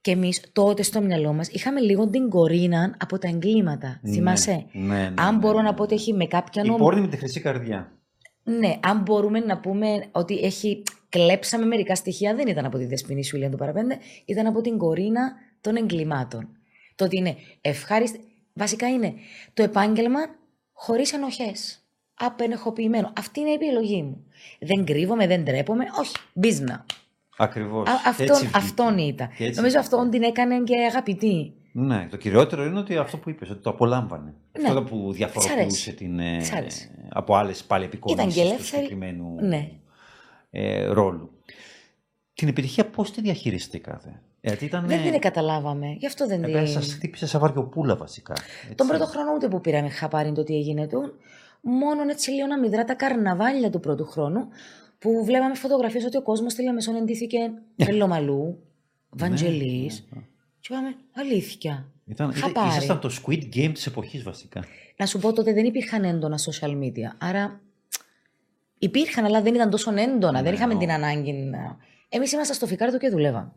Και 0.00 0.10
εμείς 0.10 0.42
τότε 0.52 0.82
στο 0.82 1.00
μυαλό 1.00 1.32
μας 1.32 1.48
είχαμε 1.48 1.80
λίγο 1.80 2.08
την 2.08 2.28
κορίνα 2.28 2.96
από 2.98 3.18
τα 3.18 3.28
εγκλήματα. 3.28 4.00
Ναι, 4.02 4.12
Θυμάσαι; 4.12 4.66
ναι, 4.72 4.86
ναι, 4.86 5.14
Αν 5.16 5.34
ναι, 5.34 5.40
μπορώ 5.40 5.56
ναι, 5.56 5.62
να 5.62 5.70
ναι. 5.70 5.76
πω 5.76 5.82
ότι 5.82 5.94
έχει 5.94 6.12
με 6.12 6.26
κάποια 6.26 6.62
Η 6.64 6.66
νόμο... 6.66 6.78
πόρνη 6.84 7.00
με 7.00 7.08
τη 7.08 7.16
χρυσή 7.16 7.40
καρδιά. 7.40 7.92
Ναι, 8.42 8.78
αν 8.82 9.00
μπορούμε 9.00 9.38
να 9.38 9.58
πούμε 9.58 10.04
ότι 10.12 10.38
έχει 10.38 10.82
κλέψαμε 11.08 11.66
μερικά 11.66 11.94
στοιχεία, 11.94 12.34
δεν 12.34 12.46
ήταν 12.46 12.64
από 12.64 12.78
τη 12.78 12.84
Δεσποινή 12.84 13.24
Σουήλια 13.24 13.50
του 13.50 13.56
Παραπέντε, 13.56 13.98
ήταν 14.24 14.46
από 14.46 14.60
την 14.60 14.78
κορίνα 14.78 15.32
των 15.60 15.76
εγκλημάτων. 15.76 16.48
Το 16.94 17.04
ότι 17.04 17.16
είναι 17.16 17.36
ευχάριστη. 17.60 18.20
Βασικά 18.54 18.88
είναι 18.88 19.14
το 19.54 19.62
επάγγελμα 19.62 20.20
χωρίς 20.72 21.12
ενοχές. 21.12 21.84
Απενεχοποιημένο. 22.14 23.12
Αυτή 23.18 23.40
είναι 23.40 23.50
η 23.50 23.52
επιλογή 23.52 24.02
μου. 24.02 24.24
Δεν 24.60 24.84
κρύβομαι, 24.84 25.26
δεν 25.26 25.44
τρέπομαι. 25.44 25.84
Όχι, 26.00 26.12
μπίζνα. 26.34 26.86
Ακριβώς. 27.36 27.88
Α, 27.88 27.92
Έτσι 27.92 28.22
αυτόν, 28.22 28.36
βγήκε. 28.38 28.56
αυτόν 28.56 28.98
ήταν. 28.98 29.28
Και 29.36 29.44
έτσι 29.44 29.56
Νομίζω 29.60 29.78
βγήκε. 29.78 29.78
αυτόν 29.78 30.10
την 30.10 30.22
έκανε 30.22 30.60
και 30.62 30.76
αγαπητή. 30.84 31.52
Ναι, 31.72 32.06
το 32.10 32.16
κυριότερο 32.16 32.64
είναι 32.64 32.78
ότι 32.78 32.96
αυτό 32.96 33.18
που 33.18 33.30
είπες, 33.30 33.50
ότι 33.50 33.62
το 33.62 33.70
απολάμβανε. 33.70 34.34
Ναι. 34.60 34.68
Αυτό 34.68 34.82
που 34.82 35.06
Της 35.08 35.16
διαφοροποιούσε 35.16 35.60
αρέσει. 35.60 35.94
την, 35.94 36.18
ε, 36.18 36.36
Της 36.38 36.52
αρέσει. 36.52 36.90
από 37.08 37.34
άλλες 37.36 37.64
πάλι 37.64 37.84
επικονίσεις 37.84 38.22
Ήταν 38.24 38.34
και 38.34 38.40
του 38.40 38.46
ελεύθερη. 38.54 38.82
συγκεκριμένου 38.82 39.34
Ναι. 39.40 39.70
ε, 40.50 40.84
ρόλου. 40.86 41.30
Την 42.34 42.48
επιτυχία 42.48 42.86
πώς 42.86 43.10
τη 43.12 43.20
διαχειριστήκατε; 43.20 44.22
Γιατί 44.44 44.64
ήταν... 44.64 44.86
Δεν 44.86 45.02
την 45.02 45.18
καταλάβαμε. 45.20 45.86
Γι' 45.98 46.06
αυτό 46.06 46.26
δεν 46.26 46.42
Ε, 46.44 46.46
την. 46.46 46.66
σας 46.66 46.92
χτύπησε 46.94 47.26
σαν 47.26 47.40
βαριοπούλα 47.40 47.96
βασικά. 47.96 48.34
έτσι. 48.62 48.74
Τον 48.74 48.86
πρώτο 48.86 49.06
χρόνο 49.06 49.32
ούτε 49.34 49.48
που 49.48 49.60
πήραμε 49.60 49.88
χαπάρι 49.88 50.32
το 50.32 50.42
τι 50.42 50.54
έγινε 50.56 50.86
του. 50.86 51.12
Μόνο 51.60 52.02
έτσι 52.10 52.30
λίγο 52.30 52.46
να 52.46 52.58
μηδρά 52.58 52.84
τα 52.84 52.94
καρναβάλια 52.94 53.70
του 53.70 53.80
πρώτου 53.80 54.04
χρόνου 54.04 54.48
που 54.98 55.24
βλέπαμε 55.24 55.54
φωτογραφίες 55.54 56.04
ότι 56.04 56.16
ο 56.16 56.22
κόσμος 56.22 56.52
στη 56.52 56.62
Λεμεσόν 56.62 56.94
εντύθηκε 56.94 57.38
Πελομαλού, 57.76 58.58
Βαντζελής. 59.18 60.06
Ναι, 60.10 60.18
ναι. 60.18 60.24
Και 60.60 60.68
είπαμε, 60.72 60.94
αλήθεια. 61.12 61.86
Ήταν, 62.06 62.30
ήταν, 62.30 62.42
Χαπάρι. 62.42 62.68
ήσασταν 62.68 63.00
το 63.00 63.10
Squid 63.22 63.42
Game 63.56 63.70
της 63.74 63.86
εποχής 63.86 64.22
βασικά. 64.22 64.64
Να 64.96 65.06
σου 65.06 65.18
πω 65.18 65.32
τότε 65.32 65.52
δεν 65.52 65.64
υπήρχαν 65.64 66.04
έντονα 66.04 66.38
social 66.38 66.70
media. 66.82 67.14
Άρα 67.18 67.60
υπήρχαν, 68.78 69.24
αλλά 69.24 69.42
δεν 69.42 69.54
ήταν 69.54 69.70
τόσο 69.70 69.92
έντονα. 69.96 70.42
δεν 70.42 70.50
Ναι, 70.50 70.56
είχαμε 70.56 70.74
ο. 70.74 70.78
την 70.78 70.90
ανάγκη 70.90 71.32
να. 71.32 71.76
Εμείς 72.08 72.32
ήμασταν 72.32 72.56
στο 72.56 72.66
φικάρτο 72.66 72.98
και 72.98 73.08
δουλεύαμε. 73.08 73.52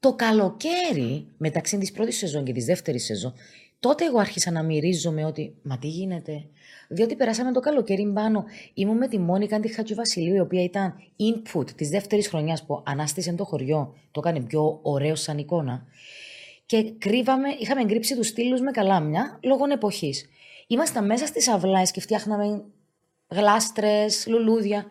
Το 0.00 0.14
καλοκαίρι, 0.14 1.26
μεταξύ 1.36 1.78
της 1.78 1.92
πρώτης 1.92 2.16
σεζόν 2.16 2.44
και 2.44 2.52
της 2.52 2.64
δεύτερης 2.64 3.04
σεζόν, 3.04 3.34
τότε 3.80 4.04
εγώ 4.04 4.18
άρχισα 4.18 4.50
να 4.50 4.62
μυρίζομαι 4.62 5.24
ότι 5.24 5.54
Μα 5.62 5.78
τι 5.78 5.86
γίνεται. 5.86 6.44
Διότι 6.88 7.16
περάσαμε 7.16 7.52
το 7.52 7.60
καλοκαίρι 7.60 8.12
πάνω. 8.14 8.44
Ήμουν 8.74 8.96
με 8.96 9.08
τη 9.08 9.18
Μόνικα 9.18 9.60
τη 9.60 9.68
Χατζηβασιλείου, 9.68 10.34
η 10.34 10.40
οποία 10.40 10.62
ήταν 10.62 10.94
input 11.16 11.70
της 11.70 11.88
δεύτερης 11.88 12.28
χρονιάς 12.28 12.64
που 12.64 12.82
ανάστησε 12.86 13.32
το 13.32 13.44
χωριό. 13.44 13.94
Το 14.10 14.22
έκανε 14.24 14.40
πιο 14.40 14.78
ωραίο 14.82 15.14
σαν 15.14 15.38
εικόνα. 15.38 15.86
Και 16.66 16.92
κρύβαμε, 16.98 17.48
είχαμε 17.58 17.80
εγκρύψει 17.80 18.16
τους 18.16 18.26
στήλους 18.26 18.60
με 18.60 18.70
καλάμια 18.70 19.38
λόγω 19.42 19.64
εποχής. 19.72 20.28
Ήμασταν 20.66 21.06
μέσα 21.06 21.26
στις 21.26 21.48
αυλάε 21.48 21.84
και 21.92 22.00
φτιάχναμε 22.00 22.64
γλάστρες, 23.28 24.26
λουλούδια. 24.26 24.86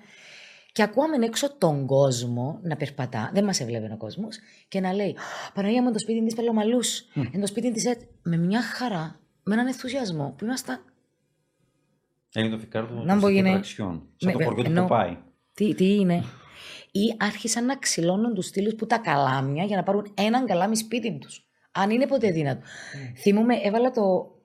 Και 0.78 0.84
ακούαμε 0.84 1.26
έξω 1.26 1.58
τον 1.58 1.86
κόσμο 1.86 2.60
να 2.64 2.76
περπατά, 2.76 3.32
δεν 3.34 3.44
μας 3.44 3.60
έβλεπε 3.60 3.90
ο 3.94 3.98
κόσμος, 3.98 4.38
και 4.68 4.80
να 4.80 4.94
λέει: 4.94 5.16
Παναγία 5.54 5.82
μου, 5.84 5.92
το 5.92 6.00
σπίτι 6.00 6.24
της 6.26 6.36
Πελομαλού, 6.36 6.80
είναι 7.14 7.40
το 7.40 7.48
σπίτι 7.48 7.72
της 7.72 7.86
ΕΤ. 7.86 8.02
Με 8.24 8.38
μια 8.38 8.62
χαρά, 8.62 9.20
με 9.44 9.54
έναν 9.54 9.68
ενθουσιασμό 9.68 10.34
που 10.38 10.46
ήμασταν. 10.46 10.80
Έγινε 12.34 12.54
το 12.54 12.60
φικάρτο 12.60 12.94
Να 12.94 13.04
να 13.04 13.16
μπω 13.16 13.30
γίνει- 13.30 13.64
Σαν 13.66 14.06
με- 14.24 14.32
το 14.32 14.44
χωριό 14.44 14.64
του 14.64 14.70
εννοώ- 14.70 14.88
Ποπάη. 14.88 15.18
Τι, 15.54 15.76
τι 15.76 15.96
είναι; 15.96 16.24
Ή 16.92 17.16
άρχισαν 17.20 17.66
να 17.66 17.76
ξυλώνουν 17.78 18.34
τους 18.34 18.46
στήλους 18.46 18.76
που 18.76 18.86
τα 18.88 18.98
καλάμια 18.98 19.64
για 19.64 19.76
να 19.76 19.84
πάρουν 19.84 20.14
έναν 20.14 20.46
καλάμι 20.46 20.78
σπίτι 20.78 21.18
τους. 21.18 21.48
Αν 21.72 21.90
είναι 21.90 22.08
ποτέ 22.08 22.32
δύνατο. 22.32 22.62
Θυμούμαι, 23.18 23.56
έβαλα 23.64 23.92
το. 23.92 24.36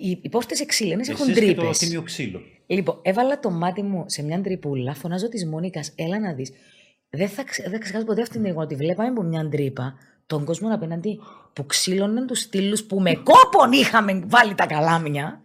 Οι, 0.00 0.08
οι, 0.10 0.18
οι 0.22 0.28
πόρτε 0.28 0.54
εξήλαινε 0.62 1.02
έχουν 1.08 1.28
Εσείς 1.30 1.38
και 1.38 1.44
τρύπες. 1.46 1.78
το 1.78 1.84
τίμιο 1.86 2.02
ξύλο. 2.02 2.40
Λοιπόν, 2.66 2.98
έβαλα 3.02 3.40
το 3.40 3.50
μάτι 3.50 3.82
μου 3.82 4.04
σε 4.06 4.22
μια 4.22 4.40
τρυπούλα, 4.40 4.94
φωνάζω 4.94 5.28
της 5.28 5.46
Μόνικας, 5.46 5.92
έλα 5.94 6.20
να 6.20 6.32
δεις. 6.32 6.52
Δεν 7.10 7.28
θα, 7.28 7.44
ξε- 7.44 7.64
δεν 7.64 7.72
θα 7.72 7.78
ξεχάσω 7.82 8.04
ποτέ 8.04 8.22
αυτήν 8.22 8.42
την 8.42 8.50
εικόνα. 8.50 8.66
Τη 8.66 8.74
βλέπαμε 8.74 9.08
από 9.08 9.22
μια 9.22 9.48
τρύπα, 9.48 9.94
τον 10.26 10.44
κόσμο 10.44 10.74
απέναντι 10.74 11.20
που 11.52 11.66
ξύλωναν 11.66 12.26
τους 12.26 12.40
στήλους 12.40 12.84
που 12.84 13.00
με 13.00 13.14
κόπον 13.14 13.72
είχαμε 13.72 14.22
βάλει 14.26 14.54
τα 14.54 14.66
καλάμια 14.66 15.40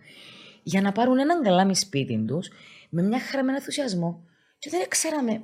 για 0.63 0.81
να 0.81 0.91
πάρουν 0.91 1.19
έναν 1.19 1.43
καλάμι 1.43 1.75
σπίτι 1.75 2.23
τους 2.27 2.49
με 2.89 3.01
μια 3.01 3.19
χαρά 3.19 3.43
με 3.43 3.49
ένα 3.49 3.57
ενθουσιασμό. 3.57 4.23
Και 4.59 4.69
δεν 4.69 4.81
ξέραμε 4.87 5.41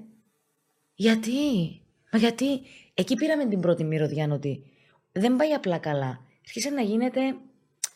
γιατί. 0.93 1.31
Μα 2.11 2.19
γιατί 2.19 2.45
εκεί 2.93 3.15
πήραμε 3.15 3.45
την 3.45 3.59
πρώτη 3.59 3.83
μυρωδιά 3.83 4.27
ότι 4.31 4.63
δεν 5.11 5.35
πάει 5.35 5.51
απλά 5.51 5.77
καλά. 5.77 6.21
Αρχίσε 6.45 6.69
να 6.69 6.81
γίνεται 6.81 7.19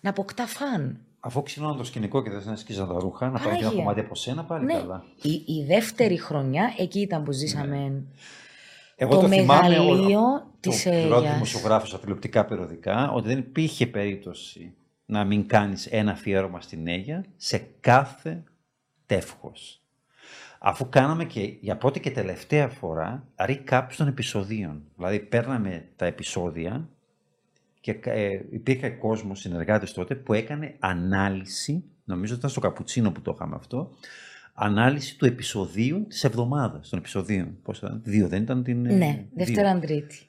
να 0.01 0.09
αποκτά 0.09 0.45
φαν. 0.47 0.99
Αφού 1.19 1.41
ξυνώναν 1.43 1.77
το 1.77 1.83
σκηνικό 1.83 2.23
και 2.23 2.29
δεν 2.29 2.41
να 2.45 2.55
σκίζαν 2.55 2.87
τα 2.87 2.99
ρούχα, 2.99 3.25
να 3.25 3.31
πάρουν 3.31 3.43
και 3.43 3.49
ένα 3.49 3.59
Παναγία. 3.61 3.83
κομμάτι 3.83 3.99
από 3.99 4.15
σένα, 4.15 4.43
πάλι 4.43 4.65
Ναι, 4.65 4.73
καλά. 4.73 5.03
η, 5.21 5.31
η 5.31 5.65
δεύτερη 5.67 6.17
χρονιά 6.17 6.73
εκεί 6.77 6.99
ήταν 6.99 7.23
που 7.23 7.31
ζήσαμε. 7.31 8.03
Εγώ 8.95 9.15
Το 9.15 9.21
το, 9.21 9.27
θυμάμαι 9.27 9.67
μεγαλείο 9.69 10.19
ο- 10.19 10.43
της 10.59 10.83
το 10.83 10.89
πρώτο 10.89 11.15
Αίγιας. 11.15 11.33
δημοσιογράφος 11.33 11.89
στα 11.89 11.99
τηλεοπτικά 11.99 12.45
περιοδικά 12.45 13.11
ότι 13.11 13.27
δεν 13.27 13.37
υπήρχε 13.37 13.87
περίπτωση 13.87 14.73
να 15.05 15.23
μην 15.23 15.47
κάνεις 15.47 15.85
ένα 15.85 16.11
αφιέρωμα 16.11 16.61
στην 16.61 16.87
Αίγια 16.87 17.25
σε 17.37 17.67
κάθε 17.79 18.43
τεύχος. 19.05 19.81
Αφού 20.59 20.89
κάναμε 20.89 21.25
και 21.25 21.41
για 21.61 21.77
πρώτη 21.77 21.99
και 21.99 22.11
τελευταία 22.11 22.67
φορά 22.67 23.27
recap 23.47 23.87
των 23.97 24.07
επεισοδίων. 24.07 24.83
Δηλαδή 24.95 25.19
παίρναμε 25.19 25.87
τα 25.95 26.05
επεισόδια 26.05 26.89
και 27.81 27.99
ε, 28.03 28.39
υπήρχε 28.51 28.89
κόσμος, 28.89 29.39
συνεργάτες 29.39 29.93
τότε, 29.93 30.15
που 30.15 30.33
έκανε 30.33 30.75
ανάλυση, 30.79 31.83
νομίζω 32.03 32.31
ότι 32.31 32.39
ήταν 32.39 32.49
στο 32.51 32.59
Καπουτσίνο 32.59 33.11
που 33.11 33.21
το 33.21 33.31
είχαμε 33.35 33.55
αυτό, 33.55 33.91
ανάλυση 34.53 35.17
του 35.17 35.25
επεισοδίου 35.25 36.05
της 36.07 36.23
εβδομάδας, 36.23 36.89
των 36.89 36.99
επεισοδίων. 36.99 37.57
Πώς 37.63 37.77
ήταν, 37.77 38.01
δύο 38.03 38.27
δεν 38.27 38.41
ήταν 38.41 38.63
την... 38.63 38.85
ε, 38.85 38.93
ναι, 38.93 39.05
δύο. 39.13 39.27
Δευτέρα 39.33 39.79
Τρίτη. 39.79 40.19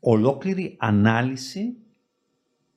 Ολόκληρη 0.00 0.76
ανάλυση 0.78 1.72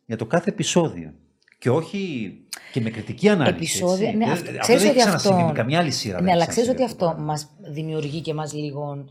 για 0.06 0.18
το 0.18 0.26
κάθε 0.26 0.50
επεισόδιο. 0.50 1.14
Και 1.60 1.70
όχι 1.70 2.34
και 2.72 2.82
με 2.82 2.90
κριτική 2.90 3.30
ανάλυση. 3.30 3.56
Επεισόδια. 3.56 4.06
έτσι. 4.08 4.18
Ναι, 4.18 4.26
Δεν- 4.26 4.34
αυτό, 4.34 4.50
αυτό 4.50 4.60
ξέρεις 4.62 4.82
δεν 4.82 4.92
ότι 4.92 5.00
έχει 5.00 5.08
αυτό. 5.08 5.18
ξανασυμβεί 5.20 5.52
με 5.52 5.58
καμιά 5.58 5.80
άλλη 5.80 5.92
σειρά. 5.92 6.16
δεν 6.16 6.24
Ναι, 6.24 6.30
έχει 6.32 6.40
αλλά 6.40 6.50
ξέρεις 6.50 6.70
ότι 6.70 6.78
ξανασυμβεί 6.78 7.04
αυτό 7.06 7.22
αυτό. 7.22 7.24
μας 7.24 7.72
δημιουργεί 7.74 8.22
και 8.22 8.34
μας 8.34 8.54
λίγο 8.54 9.06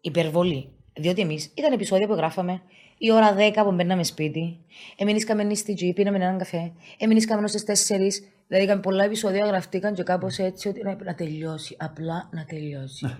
υπερβολή. 0.00 0.68
Διότι 0.94 1.20
εμείς 1.20 1.52
ήταν 1.54 1.72
επεισόδια 1.72 2.06
που 2.06 2.14
γράφαμε 2.14 2.62
η 2.98 3.12
ώρα 3.12 3.36
10 3.38 3.52
που 3.54 3.72
μπαίναμε 3.72 4.04
σπίτι, 4.04 4.58
εμείς 4.96 5.24
καμένοι 5.24 5.56
στη 5.56 5.74
τζι, 5.74 5.92
πίναμε 5.92 6.16
έναν 6.16 6.38
καφέ, 6.38 6.72
εμείς 6.98 7.26
καμένοι 7.26 7.48
στι 7.48 7.72
4, 7.88 7.98
Δηλαδή, 8.54 8.70
είχαμε 8.70 8.82
πολλά 8.82 9.04
επεισόδια 9.04 9.46
γραφτήκαν 9.46 9.94
και 9.94 10.02
κάπως 10.02 10.38
έτσι 10.38 10.68
ότι 10.68 10.82
να, 10.82 10.96
να 11.04 11.14
τελειώσει. 11.14 11.76
Απλά 11.78 12.28
να 12.32 12.44
τελειώσει. 12.44 13.16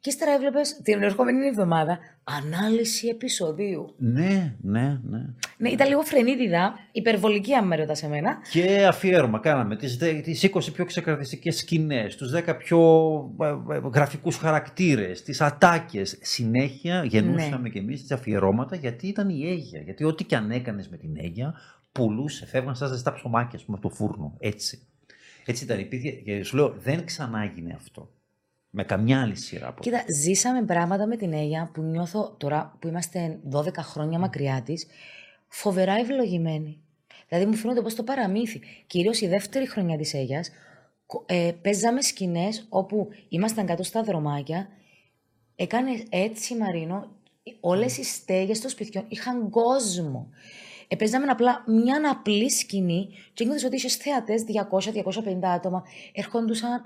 και 0.00 0.08
ύστερα 0.10 0.32
έβλεπες 0.32 0.80
την 0.82 1.02
ερχόμενη 1.02 1.46
εβδομάδα 1.46 1.98
ανάλυση 2.24 3.08
επεισοδίου. 3.08 3.94
Ναι, 3.98 4.54
ναι, 4.62 4.98
ναι. 5.10 5.18
Ναι, 5.58 5.68
ήταν 5.68 5.88
λίγο 5.88 6.00
φρενίτιδα, 6.00 6.72
υπερβολική 6.92 7.52
αν 7.54 7.66
με 7.66 7.76
ρωτάς 7.76 8.02
εμένα. 8.02 8.38
Και 8.50 8.86
αφιέρωμα 8.86 9.38
κάναμε 9.38 9.76
τις, 9.76 9.96
δε- 9.96 10.12
τις 10.20 10.42
20 10.54 10.72
πιο 10.72 10.84
ξεκαρδιστικές 10.84 11.56
σκηνές, 11.56 12.16
τους 12.16 12.32
10 12.32 12.56
πιο 12.58 12.80
ε, 13.40 13.74
ε, 13.74 13.80
γραφικούς 13.94 14.36
χαρακτήρες, 14.36 15.22
τις 15.22 15.40
ατάκες. 15.40 16.18
Συνέχεια 16.20 17.04
γεννούσαμε 17.04 17.58
Ναι. 17.62 17.68
κι 17.68 17.78
εμείς 17.78 18.00
τις 18.00 18.10
αφιερώματα 18.12 18.76
γιατί 18.76 19.06
ήταν 19.06 19.28
η 19.28 19.42
Αίγια. 19.48 19.80
Γιατί 19.80 20.04
ό,τι 20.04 20.24
και 20.24 20.36
αν 20.36 20.50
έκανες 20.50 20.88
με 20.88 20.96
την 20.96 21.16
Αίγια, 21.16 21.54
πουλούσε, 21.96 22.46
φεύγαν 22.46 22.76
σαν 22.76 22.88
ζεστά 22.88 23.12
ψωμάκια, 23.12 23.58
ας 23.58 23.64
πούμε, 23.64 23.78
από 23.80 23.88
το 23.88 23.94
φούρνο. 23.94 24.36
Έτσι. 24.38 24.86
Έτσι 25.46 25.64
ήταν. 25.64 25.78
Υπήρχε, 25.78 26.10
και 26.10 26.42
σου 26.42 26.56
λέω, 26.56 26.74
δεν 26.78 27.04
ξανά 27.04 27.42
έγινε 27.42 27.72
αυτό. 27.74 28.10
Με 28.70 28.84
καμιά 28.84 29.20
άλλη 29.20 29.36
σειρά 29.36 29.66
από 29.66 29.82
Κοίτα, 29.82 30.04
ζήσαμε 30.08 30.64
πράγματα 30.64 31.06
με 31.06 31.16
την 31.16 31.32
Αίγια 31.32 31.70
που 31.74 31.82
νιώθω 31.82 32.34
τώρα 32.38 32.76
που 32.78 32.88
είμαστε 32.88 33.38
12 33.52 33.74
χρόνια 33.76 34.18
μακριά 34.18 34.62
της, 34.62 34.86
φοβερά 35.48 35.94
ευλογημένοι. 35.94 36.80
Δηλαδή 37.28 37.46
μου 37.46 37.54
φαίνονται 37.54 37.78
όπως 37.78 37.94
το 37.94 38.02
παραμύθι. 38.02 38.60
Κυρίως 38.86 39.20
η 39.20 39.26
δεύτερη 39.26 39.68
χρονιά 39.68 39.96
της 39.96 40.14
Αίγια, 40.14 40.44
ε, 41.26 41.52
παίζαμε 41.62 42.00
σκηνές 42.00 42.66
όπου 42.68 43.08
ήμασταν 43.28 43.66
κάτω 43.66 43.82
στα 43.82 44.02
δρομάκια. 44.02 44.68
Έκανε 45.56 45.90
έτσι, 46.08 46.56
Μαρίνο, 46.56 47.10
όλες 47.60 47.96
οι 47.96 48.04
στέγες 48.04 48.60
των 48.60 48.70
σπιτιών 48.70 49.04
είχαν 49.08 49.50
κόσμο. 49.50 50.28
Ε, 50.88 50.96
παίζαμε 50.96 51.26
απλά 51.26 51.64
μια 51.66 52.00
απλή 52.10 52.50
σκηνή 52.50 53.08
και 53.34 53.44
νιώθεις 53.44 53.64
ότι 53.64 53.76
είσαι 53.76 53.88
θεατές 53.88 54.44
200-250 54.44 55.38
άτομα. 55.42 55.82
Ερχόντουσαν 56.12 56.84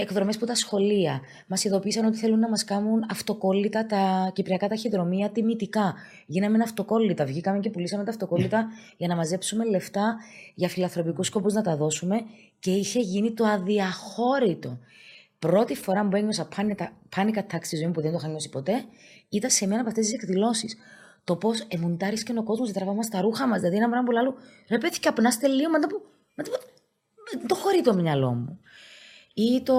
εκδρομές 0.00 0.38
που 0.38 0.46
τα 0.46 0.54
σχολεία. 0.54 1.20
Μας 1.46 1.64
ειδοποίησαν 1.64 2.04
ότι 2.04 2.16
θέλουν 2.16 2.38
να 2.38 2.48
μας 2.48 2.64
κάνουν 2.64 3.06
αυτοκόλλητα 3.10 3.86
τα 3.86 4.30
κυπριακά 4.34 4.68
ταχυδρομεία 4.68 5.30
τιμητικά. 5.30 5.94
Γίναμε 6.26 6.62
αυτοκόλλητα. 6.62 7.24
Βγήκαμε 7.24 7.58
και 7.58 7.70
πουλήσαμε 7.70 8.04
τα 8.04 8.10
αυτοκόλλητα 8.10 8.66
για 8.96 9.08
να 9.08 9.16
μαζέψουμε 9.16 9.64
λεφτά 9.64 10.16
για 10.54 10.68
φιλανθρωπικούς 10.68 11.26
σκοπούς 11.26 11.52
να 11.54 11.62
τα 11.62 11.76
δώσουμε 11.76 12.20
και 12.58 12.70
είχε 12.70 13.00
γίνει 13.00 13.32
το 13.32 13.44
αδιαχώρητο. 13.44 14.78
Πρώτη 15.38 15.74
φορά 15.74 16.08
που 16.08 16.16
ένιωσα 16.16 16.48
πάνικα 17.16 17.46
τάξη 17.46 17.66
στη 17.66 17.76
ζωή 17.76 17.86
μου 17.86 17.92
που 17.92 18.00
δεν 18.00 18.10
το 18.10 18.16
είχα 18.20 18.28
νιώσει 18.28 18.48
ποτέ, 18.48 18.84
ήταν 19.28 19.50
σε 19.50 19.66
μένα 19.66 19.80
από 19.80 19.88
αυτές 19.88 20.04
τις 20.04 20.14
εκδηλώσεις. 20.14 20.76
Το 21.26 21.36
πώς 21.36 21.60
εμουντάρεις 21.68 22.22
και 22.22 22.34
ο 22.38 22.42
κόσμος, 22.42 22.72
τραβάμε 22.72 23.02
στα 23.02 23.20
ρούχα 23.20 23.46
μας. 23.46 23.58
Δηλαδή, 23.58 23.76
ένα 23.76 23.88
πράγμα 23.88 24.06
που 24.06 24.12
λέω, 24.12 24.34
ρε 24.70 24.78
πέτυχε 24.78 25.00
καπνάστε 25.00 25.46
λίγο, 25.48 25.70
μα 25.70 25.78
το, 25.78 25.86
μα 26.36 26.42
το, 26.44 26.50
το 27.46 27.54
χωρεί 27.54 27.80
το 27.82 27.94
μυαλό 27.94 28.32
μου 28.34 28.60
ή 29.34 29.62
το, 29.62 29.74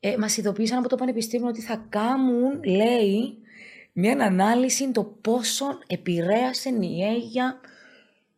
ε, 0.00 0.16
μας 0.18 0.36
ειδοποίησαν 0.36 0.78
από 0.78 0.88
το 0.88 0.96
Πανεπιστήμιο 0.96 1.48
ότι 1.48 1.60
θα 1.60 1.86
κάνουν, 1.88 2.62
λέει, 2.64 3.34
μια 3.92 4.24
ανάλυση 4.26 4.90
το 4.90 5.04
πόσο 5.20 5.64
επηρέασε 5.86 6.68
η 6.68 7.02
Αίγια 7.04 7.60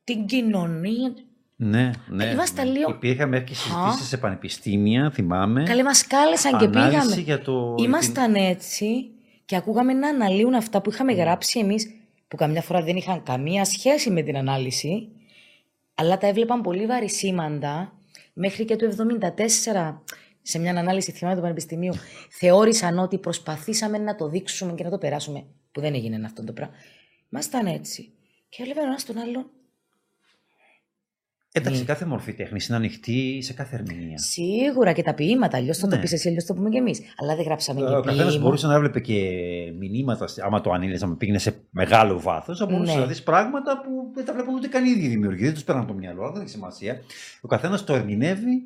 την 0.04 0.26
κοινωνία. 0.26 1.14
Ναι, 1.56 1.90
ναι. 2.08 2.24
Ήμασταν 2.24 2.66
ναι. 2.66 2.72
λίγο- 2.72 2.90
Υπήρχαμε 2.90 3.40
και 3.40 3.54
συζητήσεις 3.54 4.08
σε 4.08 4.16
πανεπιστήμια, 4.16 5.10
θυμάμαι. 5.10 5.62
Καλέ 5.62 5.82
μας 5.82 6.06
κάλεσαν 6.06 6.58
και 6.58 6.64
Ανάλυση 6.64 6.98
πήγαμε. 7.00 7.20
για 7.20 7.40
το- 7.40 7.74
Ήμασταν 7.78 8.34
έτσι 8.34 9.10
και 9.44 9.56
ακούγαμε 9.56 9.92
να 9.92 10.08
αναλύουν 10.08 10.54
αυτά 10.54 10.80
που 10.82 10.90
είχαμε 10.90 11.12
γράψει 11.12 11.58
εμείς, 11.58 11.90
που 12.32 12.38
καμιά 12.38 12.62
φορά 12.62 12.82
δεν 12.82 12.96
είχαν 12.96 13.22
καμία 13.22 13.64
σχέση 13.64 14.10
με 14.10 14.22
την 14.22 14.36
ανάλυση, 14.36 15.08
αλλά 15.94 16.18
τα 16.18 16.26
έβλεπαν 16.26 16.60
πολύ 16.60 16.86
βαρισίμαντα, 16.86 17.92
μέχρι 18.32 18.64
και 18.64 18.76
το 18.76 18.86
74, 19.76 20.00
σε 20.42 20.58
μια 20.58 20.70
ανάλυση 20.70 21.12
θυμάμαι 21.12 21.36
του 21.36 21.42
Πανεπιστημίου, 21.42 21.92
θεώρησαν 22.30 22.98
ότι 22.98 23.18
προσπαθήσαμε 23.18 23.98
να 23.98 24.14
το 24.14 24.28
δείξουμε 24.28 24.74
και 24.74 24.84
να 24.84 24.90
το 24.90 24.98
περάσουμε, 24.98 25.44
που 25.72 25.80
δεν 25.80 25.94
έγινε 25.94 26.26
αυτό 26.26 26.44
το 26.44 26.52
πράγμα. 26.52 26.74
Ήμασταν 27.32 27.66
έτσι. 27.66 28.12
Και 28.48 28.62
έβλεπαν 28.62 28.84
ένας 28.84 29.04
τον 29.04 29.18
άλλον. 29.18 29.50
Εντάξει, 31.54 31.84
κάθε 31.84 32.04
μορφή 32.04 32.32
τέχνης 32.34 32.66
είναι 32.68 32.76
ανοιχτή 32.76 33.38
σε 33.42 33.52
κάθε 33.52 33.76
ερμηνεία. 33.76 34.18
Σίγουρα 34.18 34.92
και 34.92 35.02
τα 35.02 35.14
ποίηματα, 35.14 35.56
αλλιώς 35.56 35.78
θα 35.78 35.86
Ναι. 35.86 35.94
το 35.94 36.00
πεις 36.00 36.12
εσύ, 36.12 36.28
αλλιώς 36.28 36.44
το 36.44 36.54
πούμε 36.54 36.68
κι 36.68 36.76
εμείς. 36.76 37.00
Αλλά 37.16 37.34
δεν 37.36 37.44
γράψαμε 37.44 37.80
Ο 37.82 37.84
και 38.00 38.08
καθένα 38.08 38.28
ποίημα. 38.28 38.42
μπορούσε 38.42 38.66
να 38.66 38.74
έβλεπε 38.74 39.00
και 39.00 39.20
μηνύματα, 39.78 40.28
άμα 40.44 40.60
το 40.60 40.70
ανήλυε, 40.70 40.98
άμα 41.02 41.16
πήγαινε 41.16 41.38
σε 41.38 41.54
μεγάλο 41.70 42.20
βάθος, 42.20 42.58
θα 42.58 42.66
μπορούσε 42.66 42.94
Ναι. 42.94 43.00
να 43.00 43.06
δεις 43.06 43.22
πράγματα 43.22 43.80
που 43.80 43.90
δεν 44.14 44.24
τα 44.24 44.32
βλέπουν 44.32 44.54
ούτε 44.54 44.68
καν 44.68 44.84
οι 44.84 44.90
ίδιοι 44.90 45.08
δημιουργοί. 45.08 45.44
Δεν 45.44 45.54
τους 45.54 45.64
πέραν 45.64 45.80
από 45.82 45.92
το 45.92 45.98
μυαλό, 45.98 46.22
αλλά 46.22 46.32
δεν 46.32 46.40
έχει 46.40 46.50
σημασία. 46.50 47.00
Ο 47.40 47.48
καθένας 47.48 47.84
το 47.84 47.94
ερμηνεύει 47.94 48.62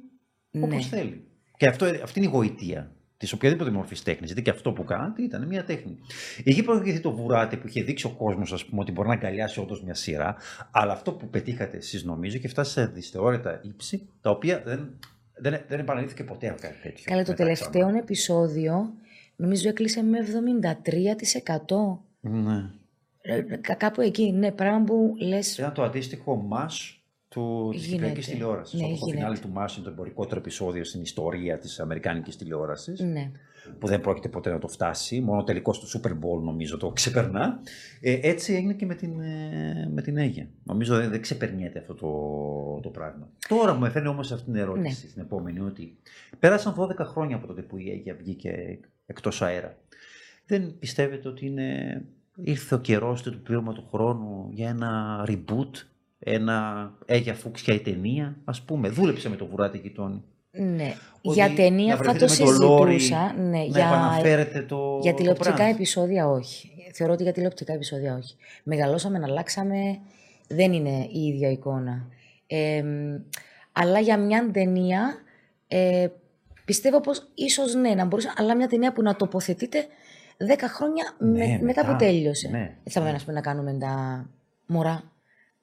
όπως 0.60 0.90
Ναι. 0.90 0.96
θέλει. 0.98 1.24
Και 1.56 1.66
αυτό, 1.68 1.84
αυτή 2.02 2.18
είναι 2.18 2.28
η 2.28 2.30
γοητεία 2.32 2.90
της 3.16 3.32
οποιαδήποτε 3.32 3.70
μορφής 3.70 4.02
τέχνης. 4.02 4.26
Γιατί 4.26 4.42
και 4.42 4.50
αυτό 4.50 4.72
που 4.72 4.84
κάνατε 4.84 5.22
ήταν 5.22 5.46
μια 5.46 5.64
τέχνη. 5.64 5.98
Εκεί 6.44 6.62
προηγηθεί 6.62 7.00
το 7.00 7.10
βουράτε 7.12 7.56
που 7.56 7.66
είχε 7.66 7.82
δείξει 7.82 8.06
ο 8.06 8.10
κόσμος, 8.10 8.52
ας 8.52 8.64
πούμε, 8.64 8.80
ότι 8.80 8.92
μπορεί 8.92 9.08
να 9.08 9.14
αγκαλιάσει 9.14 9.60
όντως 9.60 9.82
μια 9.82 9.94
σειρά. 9.94 10.36
Αλλά 10.70 10.92
αυτό 10.92 11.12
που 11.12 11.28
πετύχατε 11.28 11.76
εσείς, 11.76 12.04
νομίζω, 12.04 12.38
και 12.38 12.48
φτάσει 12.48 12.72
σε 12.72 12.86
δυσθεώρητα 12.86 13.60
ύψη, 13.62 14.08
τα 14.20 14.30
οποία 14.30 14.62
δεν, 14.64 14.98
δεν, 15.34 15.60
δεν 15.68 15.78
επαναλήφθηκε 15.78 16.24
ποτέ 16.24 16.48
αυτό 16.48 16.66
κάτι 16.66 16.80
τέτοιο. 16.82 17.04
Καλά, 17.06 17.22
το 17.22 17.30
μετά 17.30 17.42
τελευταίο 17.44 17.82
ξανά. 17.86 17.98
επεισόδιο 17.98 18.92
νομίζω 19.36 19.68
έκλεισε 19.68 20.02
με 20.02 20.18
73%. 20.20 21.98
Ναι. 22.20 22.70
Ε, 23.20 23.40
κα- 23.60 23.74
Κάπου 23.74 24.00
εκεί, 24.00 24.32
ναι, 24.32 24.50
πράγμα 24.52 24.84
που 24.84 25.14
λες... 25.18 25.58
Ήταν 25.58 25.72
το 25.72 25.82
αντίστοιχο 25.82 26.36
μας 26.36 27.00
του 27.36 27.68
της 27.72 27.86
Γίνεται. 27.86 28.06
Κυπριακή 28.06 28.30
τηλεόρασης. 28.30 28.80
Ναι, 28.80 28.86
το 28.86 28.92
γίνεται. 28.94 29.16
φινάλι 29.16 29.38
του 29.38 29.48
Μάς 29.48 29.76
είναι 29.76 29.84
το 29.84 29.90
εμπορικότερο 29.90 30.40
επεισόδιο 30.40 30.84
στην 30.84 31.02
ιστορία 31.02 31.58
της 31.58 31.80
Αμερικάνικης 31.80 32.36
τηλεόρασης. 32.36 33.00
Ναι. 33.00 33.30
Που 33.78 33.86
δεν 33.86 34.00
πρόκειται 34.00 34.28
ποτέ 34.28 34.50
να 34.50 34.58
το 34.58 34.68
φτάσει. 34.68 35.20
Μόνο 35.20 35.44
τελικός 35.44 35.78
του 35.80 36.00
Super 36.00 36.10
Bowl 36.10 36.42
νομίζω 36.42 36.76
το 36.76 36.90
ξεπερνά. 36.90 37.60
Ε, 38.00 38.18
έτσι 38.22 38.54
έγινε 38.54 38.72
και 38.72 38.86
με 38.86 38.94
την, 38.94 39.20
ε, 39.20 39.88
με 39.92 40.02
την 40.02 40.16
Αίγια. 40.16 40.48
Νομίζω 40.62 40.96
δεν, 40.96 41.10
δεν 41.10 41.20
ξεπερνιέται 41.20 41.78
αυτό 41.78 41.94
το, 41.94 42.80
το 42.82 42.88
πράγμα. 42.88 43.28
Τώρα 43.48 43.74
μου 43.74 43.84
έφερνε 43.84 44.08
όμως 44.08 44.32
αυτή 44.32 44.44
την 44.44 44.56
ερώτηση 44.56 45.02
Ναι. 45.02 45.08
στην 45.10 45.22
επόμενη 45.22 45.60
ότι 45.60 45.96
πέρασαν 46.38 46.74
12 46.78 46.96
χρόνια 46.98 47.36
από 47.36 47.46
τότε 47.46 47.62
που 47.62 47.76
η 47.78 47.90
Αίγια 47.90 48.14
βγήκε 48.14 48.78
εκτός 49.06 49.42
αέρα. 49.42 49.76
Δεν 50.46 50.78
πιστεύετε 50.78 51.28
ότι 51.28 51.46
είναι, 51.46 52.02
ήρθε 52.36 52.74
ο 52.74 52.78
καιρός 52.78 53.22
του 53.22 53.40
πλήρωμα 53.42 53.72
του 53.72 53.88
χρόνου 53.92 54.48
για 54.52 54.68
ένα 54.68 55.24
reboot, 55.28 55.70
ένα 56.28 56.90
Αίγια 57.06 57.34
Φούξια 57.34 57.74
η 57.74 57.80
ταινία, 57.80 58.36
ας 58.44 58.62
πούμε. 58.62 58.88
Δούλεψε 58.88 59.28
με 59.28 59.36
το 59.36 59.46
βουράτι 59.46 59.78
γειτόνι. 59.78 60.22
Ναι. 60.50 60.92
Ότι 61.22 61.34
για 61.34 61.52
ταινία 61.54 61.86
να 61.86 61.96
θα 61.96 62.02
βρεθείτε 62.12 62.26
το 62.26 62.44
με 62.44 62.58
το 62.58 62.64
Λόρι, 62.66 62.92
συζητούσα. 62.98 63.34
ναι, 63.38 63.48
να 63.58 63.62
για, 63.64 63.86
επαναφέρετε 63.86 64.62
το. 64.62 64.98
για 65.02 65.10
το 65.10 65.16
τηλεοπτικά 65.16 65.56
brand. 65.56 65.70
επεισόδια 65.74 66.28
όχι. 66.28 66.70
Θεωρώ 66.92 67.12
ότι 67.12 67.22
για 67.22 67.32
τηλεοπτικά 67.32 67.72
επεισόδια 67.72 68.16
όχι. 68.16 68.34
Μεγαλώσαμε, 68.62 69.20
αλλάξαμε, 69.24 69.98
δεν 70.48 70.72
είναι 70.72 71.08
η 71.12 71.20
ίδια 71.26 71.50
εικόνα. 71.50 72.06
Ε, 72.46 72.82
αλλά 73.72 73.98
για 74.00 74.18
μια 74.18 74.50
ταινία 74.52 75.14
ε, 75.68 76.06
πιστεύω 76.64 77.00
πως 77.00 77.28
ίσως 77.34 77.74
ναι, 77.74 77.94
να 77.94 78.04
μπορούσε, 78.04 78.32
αλλά 78.36 78.56
μια 78.56 78.68
ταινία 78.68 78.92
που 78.92 79.02
να 79.02 79.16
τοποθετείται 79.16 79.86
10 80.38 80.44
χρόνια 80.74 81.14
με- 81.18 81.28
Ναι, 81.28 81.46
μετά, 81.46 81.62
μετά, 81.64 81.86
που 81.86 81.96
τέλειωσε. 81.96 82.48
ναι. 82.48 82.58
Δεν 82.58 82.92
θα 82.92 83.00
πάμε 83.00 83.12
ας 83.12 83.22
πούμε, 83.24 83.34
να 83.34 83.40
κάνουμε 83.40 83.72
τα 83.80 84.26
μωρά 84.66 85.02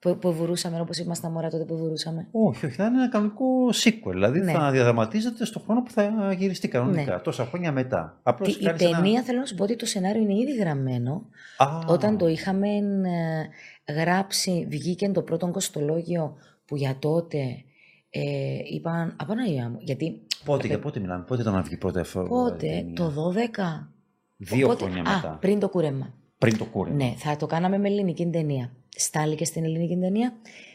που, 0.03 0.17
που 0.17 0.33
βουρούσαμε, 0.33 0.79
όπως 0.79 0.97
ήμασταν 0.97 1.31
μωρά 1.31 1.49
τότε 1.49 1.63
που 1.63 1.77
βουρούσαμε. 1.77 2.27
Όχι, 2.31 2.65
όχι, 2.65 2.75
θα 2.75 2.85
είναι 2.85 2.97
ένα 2.97 3.09
κανονικό 3.09 3.45
sequel. 3.83 4.11
Δηλαδή 4.11 4.39
Ναι. 4.39 4.51
θα 4.51 4.71
διαδραματίζεται 4.71 5.45
στον 5.45 5.61
χρόνο 5.65 5.81
που 5.81 5.91
θα 5.91 6.33
γυριστεί 6.37 6.67
κανονικά, 6.67 7.13
Ναι. 7.13 7.19
τόσα 7.19 7.45
χρόνια 7.45 7.71
μετά. 7.71 8.19
Απλώς 8.23 8.55
Η, 8.55 8.57
η 8.61 8.63
κάνεις 8.65 8.81
ένα- 8.81 8.95
ταινία, 9.01 9.21
θέλω 9.23 9.39
να 9.39 9.45
σου 9.45 9.55
πω 9.55 9.63
ότι 9.63 9.75
το 9.75 9.85
σενάριο 9.85 10.21
είναι 10.21 10.33
ήδη 10.33 10.55
γραμμένο. 10.55 11.25
Α, 11.57 11.65
Όταν 11.87 12.17
το 12.17 12.27
είχαμε 12.27 12.67
ε, 13.87 13.93
γράψει, 13.93 14.67
βγήκε 14.69 15.09
το 15.09 15.21
πρώτο 15.21 15.47
κοστολόγιο 15.47 16.35
που 16.65 16.75
για 16.75 16.95
τότε 16.99 17.37
ε, 18.09 18.21
είπαν 18.73 19.15
Απαναγία 19.19 19.69
μου. 19.69 19.77
Γιατί 19.79 20.21
Πότε, 20.45 20.67
για 20.67 20.79
πότε 20.79 20.99
μιλάμε, 20.99 21.23
πότε 21.27 21.41
ήταν 21.41 21.53
να 21.53 21.61
βγει 21.61 21.77
πρώτα 21.77 21.99
αυτό. 22.01 22.23
πότε, 22.23 22.85
το 22.95 23.09
12. 23.09 23.87
Δύο 24.37 24.65
Οπότε- 24.65 24.83
χρόνια 24.83 25.01
α, 25.11 25.15
μετά. 25.15 25.37
πριν 25.41 25.59
το 25.59 25.69
κούρεμα. 25.69 26.13
Πριν 26.37 26.57
το 26.57 26.65
κούρεμα. 26.65 26.95
Ναι, 26.95 27.13
θα 27.17 27.35
το 27.35 27.45
κάναμε 27.45 27.77
με 27.77 27.87
ελληνική 27.87 28.25
ταινία. 28.27 28.71
Στάληκε 28.95 29.45
στην 29.45 29.63
ελληνική 29.63 29.97
ταινία. 29.97 30.33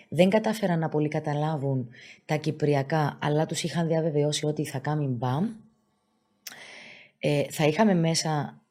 Δεν 0.08 0.28
κατάφεραν 0.28 0.78
να 0.78 0.88
πολύ 0.88 1.08
καταλάβουν 1.08 1.88
τα 2.24 2.36
κυπριακά, 2.36 3.18
αλλά 3.22 3.46
τους 3.46 3.62
είχαν 3.62 3.86
διαβεβαιώσει 3.86 4.46
ότι 4.46 4.64
θα 4.64 4.78
κάνει 4.78 5.06
μπαμ. 5.06 5.48
Ε, 7.18 7.42
θα 7.50 7.64
είχαμε 7.64 7.94
μέσα... 7.94 8.62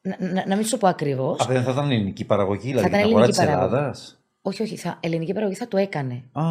Να, 0.00 0.16
να, 0.20 0.46
να 0.46 0.56
μην 0.56 0.64
σου 0.64 0.70
το 0.70 0.76
πω 0.76 0.88
ακριβώς. 0.88 1.40
Α, 1.40 1.46
δεν 1.52 1.62
θα 1.62 1.70
ήταν 1.70 1.90
ελληνική 1.90 2.24
παραγωγή, 2.24 2.68
δηλαδή 2.68 2.88
ήταν 2.88 2.90
την 2.90 3.08
αγορά 3.08 3.24
ελληνική 3.24 3.38
της 3.38 3.46
παραγωγή. 3.46 3.74
Ελλάδας; 3.74 4.20
Όχι, 4.42 4.62
όχι, 4.62 4.76
θα, 4.76 4.98
ελληνική 5.02 5.32
παραγωγή 5.32 5.56
θα 5.56 5.68
το 5.68 5.76
έκανε. 5.76 6.22
Α, 6.32 6.42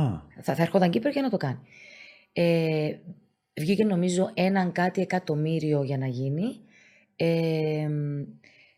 Θα, 0.42 0.56
θα 0.56 0.62
έρχονταν 0.62 0.90
Κύπρο 0.90 1.10
για 1.10 1.22
να 1.22 1.30
το 1.30 1.38
κάνει. 1.38 1.60
Ε, 2.34 2.96
βγήκε 3.54 3.84
νομίζω 3.84 4.30
έναν 4.34 4.72
κάτι 4.72 5.02
εκατομμύριο 5.02 5.84
για 5.84 5.98
να 5.98 6.08
γίνει. 6.08 6.60
Ε, 7.16 7.90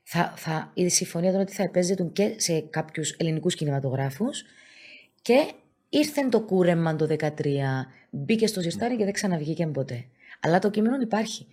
θα, 0.10 0.34
θα, 0.36 0.72
η 0.74 0.90
συμφωνία 0.90 1.30
ήταν 1.30 1.42
ότι 1.42 1.54
θα 1.54 1.64
επέζεται 1.64 2.04
και 2.14 2.34
σε 2.38 2.60
κάποιους 2.60 3.12
ελληνικούς 3.12 3.56
κινηματογράφους 3.56 4.44
και 5.22 5.52
ήρθε 5.90 6.28
το 6.30 6.42
κούρεμα 6.42 6.96
το 6.96 7.08
13, 7.20 7.28
μπήκε 8.10 8.48
στο 8.48 8.62
ζεστάρι 8.62 8.96
και 8.96 9.04
δεν 9.04 9.14
ξαναβγήκε 9.14 9.68
ποτέ. 9.68 10.06
Αλλά 10.40 10.60
το 10.60 10.70
κείμενο 10.70 11.02
υπάρχει. 11.02 11.48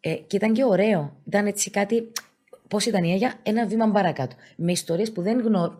Ε, 0.00 0.14
και 0.14 0.36
ήταν 0.36 0.52
και 0.52 0.64
ωραίο. 0.64 1.16
Ήταν 1.26 1.46
έτσι 1.46 1.70
κάτι. 1.70 2.12
Πώς 2.68 2.86
ήταν 2.86 3.04
η 3.04 3.12
Αγία, 3.12 3.34
ένα 3.42 3.66
βήμα 3.66 3.90
παρακάτω. 3.90 4.36
Με 4.56 4.72
ιστορίες 4.72 5.12
που 5.12 5.22
δεν 5.22 5.40
γνω... 5.40 5.78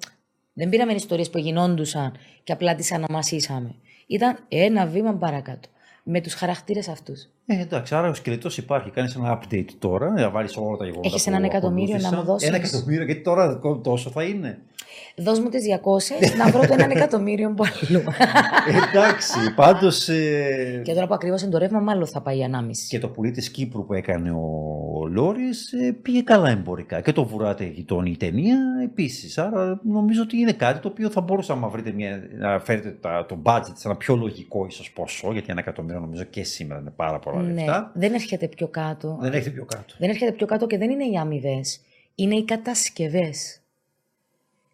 Δεν 0.52 0.68
πήραμε 0.68 0.92
ιστορίες 0.92 1.30
που 1.30 1.38
γινόντουσαν 1.38 2.16
και 2.44 2.52
απλά 2.52 2.74
τις 2.74 2.92
αναμασίσαμε. 2.92 3.74
Ήταν 4.06 4.38
ένα 4.48 4.86
βήμα 4.86 5.14
παρακάτω. 5.14 5.68
Με 6.02 6.20
τους 6.20 6.34
χαρακτήρες 6.34 6.88
αυτούς. 6.88 7.28
Ε, 7.52 7.60
εντάξει, 7.60 7.94
άρα 7.94 8.08
ο 8.08 8.14
σκελετός 8.14 8.58
υπάρχει. 8.58 8.90
Κάνεις 8.90 9.14
ένα 9.14 9.38
update 9.38 9.68
τώρα, 9.78 10.10
να 10.10 10.30
βάλεις 10.30 10.56
όλα 10.56 10.76
τα 10.76 10.84
γεγονότα. 10.84 11.08
Έχεις 11.08 11.26
έναν 11.26 11.44
εκατομμύριο 11.44 11.96
να 12.00 12.16
μου 12.16 12.22
δώσεις. 12.22 12.48
Ένα 12.48 12.56
εκατομμύριο, 12.56 13.04
γιατί 13.04 13.22
τώρα 13.22 13.60
τόσο 13.82 14.10
θα 14.10 14.22
είναι; 14.22 14.58
Δώσ' 15.16 15.38
μου 15.38 15.48
τις 15.48 15.64
200 15.64 16.36
να 16.36 16.50
βρω 16.50 16.60
το 16.60 16.72
έναν 16.72 16.90
εκατομμύριο 16.90 17.48
από 17.48 17.64
αλλού. 17.64 18.02
Εντάξει, 18.88 19.54
πάντως. 19.54 20.08
Ε... 20.08 20.82
Και 20.84 20.94
τώρα 20.94 21.06
που 21.06 21.14
ακριβώς 21.14 21.42
είναι 21.42 21.50
το 21.50 21.58
ρεύμα, 21.58 21.80
μάλλον 21.80 22.06
θα 22.06 22.20
πάει 22.20 22.44
ανάμιση. 22.44 22.88
Και 22.88 22.98
το 22.98 23.08
πουλί 23.08 23.30
της 23.30 23.50
Κύπρου 23.50 23.86
που 23.86 23.94
έκανε 23.94 24.30
ο 24.30 25.06
Λόρι 25.10 25.48
ε, 25.86 25.90
πήγε 26.02 26.22
καλά 26.22 26.50
εμπορικά. 26.50 27.00
Και 27.00 27.12
το 27.12 27.24
βουράτε 27.24 27.64
γειτόνι 27.64 28.10
η 28.10 28.16
ταινία 28.16 28.58
επίσης. 28.82 29.38
Άρα 29.38 29.80
νομίζω 29.84 30.22
ότι 30.22 30.36
είναι 30.36 30.52
κάτι 30.52 30.80
το 30.80 30.88
οποίο 30.88 31.10
θα 31.10 31.20
μπορούσα 31.20 31.54
να 31.54 31.68
βρείτε 31.68 31.92
μια, 31.92 32.28
να 32.38 32.60
φέρετε 32.60 32.98
το 33.28 33.38
budget 33.42 33.72
σε 33.74 33.88
ένα 33.88 33.96
πιο 33.96 34.16
λογικό 34.16 34.66
ίσως 34.66 34.92
ποσό, 34.92 35.32
γιατί 35.32 35.46
ένα 35.50 35.60
εκατομμύριο 35.60 36.00
νομίζω 36.00 36.24
και 36.24 36.42
σήμερα 36.42 36.80
είναι 36.80 36.92
πάρα 36.96 37.18
πολλά 37.18 37.39
ναι, 37.40 37.52
λεφτά. 37.52 37.92
Δεν 37.94 38.14
έρχεται 38.14 38.48
πιο 38.48 38.68
κάτω. 38.68 39.18
Δεν 39.20 39.32
έρχεται 39.32 39.50
πιο 39.50 39.64
κάτω. 39.64 39.94
Δεν 39.98 40.08
έρχεται 40.10 40.32
πιο 40.32 40.46
κάτω 40.46 40.66
και 40.66 40.78
δεν 40.78 40.90
είναι 40.90 41.04
οι 41.04 41.16
αμοιβές. 41.16 41.80
Είναι 42.14 42.34
οι 42.34 42.44
κατασκευές 42.44 43.60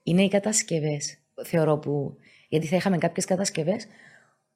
είναι 0.06 0.22
οι 0.22 0.28
κατασκευές. 0.28 1.18
Θεωρώ 1.44 1.76
που. 1.76 2.16
Γιατί 2.48 2.66
θα 2.66 2.76
είχαμε 2.76 2.98
κάποιες 2.98 3.24
κατασκευές 3.24 3.86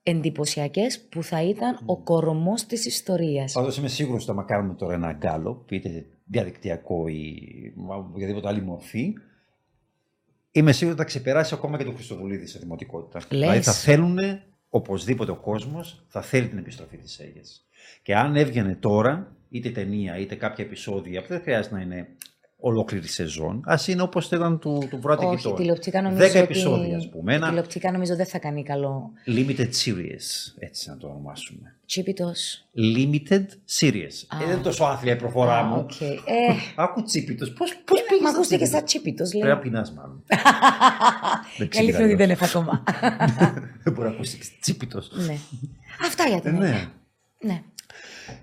εντυπωσιακές 0.02 1.00
που 1.00 1.22
θα 1.22 1.42
ήταν 1.42 1.78
ο 1.84 1.96
κορμός 1.96 2.66
της 2.66 2.86
ιστορίας. 2.86 3.52
Πάντως 3.52 3.76
είμαι 3.76 3.88
σίγουρος 3.88 4.28
ότι 4.28 4.38
θα 4.38 4.44
κάνουμε 4.44 4.74
τώρα 4.74 4.94
ένα 4.94 5.12
γκάλο, 5.12 5.64
είτε 5.70 6.06
διαδικτυακό 6.24 7.08
ή 7.08 7.34
οποιαδήποτε 8.12 8.48
άλλη 8.48 8.62
μορφή, 8.62 9.14
είμαι 10.50 10.72
σίγουρος 10.72 10.98
ότι 10.98 11.08
θα 11.08 11.18
ξεπεράσει 11.18 11.54
ακόμα 11.54 11.78
και 11.78 11.84
τον 11.84 11.94
Χριστοδουλίδη 11.94 12.46
σε 12.46 12.58
δημοτικότητα. 12.58 13.18
Λες. 13.18 13.40
Δηλαδή 13.40 13.60
θα 13.60 13.72
θέλουν 13.72 14.18
οπωσδήποτε 14.68 15.30
ο 15.30 15.36
κόσμος 15.36 16.04
θα 16.08 16.22
θέλει 16.22 16.48
την 16.48 16.58
επιστροφή 16.58 16.96
της 16.96 17.18
Αίγυπτος. 17.18 17.64
Και 18.02 18.16
αν 18.16 18.36
έβγαινε 18.36 18.76
τώρα, 18.80 19.36
είτε 19.50 19.70
ταινία 19.70 20.18
είτε 20.18 20.34
κάποια 20.34 20.64
επεισόδια, 20.64 21.20
που 21.20 21.26
δεν 21.28 21.40
χρειάζεται 21.40 21.74
να 21.74 21.80
είναι 21.80 22.08
ολόκληρη 22.60 23.08
σεζόν. 23.08 23.62
Α 23.64 23.78
είναι 23.86 24.02
όπως 24.02 24.30
ήταν 24.30 24.58
του, 24.58 24.86
του 24.90 24.98
πρώτου 24.98 25.26
Όχι, 25.26 25.36
κοιτών. 25.36 25.54
τηλεοπτικά 25.54 26.02
νομίζω. 26.02 26.26
10 26.26 26.34
επεισόδια, 26.34 26.96
ας 26.96 27.08
πούμε. 27.08 27.34
Ένα... 27.34 27.48
Τηλεοπτικά 27.48 27.92
νομίζω 27.92 28.16
δεν 28.16 28.26
θα 28.26 28.38
κάνει 28.38 28.62
καλό. 28.62 29.10
Limited 29.26 29.70
series, 29.84 30.54
έτσι 30.58 30.88
να 30.88 30.96
το 30.96 31.06
ονομάσουμε. 31.06 31.74
Τσίπιτος. 31.86 32.68
Limited 32.96 33.46
series. 33.80 34.16
Ah. 34.28 34.42
Ε, 34.42 34.44
δεν 34.44 34.48
είναι 34.52 34.62
τόσο 34.62 34.84
άθλια 34.84 35.12
η 35.12 35.16
προφορά 35.16 35.62
μου. 35.62 35.86
Okay. 35.88 36.16
Ε... 36.24 36.54
Άκου 36.82 37.02
τσίπιτος. 37.02 37.52
Πώ 37.52 37.64
πώς 37.84 38.02
πήγε. 38.08 38.22
Μα 38.22 38.30
ακούστηκε 38.30 38.64
σαν 38.64 38.84
τσίπιτος. 38.84 39.30
Πρέπει 39.30 39.46
να 39.46 39.58
πεινάς, 39.58 39.92
μάλλον. 39.92 40.24
Καλή 41.68 41.94
ότι 41.94 42.14
δεν 42.14 42.30
έχω 42.30 42.44
ακόμα. 42.44 42.84
δεν 43.82 43.92
μπορεί 43.92 44.08
να 44.08 44.14
ακούσει 44.14 44.38
τσίπιτος. 44.60 45.10
ναι. 45.26 45.36
Αυτά 46.06 46.28
για 46.28 46.40
την 46.40 46.58
ναι. 46.58 46.90
ναι. 47.40 47.62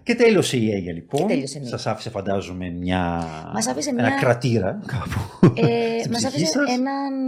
Και 0.04 0.16
τέλειωσε 0.16 0.58
η 0.58 0.72
Αίγια 0.72 0.94
λοιπόν. 0.94 1.26
Ναι. 1.26 1.66
Σας 1.68 1.88
άφησε 1.88 2.10
φαντάζομαι 2.10 2.70
μια... 2.70 3.26
Μας 3.54 3.68
άφησε 3.68 3.94
μια... 3.94 4.06
ένα 4.06 4.20
κρατήρα 4.20 4.80
κάπου. 4.86 5.54
Ε, 5.62 6.10
μας 6.12 6.26
άφησε 6.26 6.46
σας. 6.46 6.74
έναν... 6.74 7.26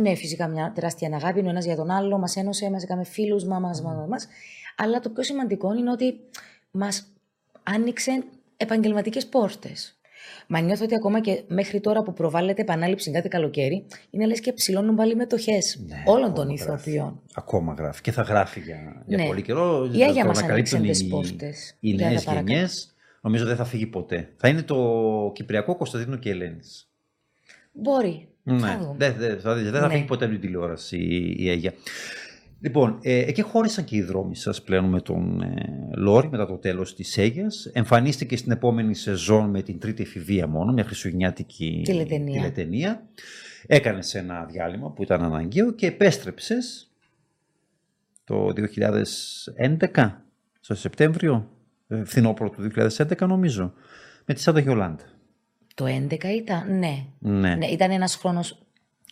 Ναι, 0.00 0.14
φυσικά 0.14 0.46
μια 0.46 0.72
τεράστια 0.74 1.10
αγάπη, 1.14 1.40
ο 1.40 1.48
ένας 1.48 1.64
για 1.64 1.76
τον 1.76 1.90
άλλο, 1.90 2.18
μας 2.18 2.36
ένωσε, 2.36 2.70
μας 2.70 2.82
έκαμε 2.82 3.04
φίλους, 3.04 3.44
μάμας, 3.44 3.82
μάμας, 3.82 4.08
μας. 4.08 4.28
Αλλά 4.76 5.00
το 5.00 5.08
πιο 5.08 5.22
σημαντικό 5.22 5.74
είναι 5.74 5.90
ότι 5.90 6.14
μας 6.70 7.06
άνοιξε 7.62 8.24
επαγγελματικές 8.56 9.26
πόρτες. 9.26 9.99
Μα 10.46 10.60
νιώθω 10.60 10.84
ότι 10.84 10.94
ακόμα 10.94 11.20
και 11.20 11.42
μέχρι 11.48 11.80
τώρα 11.80 12.02
που 12.02 12.12
προβάλλεται 12.12 12.62
επανάληψη 12.62 13.10
κάθε 13.10 13.28
καλοκαίρι, 13.30 13.86
είναι 14.10 14.26
λες 14.26 14.40
και 14.40 14.52
ψηλώνουν 14.52 14.96
πάλι 14.96 15.16
μετοχές 15.16 15.82
ναι, 15.86 16.02
όλων 16.06 16.34
των 16.34 16.48
ηθοποιών. 16.48 17.20
Ακόμα 17.34 17.74
γράφει 17.78 18.00
και 18.00 18.12
θα 18.12 18.22
γράφει 18.22 18.60
για, 18.60 19.02
για 19.06 19.16
ναι. 19.16 19.26
πολύ 19.26 19.42
καιρό. 19.42 19.90
Η 19.92 20.02
Άγια 20.02 20.24
μας 20.24 20.38
ανακαλύπτουν 20.38 20.84
οι, 20.84 20.90
οι 21.80 21.94
νέες 21.94 22.24
γενιές. 22.24 22.94
Νομίζω 23.20 23.44
δεν 23.44 23.56
θα 23.56 23.64
φύγει 23.64 23.86
ποτέ. 23.86 24.32
Θα 24.36 24.48
είναι 24.48 24.62
το 24.62 25.30
Κυπριακό 25.34 25.76
Κωνσταντίνο 25.76 26.16
και 26.16 26.30
Ελένης. 26.30 26.90
Μπορεί. 27.72 28.28
Ναι, 28.42 28.78
δεν 28.96 29.14
δε, 29.18 29.34
δε, 29.36 29.70
δε, 29.70 29.78
θα 29.78 29.86
ναι. 29.86 29.92
φύγει 29.92 30.04
ποτέ 30.04 30.24
από 30.24 30.32
την 30.32 30.42
τηλεόραση 30.42 30.96
η, 30.96 31.34
η 31.38 31.50
Αίγια. 31.50 31.72
Λοιπόν, 32.60 32.98
ε, 33.02 33.18
εκεί 33.18 33.42
χώρισαν 33.42 33.84
και 33.84 33.96
οι 33.96 34.02
δρόμοι 34.02 34.36
σας 34.36 34.62
πλέον 34.62 34.84
με 34.84 35.00
τον 35.00 35.42
ε, 35.42 35.90
Λόρι 35.96 36.28
μετά 36.28 36.46
το 36.46 36.56
τέλος 36.56 36.94
της 36.94 37.18
Αίγιας. 37.18 37.70
Εμφανίστηκε 37.72 38.36
στην 38.36 38.52
επόμενη 38.52 38.94
σεζόν 38.94 39.50
με 39.50 39.62
την 39.62 39.78
τρίτη 39.78 40.02
εφηβεία 40.02 40.46
μόνο, 40.46 40.72
μια 40.72 40.84
χριστουγεννιάτικη 40.84 41.82
τηλετενία. 41.84 42.34
τηλετενία. 42.34 43.08
Έκανες 43.66 44.14
ένα 44.14 44.44
διάλειμμα 44.44 44.90
που 44.90 45.02
ήταν 45.02 45.22
αναγκαίο 45.22 45.72
και 45.72 45.86
επέστρεψες 45.86 46.90
το 48.24 48.52
2011, 49.90 50.10
στο 50.60 50.74
Σεπτέμβριο, 50.74 51.50
ε, 51.88 52.04
φθινόπωρο 52.04 52.50
του 52.50 52.62
2011 52.62 53.26
νομίζω, 53.26 53.72
με 54.24 54.34
τη 54.34 54.40
Σάντα 54.40 54.60
Γιολάντα. 54.60 55.04
Το 55.74 55.84
2011 55.84 56.24
ήταν, 56.24 56.78
ναι. 56.78 57.06
ναι. 57.18 57.54
ναι 57.54 57.66
ήταν 57.66 57.90
ένας 57.90 58.16
χρόνος 58.16 58.58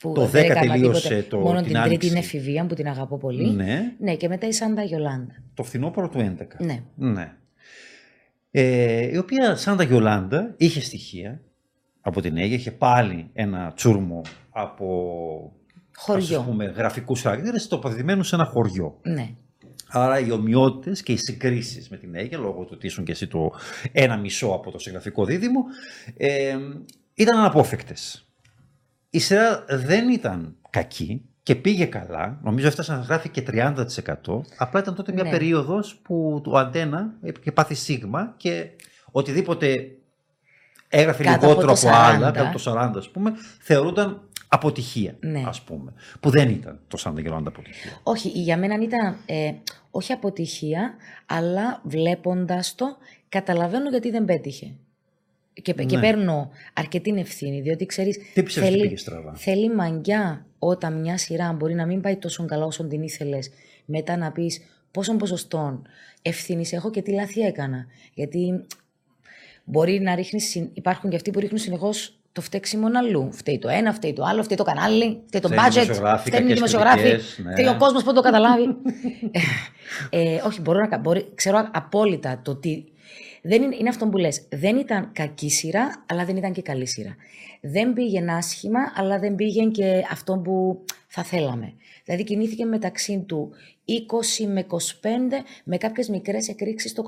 που 0.01 0.13
το 0.13 0.25
10 0.25 0.31
τελείωσε 0.31 1.27
το, 1.29 1.39
Μόνο 1.39 1.63
την, 1.63 1.73
την 1.73 1.83
Τρίτη 1.83 2.07
Εφηβεία 2.07 2.67
που 2.67 2.75
την 2.75 2.89
αγαπώ 2.89 3.19
πολύ. 3.19 3.51
Ναι. 3.51 3.93
ναι, 3.99 4.15
και 4.15 4.29
μετά 4.29 4.47
η 4.47 4.53
Σάντα 4.53 4.83
Γιολάντα. 4.83 5.35
Το 5.55 5.63
φθινόπωρο 5.63 6.09
του 6.09 6.37
11. 6.39 6.47
Ναι. 6.59 6.83
ναι. 6.95 7.33
Ε, 8.51 9.13
η 9.13 9.17
οποία 9.17 9.57
Σάντα 9.57 9.83
Γιολάντα 9.83 10.55
είχε 10.57 10.81
στοιχεία 10.81 11.41
από 12.01 12.21
την 12.21 12.37
Αίγια, 12.37 12.55
είχε 12.55 12.71
πάλι 12.71 13.31
ένα 13.33 13.73
τσούρμο 13.77 14.23
από 14.51 15.53
χωριό. 15.97 16.39
Ας 16.39 16.47
πούμε, 16.47 16.65
γραφικούς 16.65 17.21
χαρακτήρες 17.21 17.69
τοποθετημένους 17.69 18.29
σε 18.29 18.35
ένα 18.35 18.45
χωριό. 18.45 18.99
Ναι. 19.03 19.31
Άρα 19.91 20.19
οι 20.19 20.31
ομοιότητες 20.31 21.03
και 21.03 21.13
οι 21.13 21.17
συγκρίσεις 21.17 21.89
με 21.89 21.97
την 21.97 22.15
Αίγια, 22.15 22.39
λόγω 22.39 22.63
του 22.63 22.71
ότι 22.73 22.87
ήσουν 22.87 23.05
και 23.05 23.13
εσύ 23.13 23.27
το 23.27 23.53
ένα 23.93 24.17
μισό 24.17 24.47
από 24.47 24.71
το 24.71 24.79
συγγραφικό 24.79 25.25
δίδυμο, 25.25 25.65
ε, 26.17 26.57
ήταν 27.15 27.39
αναπόφευκτες 27.39 28.28
η 29.11 29.19
σειρά 29.19 29.65
δεν 29.69 30.09
ήταν 30.09 30.57
κακή 30.71 31.23
και 31.43 31.55
πήγε 31.55 31.85
καλά. 31.85 32.39
Νομίζω 32.43 32.67
έφτασε 32.67 32.93
να 32.93 32.99
γράφει 32.99 33.29
και 33.29 33.43
30%. 33.51 33.75
Απλά 34.57 34.81
ήταν 34.81 34.95
τότε 34.95 35.13
μια 35.13 35.23
ναι. 35.23 35.31
περίοδος 35.31 36.01
που 36.03 36.41
το 36.45 36.57
αντένα 36.57 37.15
είχε 37.23 37.53
πάθει 37.53 37.75
σίγμα 37.75 38.35
και 38.37 38.71
οτιδήποτε 39.11 39.91
έγραφε 40.89 41.25
κάτω 41.25 41.47
λιγότερο 41.47 41.73
από, 41.73 41.89
από 41.89 41.97
άλλα, 41.97 42.31
κάτω 42.31 42.49
από 42.49 42.59
το 42.59 42.93
40 42.95 42.99
ας 42.99 43.11
πούμε, 43.11 43.33
θεωρούνταν 43.61 44.29
αποτυχία, 44.49 45.17
ναι. 45.21 45.43
ας 45.47 45.63
πούμε. 45.63 45.93
Που 46.21 46.31
δεν 46.31 46.49
ήταν 46.49 46.81
το 46.89 46.97
Σάντα 46.97 47.21
Γερόντα 47.21 47.49
αποτυχία. 47.49 48.01
Όχι, 48.03 48.29
για 48.29 48.57
μένα 48.57 48.75
ήταν 48.75 49.17
ε, 49.27 49.53
όχι 49.91 50.13
αποτυχία, 50.13 50.95
αλλά 51.27 51.81
βλέποντας 51.85 52.75
το, 52.75 52.97
καταλαβαίνω 53.29 53.89
γιατί 53.89 54.11
δεν 54.11 54.25
πέτυχε. 54.25 54.75
Και, 55.63 55.75
ναι. 55.77 55.85
και 55.85 55.99
παίρνω 55.99 56.51
αρκετή 56.73 57.15
ευθύνη, 57.17 57.61
διότι 57.61 57.87
ξέρεις. 57.87 58.19
Τι 58.35 58.43
πιστεύει 58.43 58.69
ότι 58.69 58.81
πήγες 58.81 59.01
στραβά; 59.01 59.35
Θέλει 59.35 59.75
μαγιά 59.75 60.47
όταν 60.59 61.01
μια 61.01 61.19
σειρά 61.19 61.53
μπορεί 61.53 61.75
να 61.75 61.87
μην 61.87 62.01
πάει 62.01 62.17
τόσο 62.17 62.45
καλά 62.45 62.65
όσο 62.65 62.85
την 62.85 63.03
ήθελες, 63.03 63.51
μετά 63.85 64.17
να 64.17 64.33
πεις 64.33 64.61
πόσο 64.91 65.17
ποσοστών 65.17 65.87
ευθύνης 66.23 66.73
έχω 66.73 66.91
και 66.91 67.03
τι 67.03 67.13
λάθη 67.13 67.41
έκανα. 67.41 67.87
Γιατί 68.15 68.67
μπορεί 69.65 70.01
να 70.01 70.15
ρίχνεις. 70.15 70.55
Υπάρχουν 70.55 71.11
και 71.11 71.17
αυτοί 71.17 71.31
που 71.31 71.41
ρίχνουν 71.41 71.59
συνεχώς 71.59 72.19
το 72.33 72.41
φταίξιμο 72.41 72.87
αλλού. 72.95 73.29
Φταίει 73.33 73.59
το 73.59 73.69
ένα, 73.69 73.93
φταίει 73.93 74.13
το 74.13 74.25
άλλο, 74.25 74.43
φταίει 74.43 74.57
το 74.57 74.63
κανάλι, 74.65 75.23
φταίει 75.27 75.41
το 75.41 75.49
budget, 75.53 76.19
φταίει 76.25 76.43
οι 76.43 76.53
δημοσιογράφοι, 76.53 77.09
ναι. 77.43 77.53
φταίει 77.53 77.67
ο 77.67 77.77
κόσμος 77.79 78.03
που 78.03 78.13
το 78.13 78.21
καταλάβει. 78.21 78.65
ε, 80.11 80.35
ε, 80.35 80.43
όχι, 80.47 80.61
μπορώ 80.61 80.87
να, 80.91 80.99
μπορεί, 80.99 81.33
ξέρω 81.35 81.69
απόλυτα 81.73 82.41
το 82.45 82.57
τι 82.57 82.85
δεν 83.49 83.63
είναι, 83.63 83.77
είναι 83.79 83.89
αυτό 83.89 84.09
που 84.09 84.17
λες. 84.17 84.43
Δεν 84.51 84.77
ήταν 84.77 85.11
κακή 85.13 85.51
σειρά, 85.51 86.05
αλλά 86.09 86.25
δεν 86.25 86.37
ήταν 86.37 86.53
και 86.53 86.63
καλή 86.63 86.87
σειρά. 86.87 87.17
Δεν 87.61 87.93
πήγε 87.93 88.25
άσχημα, 88.31 88.81
αλλά 88.95 89.19
δεν 89.19 89.35
πήγε 89.35 89.65
και 89.65 90.05
αυτό 90.11 90.39
που 90.39 90.85
θα 91.07 91.23
θέλαμε. 91.23 91.73
Δηλαδή 92.05 92.25
κινήθηκε 92.25 92.65
μεταξύ 92.65 93.25
του 93.27 93.51
20 94.43 94.47
με 94.47 94.67
25 94.71 94.77
με 95.65 95.77
κάποιες 95.77 96.09
μικρές 96.09 96.49
εκρήξεις 96.49 96.93
το 96.93 97.05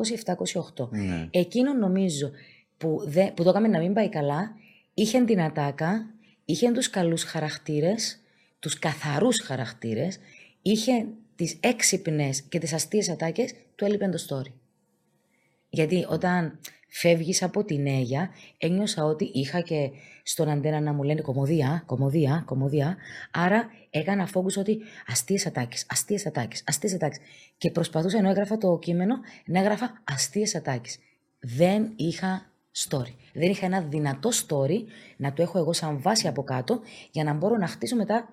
27-28. 0.77 0.89
Ναι. 0.91 1.29
Εκείνο 1.31 1.75
νομίζω 1.75 2.31
που, 2.77 3.03
δε, 3.05 3.25
που 3.25 3.43
το 3.43 3.51
έκαμε 3.51 3.69
να 3.69 3.79
μην 3.79 3.93
πάει 3.93 4.09
καλά, 4.09 4.55
είχε 4.95 5.25
την 5.25 5.41
ατάκα, 5.41 6.15
είχε 6.45 6.71
τους 6.71 6.91
καλούς 6.91 7.25
χαρακτήρες, 7.25 8.21
τους 8.59 8.79
καθαρούς 8.79 9.41
χαρακτήρες, 9.41 10.19
είχε 10.63 11.07
τις 11.37 11.57
έξυπνες 11.61 12.43
και 12.43 12.59
τις 12.59 12.73
αστείες 12.73 13.09
ατάκες, 13.09 13.53
του 13.75 13.85
έλειπε 13.85 14.09
το 14.09 14.19
story. 14.29 14.60
Γιατί 15.71 16.07
όταν 16.09 16.59
φεύγεις 16.89 17.43
από 17.43 17.65
την 17.65 17.87
Αίγια, 17.87 18.31
ένιωσα 18.59 19.05
ότι 19.05 19.31
είχα 19.33 19.61
και 19.61 19.91
στον 20.23 20.49
αντένα 20.49 20.81
να 20.81 20.93
μου 20.93 21.03
λένε 21.03 21.21
κομμωδία, 21.21 21.83
κομμωδία, 21.87 22.43
κομμωδία. 22.47 22.97
Άρα 23.31 23.71
έκανα 23.91 24.29
focus 24.35 24.57
ότι 24.59 24.79
αστείες 25.07 25.47
ατάκες, 25.47 25.87
αστείες 25.89 26.27
ατάκες, 26.27 26.63
αστείες 26.67 26.95
ατάκες. 26.95 27.19
Και 27.59 27.71
προσπαθούσα 27.71 28.19
ενώ 28.19 28.29
έγραφα 28.29 28.59
το 28.59 28.79
κείμενο 28.79 29.15
να 29.45 29.59
έγραφα 29.59 30.03
αστείες 30.05 30.55
ατάκες. 30.55 30.99
Δεν 31.41 31.93
είχα 31.97 32.51
story. 32.89 33.15
Δεν 33.33 33.51
είχα 33.51 33.67
ένα 33.67 33.81
δυνατό 33.81 34.31
story 34.31 34.85
να 35.17 35.33
το 35.33 35.43
έχω 35.43 35.59
εγώ 35.59 35.73
σαν 35.73 36.01
βάση 36.01 36.29
από 36.29 36.43
κάτω 36.43 36.81
για 37.11 37.25
να 37.25 37.33
μπορώ 37.33 37.57
να 37.57 37.67
χτίσω 37.67 37.97
μετά 37.97 38.29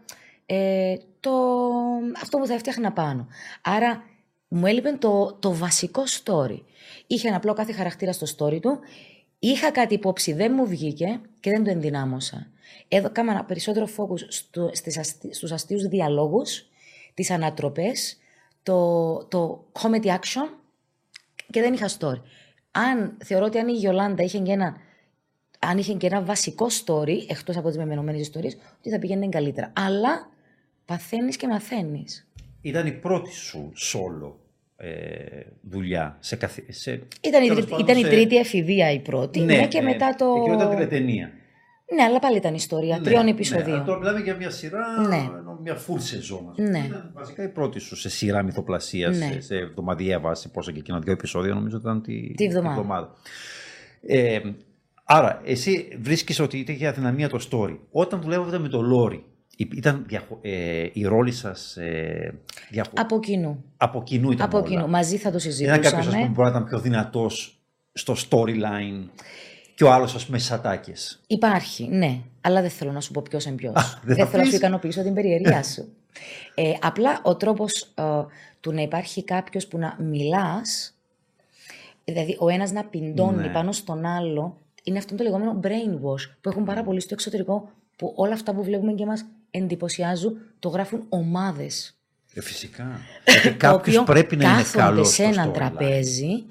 ε, 0.46 0.96
το, 1.20 1.32
αυτό 2.22 2.38
που 2.38 2.46
θα 2.46 2.54
έφτιαχνα 2.54 2.92
πάνω. 2.92 3.28
Άρα 3.62 4.04
μου 4.48 4.66
έλειπε 4.66 4.92
το, 4.92 5.34
το 5.40 5.54
βασικό 5.54 6.04
story. 6.24 6.60
Είχε 7.08 7.28
ένα 7.28 7.38
απλό 7.38 7.54
κάθε 7.54 7.72
χαρακτήρα 7.72 8.12
στο 8.12 8.26
story 8.38 8.60
του. 8.62 8.80
Είχα 9.40 9.72
κάτι 9.72 9.94
υπόψη, 9.94 10.34
δεν 10.34 10.52
μου 10.56 10.66
βγήκε 10.66 11.20
και 11.40 11.50
δεν 11.50 11.64
το 11.64 11.70
ενδυνάμωσα. 11.70 12.48
Εδώ 12.88 13.12
κάμα 13.12 13.44
περισσότερο 13.44 13.88
focus 13.98 14.20
στο, 14.28 14.70
στις 14.74 14.98
αστι, 14.98 15.34
στους 15.34 15.52
αστείους 15.52 15.84
διαλόγους, 15.88 16.66
τις 17.14 17.30
ανατροπές, 17.30 18.18
το, 18.64 19.18
το 19.26 19.66
comedy 19.82 20.08
action 20.08 20.50
και 21.52 21.62
δεν 21.62 21.74
είχα 21.74 21.90
story. 22.00 22.22
Αν 22.72 23.18
θεωρώ 23.24 23.46
ότι 23.46 23.58
αν 23.58 23.68
η 23.68 23.74
Γιολάντα 23.74 24.24
είχε 24.24 24.40
και 24.40 24.52
ένα, 24.52 24.78
αν 25.60 25.78
είχε 25.78 25.94
και 25.94 26.08
ένα 26.08 26.22
βασικό 26.22 26.68
story, 26.86 27.26
εκτός 27.28 27.58
από 27.58 27.68
τις 27.68 27.78
μεμενωμένες 27.78 28.22
ιστορίες, 28.22 28.58
ότι 28.80 28.90
θα 28.90 29.00
πήγαινε 29.00 29.28
καλύτερα. 29.28 29.74
Αλλά 29.76 30.30
παθαίνεις 30.86 31.38
και 31.38 31.48
μαθαίνεις. 31.48 32.27
Ήταν 32.68 32.88
η 32.88 32.92
πρώτη 32.92 33.34
σου 33.34 33.72
solo 33.76 34.34
ε, 34.78 34.90
δουλειά. 35.62 36.18
Σε 36.20 36.36
καθ... 36.36 36.58
σε... 36.70 36.92
Ήταν, 37.22 37.44
η, 37.44 37.66
ήταν 37.80 37.98
η 37.98 38.04
τρίτη 38.04 38.38
εφηβεία 38.38 38.92
η 38.92 39.00
πρώτη 39.00 39.40
ναι, 39.40 39.56
ναι 39.56 39.68
και 39.68 39.82
ναι. 39.82 39.90
μετά 39.90 40.16
το... 40.16 40.26
Εκεί 40.46 40.56
ήταν 40.56 40.70
τηλετενία. 40.70 41.32
Ναι, 41.96 42.04
αλλά 42.04 42.20
πάλι 42.20 42.38
ήταν 42.38 42.54
ιστορία, 42.54 42.98
ναι, 42.98 43.04
τριών 43.04 43.24
ναι. 43.24 43.30
επεισοδίων. 43.30 43.78
Ναι, 43.78 43.86
τώρα 43.86 44.00
μιλάμε 44.00 44.20
για 44.20 44.36
μια 44.36 44.50
σειρά, 44.50 45.08
ναι. 45.08 45.30
μια 45.62 45.76
full 45.76 45.98
σεζόν. 45.98 46.54
Ναι. 46.56 46.84
Ήταν 46.86 47.12
βασικά 47.14 47.44
η 47.44 47.50
πρώτη 47.50 47.80
σου 47.80 47.96
σε 47.96 48.10
σειρά 48.10 48.44
μυθοπλασίας, 48.44 49.18
ναι. 49.18 49.26
σε, 49.26 49.42
σε 49.42 49.56
εβδομαδιαία 49.56 50.20
βάση, 50.20 50.52
πόσο 50.52 50.72
και 50.72 50.80
εκείνα 50.80 51.00
δύο 51.00 51.12
επεισόδια, 51.12 51.54
νομίζω 51.54 51.78
ήταν 51.78 52.02
τη, 52.02 52.34
τη 52.34 52.46
εβδομάδα. 52.46 52.74
Τη 52.74 52.80
εβδομάδα. 52.80 53.14
Ε, 54.02 54.40
άρα, 55.04 55.42
εσύ 55.46 55.98
βρίσκεις 56.02 56.40
ότι 56.40 56.58
ήταν 56.58 56.76
για 56.76 56.90
αδυναμία 56.90 57.30
το 57.30 57.48
story. 57.52 57.78
Όταν 57.92 58.22
δουλεύατε 58.22 58.60
με 58.60 58.68
το 58.68 58.82
Λόρι, 58.82 59.24
ήταν 59.58 60.04
διαχω... 60.08 60.40
ε, 60.42 60.88
η 60.94 61.06
ρόλη 61.06 61.32
σας. 61.32 61.78
Ε, 61.78 62.34
διαχω... 62.70 62.92
Από 62.96 63.20
κοινού. 63.20 63.64
Από 63.78 64.04
κοινού 64.04 64.32
ήταν. 64.32 64.46
Από 64.46 64.64
κοινού. 64.64 64.90
Μαζί 64.90 65.18
θα 65.18 65.32
το 65.32 65.40
συζητούσαμε. 65.40 65.88
Ήταν 65.88 66.04
κάποιο 66.04 66.22
που 66.26 66.28
μπορεί 66.28 66.50
να 66.50 66.50
ήταν 66.50 66.66
πιο 66.66 66.80
δυνατός 66.80 67.60
στο 67.94 68.16
storyline 68.30 69.10
και 69.76 69.84
ο 69.84 69.92
άλλος, 69.92 70.16
ας 70.16 70.26
πούμε, 70.26 70.38
σατάκε. 70.38 70.94
Υπάρχει, 71.28 71.88
ναι. 71.88 72.20
Αλλά 72.42 72.62
δεν 72.62 72.70
θέλω 72.70 72.92
να 72.92 73.02
σου 73.02 73.12
πω 73.12 73.22
ποιος 73.30 73.46
είναι 73.46 73.56
ποιος. 73.56 74.00
Δεν, 74.04 74.16
δεν 74.16 74.28
θέλω 74.28 74.44
να 74.44 74.50
σου 74.50 74.56
ικανοποιήσω 74.56 75.04
την 75.04 75.14
περιέργειά 75.14 75.64
σου. 75.64 75.88
ε, 76.56 76.74
απλά 76.82 77.20
ο 77.24 77.36
τρόπος 77.36 77.82
ε, 77.96 78.04
του 78.60 78.72
να 78.72 78.82
υπάρχει 78.82 79.24
κάποιος 79.24 79.68
που 79.68 79.78
να 79.78 79.98
μιλάς, 80.00 80.96
δηλαδή 82.04 82.38
ο 82.40 82.50
ένας 82.50 82.72
να 82.72 82.84
πιντώνει 82.84 83.42
ναι. 83.42 83.50
πάνω 83.50 83.72
στον 83.72 84.06
άλλο, 84.06 84.58
είναι 84.84 84.98
αυτό 84.98 85.16
το 85.16 85.24
λεγόμενο 85.24 85.60
brainwash 85.64 86.36
που 86.42 86.50
έχουν 86.50 86.64
πάρα 86.64 86.84
πολύ 86.84 87.00
στο 87.00 87.14
εξωτερικό, 87.14 87.70
που 87.96 88.14
όλα 88.16 88.34
αυτά 88.34 88.54
που 88.54 88.64
βλέπουμε 88.64 88.94
και 88.94 89.06
μα 89.06 89.14
εντυπωσιάζουν, 89.64 90.38
το 90.60 90.70
γράφουν 90.70 91.06
ομάδες. 91.10 91.98
Ε, 92.34 92.42
φυσικά. 92.42 93.00
Γιατί 93.26 93.58
κάποιος 93.58 94.04
πρέπει 94.04 94.36
να 94.36 94.50
είναι 94.50 94.64
καλός. 94.72 95.10
σε 95.10 95.24
ένα 95.24 95.52
τραπέζι 95.52 96.46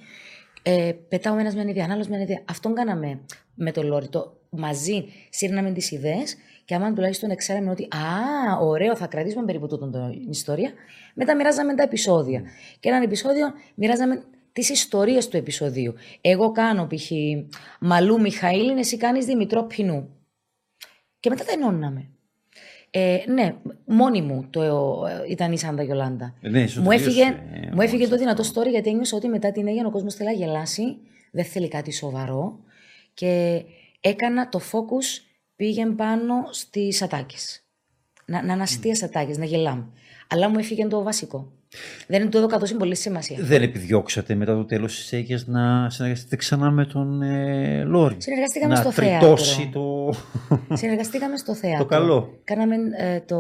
ε, 0.69 0.93
πετάω 1.09 1.39
ένας 1.39 1.55
με 1.55 1.61
ένα 1.61 1.71
ιδέα, 1.71 1.87
άλλος 1.91 2.09
με 2.09 2.15
ένα 2.15 2.25
ιδέα. 2.25 2.43
Αυτόν 2.45 2.75
κάναμε 2.75 3.21
με 3.55 3.73
το 3.73 3.83
Λόρι. 3.83 4.09
Το, 4.09 4.41
μαζί 4.51 5.05
σύρναμε 5.31 5.73
τις 5.73 5.91
ιδέες 5.91 6.37
και 6.65 6.75
άμα 6.75 6.93
τουλάχιστον 6.93 7.37
ξέραμε 7.37 7.71
ότι 7.71 7.83
Α, 7.83 8.59
ωραίο, 8.61 8.97
θα 8.97 9.07
κρατήσουμε 9.07 9.45
περίπου 9.45 9.69
τούτον 9.69 9.91
την 9.91 10.31
ιστορία. 10.31 10.73
Μετά 11.15 11.37
μοιράζαμε 11.37 11.75
τα 11.75 11.83
επεισόδια. 11.83 12.41
Mm. 12.41 12.77
Και 12.81 12.89
έναν 12.89 13.03
επεισόδιο 13.03 13.53
μοιράζαμε 13.75 14.23
τις 14.53 14.69
ιστορίες 14.69 15.29
του 15.29 15.37
επεισοδίου. 15.37 15.95
Εγώ 16.21 16.53
κάνω 16.53 16.87
π.χ. 16.87 17.11
Μαλού 17.81 18.21
Μιχαήλ, 18.21 18.77
εσύ 18.79 18.97
κάνεις 18.97 19.25
Δημητρό 19.25 19.63
Πινού. 19.63 20.09
Και 21.21 21.31
μετά 21.31 21.45
τα 21.45 21.53
ενώναμε. 21.53 22.11
Ε, 22.91 23.19
ναι, 23.27 23.55
μόνη 23.85 24.23
μου 24.23 24.47
το, 24.51 24.63
ε, 25.07 25.31
ήταν 25.31 25.53
η 25.53 25.59
Σάντα 25.59 25.83
Γιολάντα. 25.83 26.35
Ε, 26.41 26.49
ναι, 26.49 26.65
μου 26.83 26.91
έφυγε, 26.91 27.23
ε, 27.23 27.75
μου 27.75 27.81
έφυγε 27.81 28.09
το 28.09 28.17
δυνατό 28.17 28.43
story 28.55 28.71
γιατί 28.71 28.91
ένιωσα 28.91 29.17
ότι 29.17 29.29
μετά 29.29 29.53
την 29.53 29.69
έγινε 29.69 29.87
ο 29.87 29.91
κόσμος 29.91 30.15
θέλει 30.15 30.29
να 30.29 30.35
γελάσει, 30.35 30.97
δεν 31.31 31.45
θέλει 31.45 31.69
κάτι 31.69 31.93
σοβαρό 31.93 32.59
και 33.15 33.63
έκανα 34.01 34.49
το 34.49 34.61
focus 34.73 35.25
πήγε 35.57 35.87
πάνω 35.87 36.35
στις 36.51 37.03
ατάκες. 37.03 37.61
Να, 38.25 38.43
να 38.43 38.53
αναστεί 38.53 38.91
mm. 38.95 39.05
ατάκες, 39.05 39.39
να 39.39 39.45
γελάμε. 39.45 39.89
Αλλά 40.29 40.49
μου 40.49 40.59
έφυγε 40.59 40.87
το 40.87 41.03
βασικό. 41.03 41.53
Δεν 42.07 42.31
του 42.31 42.37
έδωκα 42.37 42.59
τόσο 42.59 42.77
πολύ 42.77 42.97
σημασία. 42.97 43.37
Δεν 43.41 43.63
επιδιώξατε 43.63 44.35
μετά 44.35 44.55
το 44.55 44.65
τέλος 44.65 44.97
της 44.97 45.13
Αίγυπτο 45.13 45.51
να 45.51 45.91
συνεργαστείτε 45.91 46.37
ξανά 46.37 46.71
με 46.71 46.85
τον 46.85 47.23
ε, 47.23 47.83
Λόρι; 47.83 48.17
Συνεργαστήκαμε 48.19 48.75
να 48.75 48.81
στο 48.81 48.91
θέατρο. 48.91 49.37
το. 49.73 50.15
Συνεργαστήκαμε 50.77 51.37
στο 51.37 51.55
θέατρο. 51.55 51.85
το 51.85 51.95
καλό. 51.95 52.39
Κάναμε 52.45 52.77
ε, 52.99 53.21
το 53.21 53.39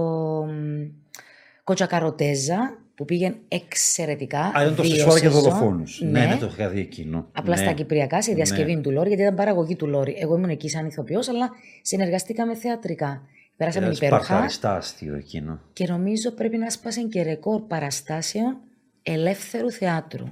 Κοτσακαροτέζα 1.64 2.78
που 2.94 3.04
πήγε 3.04 3.34
εξαιρετικά. 3.48 4.40
Α, 4.40 4.62
ήταν 4.62 4.74
το 4.74 4.82
Σεσουάρα 4.82 5.20
και 5.20 5.28
δολοφόνου. 5.28 5.82
Ναι. 5.98 6.20
ναι, 6.20 6.26
ναι, 6.26 6.36
το 6.36 6.50
είχα 6.52 6.68
δει 6.68 6.80
εκείνο. 6.80 7.26
Απλά 7.32 7.56
ναι. 7.56 7.62
στα 7.62 7.72
Κυπριακά, 7.72 8.22
σε 8.22 8.32
διασκευή 8.32 8.74
ναι. 8.74 8.80
του 8.80 8.90
Λόρι, 8.90 9.08
γιατί 9.08 9.22
ήταν 9.22 9.34
παραγωγή 9.34 9.76
του 9.76 9.86
Λόρι. 9.86 10.16
Εγώ 10.18 10.36
ήμουν 10.36 10.50
εκεί 10.50 10.68
σαν 10.68 10.86
ηθοποιός, 10.86 11.28
αλλά 11.28 11.50
συνεργαστήκαμε 11.82 12.54
θεατρικά. 12.54 13.22
Περάσαμε 13.56 13.88
υπέροχα. 13.88 14.48
αστείο 14.62 15.14
εκείνο. 15.14 15.60
Και 15.72 15.86
νομίζω 15.86 16.30
πρέπει 16.30 16.56
να 16.56 16.70
σπάσει 16.70 17.08
και 17.08 17.22
ρεκόρ 17.22 17.60
παραστάσεων 17.60 18.56
ελεύθερου 19.02 19.70
θεάτρου. 19.70 20.24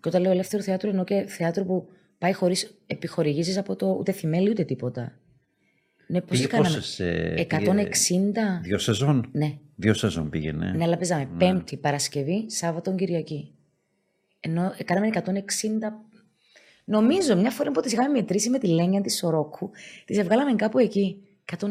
Και 0.00 0.08
όταν 0.08 0.22
λέω 0.22 0.30
ελεύθερου 0.30 0.62
θεάτρου, 0.62 0.88
εννοώ 0.88 1.04
και 1.04 1.24
θέατρο 1.28 1.64
που 1.64 1.88
πάει 2.18 2.32
χωρίς 2.32 2.74
επιχορηγήσεις 2.86 3.58
από 3.58 3.76
το 3.76 3.96
ούτε 3.98 4.12
θημέλι 4.12 4.50
ούτε 4.50 4.64
τίποτα. 4.64 5.18
Ναι, 6.06 6.20
πώς 6.20 6.40
πήγε 6.40 6.56
πόσες, 6.56 7.00
160. 7.00 8.60
Δύο 8.62 8.78
σεζόν; 8.78 9.28
Ναι. 9.32 9.58
Δύο 9.76 9.94
σεζόν 9.94 10.28
πήγαινε. 10.30 10.72
Ναι, 10.76 10.84
αλλά 10.84 10.96
παίζαμε 10.96 11.28
ναι. 11.32 11.38
Πέμπτη, 11.38 11.76
Παρασκευή, 11.76 12.44
Σάββατο, 12.50 12.94
Κυριακή. 12.94 13.54
Ενώ 14.40 14.72
κάναμε 14.84 15.10
160 15.14 15.20
Νομίζω 16.84 17.36
μια 17.36 17.50
φορά 17.50 17.70
που 17.70 17.80
τις 17.80 17.92
είχαμε 17.92 18.08
μετρήσει 18.08 18.50
με 18.50 18.58
τη 18.58 18.66
Λένια 18.66 19.00
της 19.00 19.16
Σορόκου, 19.16 19.70
τις 20.04 20.22
βγάλαμε 20.22 20.54
κάπου 20.54 20.78
εκεί. 20.78 21.22
160. 21.60 21.66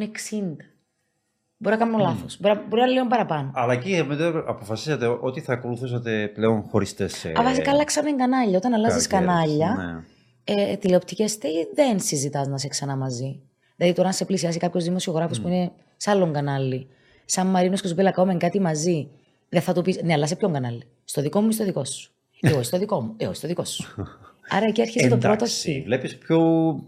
Μπορεί 1.58 1.78
να 1.78 1.86
κάνω 1.86 1.98
mm. 1.98 2.02
λάθος. 2.02 2.38
Μπορεί, 2.40 2.60
μπορεί 2.70 2.82
να 2.82 2.88
λέω 2.88 3.08
παραπάνω. 3.08 3.52
Αλλά 3.54 3.74
εκεί 3.74 4.06
αποφασίσατε 4.48 5.18
ότι 5.22 5.42
θα 5.42 5.54
ακολουθούσατε 5.54 6.28
πλέον 6.34 6.62
χωριστές. 6.62 7.26
Ε... 7.26 7.32
Βασικά 7.36 7.72
αλλάξαμε 7.72 8.12
κανάλια. 8.12 8.58
Όταν 8.58 8.74
αλλάζεις 8.74 9.08
κανάλια, 9.08 10.04
ναι. 10.46 10.64
ε, 10.64 10.76
τηλεοπτικές 10.76 11.38
δεν 11.74 12.00
συζητάς 12.00 12.48
να 12.48 12.58
'σαι 12.58 12.68
ξανά 12.68 12.96
μαζί. 12.96 13.40
Δηλαδή 13.76 13.96
τώρα, 13.96 14.08
αν 14.08 14.14
σε 14.14 14.26
πλησιάσει 14.26 14.60
κάποιος 14.60 14.84
δημοσιογράφος 14.84 15.40
mm. 15.40 15.42
που 15.42 15.48
είναι 15.48 15.72
σε 15.98 16.12
άλλον 16.12 16.34
κανάλι, 16.34 16.88
σαν 17.26 17.48
Μαρίνος 17.48 17.82
και 17.82 17.88
Ζουμπέλα, 17.88 18.12
κάνουμε 18.12 18.38
κάτι 18.38 18.60
μαζί, 18.60 19.10
δεν 19.50 19.62
θα 19.62 19.74
του 19.74 19.82
πεις 19.82 20.02
Ναι, 20.04 20.14
αλλά 20.14 20.28
σε 20.28 20.36
ποιον 20.36 20.54
κανάλι; 20.54 20.84
Στο 21.04 21.22
δικό 21.22 21.42
μου 21.42 21.48
ή 21.48 21.52
στο 21.52 21.64
δικό 21.64 21.86
σου; 21.86 22.12
Εγώ 22.40 22.64
στο 22.64 22.78
δικό 22.78 23.02
μου. 23.02 23.14
Εγώ 23.18 23.34
στο 23.34 23.48
δικό 23.48 23.66
σου. 23.66 23.84
Άρα 24.50 24.66
εκεί 24.66 24.82
αρχίζει 24.82 25.08
το 25.08 25.18
πρώτο 25.18 25.46
χ. 25.46 25.52
Βλέπεις 25.86 26.18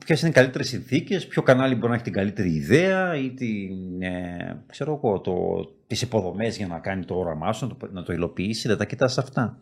ποιες 0.06 0.22
είναι 0.22 0.30
οι 0.30 0.34
καλύτερες 0.34 0.68
συνθήκες, 0.68 1.28
ποιο 1.28 1.42
κανάλι 1.42 1.76
μπορεί 1.76 1.88
να 1.88 1.94
έχει 1.94 2.04
την 2.04 2.14
καλύτερη 2.14 2.50
ιδέα 2.50 3.16
ή 3.16 3.30
την, 3.30 4.02
ε, 4.02 4.64
ξέρω 4.68 5.00
εγώ, 5.04 5.20
το, 5.20 5.34
τις 5.88 6.02
υποδομές 6.02 6.58
για 6.58 6.68
να 6.68 6.80
κάνει 6.80 7.06
το 7.06 7.16
όραμά 7.16 7.54
σου, 7.54 7.68
να 7.68 7.76
το, 7.76 7.90
να 7.92 8.04
το 8.04 8.14
υλοποιήσει, 8.14 8.68
δεν 8.68 8.78
τα 8.78 8.86
κοιτάς 8.86 9.18
αυτά. 9.18 9.58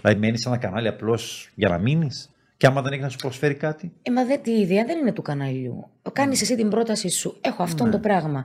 Δηλαδή 0.00 0.20
μένεις 0.20 0.40
σε 0.40 0.48
ένα 0.48 0.58
κανάλι 0.58 0.88
απλώς 0.88 1.50
για 1.54 1.68
να 1.68 1.78
μείνεις 1.78 2.30
και 2.56 2.66
άμα 2.66 2.82
δεν 2.82 2.92
έχεις 2.92 3.04
να 3.04 3.10
σου 3.10 3.16
προσφέρει 3.16 3.54
κάτι. 3.54 3.92
Ε, 4.02 4.10
μα 4.10 4.24
δεν, 4.24 4.42
τη 4.42 4.50
ιδέα 4.50 4.84
δεν 4.84 4.98
είναι 4.98 5.12
του 5.12 5.22
καναλιού. 5.22 5.88
Κάνεις 6.12 6.42
εσύ 6.42 6.56
την 6.56 6.68
πρόταση 6.68 7.08
σου. 7.08 7.36
Έχω 7.40 7.62
αυτό 7.62 7.84
ναι. 7.84 7.90
το 7.90 7.98
πράγμα. 7.98 8.44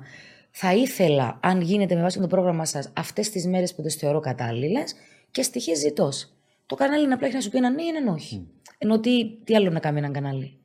Θα 0.52 0.74
ήθελα, 0.74 1.40
αν 1.42 1.62
γίνεται 1.62 1.96
με 1.96 2.02
βάση 2.02 2.20
το 2.20 2.28
πρόγραμμα 2.28 2.66
σας, 2.66 2.90
αυτές 2.94 3.30
τις 3.30 3.48
μέρες 3.48 3.76
που 3.76 3.82
τις 3.82 3.96
θεωρώ 3.96 4.20
κατάλληλες 4.20 4.96
και 5.32 5.42
στοιχεία 5.42 5.76
ζητώ. 5.76 6.10
Το 6.66 6.76
κανάλι 6.76 7.04
είναι 7.04 7.14
απλά 7.14 7.28
έχει 7.28 7.36
να 7.36 7.42
σου 7.42 7.50
πει 7.50 7.58
ένα 7.58 7.70
ναι 7.70 7.82
ή 7.82 7.88
ένα 7.88 8.12
όχι. 8.12 8.48
Mm. 8.48 8.72
Ενώ 8.78 9.00
τι, 9.00 9.38
τι 9.44 9.56
άλλο 9.56 9.70
να 9.70 9.80
κάνει 9.80 9.98
ένα 9.98 10.12
κανάλι. 10.12 10.60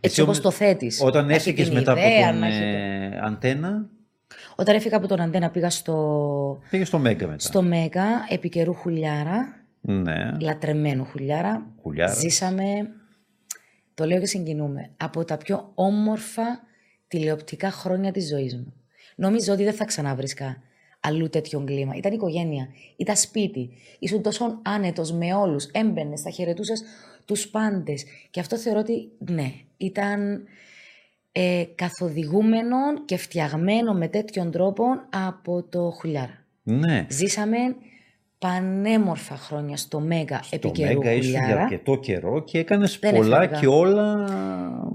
Έτσι 0.00 0.20
όπως 0.20 0.40
το 0.40 0.50
θέτεις. 0.50 1.00
Όταν 1.02 1.30
έφυγες 1.30 1.70
μετά 1.70 1.92
από 1.92 2.00
τον 2.00 2.42
ε, 2.42 3.20
Αντένα. 3.22 3.88
Όταν 4.56 4.74
έφυγα 4.74 4.96
από 4.96 5.06
τον 5.06 5.20
Αντένα 5.20 5.50
πήγα 5.50 5.70
στο. 5.70 6.60
Πήγες 6.70 6.88
στο 6.88 6.98
Μέγκα 6.98 7.26
μετά. 7.26 7.38
Στο 7.38 7.62
Μέγκα, 7.62 8.06
επί 8.28 8.48
καιρού 8.48 8.74
χουλιάρα. 8.74 9.64
Ναι. 9.80 10.30
Λατρεμένο 10.40 11.04
χουλιάρα. 11.04 11.66
χουλιάρας. 11.82 12.18
Ζήσαμε. 12.18 12.64
Το 13.94 14.04
λέω 14.04 14.18
και 14.20 14.26
συγκινούμε. 14.26 14.90
Από 14.96 15.24
τα 15.24 15.36
πιο 15.36 15.70
όμορφα 15.74 16.60
τηλεοπτικά 17.08 17.70
χρόνια 17.70 18.12
της 18.12 18.28
ζωής 18.28 18.54
μου. 18.54 18.72
Νομίζω 19.16 19.52
ότι 19.52 19.64
δεν 19.64 19.72
θα 19.72 19.84
ξαναβρίσκα 19.84 20.62
αλλού 21.06 21.28
τέτοιο 21.28 21.62
κλίμα. 21.66 21.94
Ήταν 21.96 22.12
οικογένεια, 22.12 22.68
ήταν 22.96 23.16
σπίτι. 23.16 23.70
Ήσουν 23.98 24.22
τόσο 24.22 24.58
άνετος 24.62 25.12
με 25.12 25.34
όλους. 25.34 25.64
Έμπαινες, 25.64 26.22
τα 26.22 26.30
χαιρετούσες 26.30 26.82
τους 27.24 27.48
πάντες. 27.48 28.04
Και 28.30 28.40
αυτό 28.40 28.56
θεωρώ 28.56 28.78
ότι, 28.80 29.08
ναι, 29.18 29.52
ήταν 29.76 30.42
ε, 31.32 31.64
καθοδηγούμενο 31.74 32.76
και 33.04 33.16
φτιαγμένο 33.16 33.92
με 33.92 34.08
τέτοιον 34.08 34.50
τρόπο 34.50 34.84
από 35.26 35.62
το 35.62 35.90
Χουλιάρα. 35.98 36.44
Ναι. 36.62 37.06
Ζήσαμε 37.08 37.56
πανέμορφα 38.38 39.36
χρόνια 39.36 39.76
στο 39.76 40.00
Μέγα 40.00 40.40
Στο 40.42 40.54
επί 40.56 40.70
καιρού 40.70 40.98
Μέγα 40.98 41.12
ήσουν 41.12 41.30
για 41.30 41.40
Χουλιάρα. 41.40 41.62
αρκετό 41.62 41.96
καιρό 41.96 42.42
και 42.44 42.58
έκανες 42.58 42.98
Δεν 43.00 43.14
πολλά 43.14 43.36
έφευγα. 43.42 43.60
και 43.60 43.66
όλα. 43.66 44.14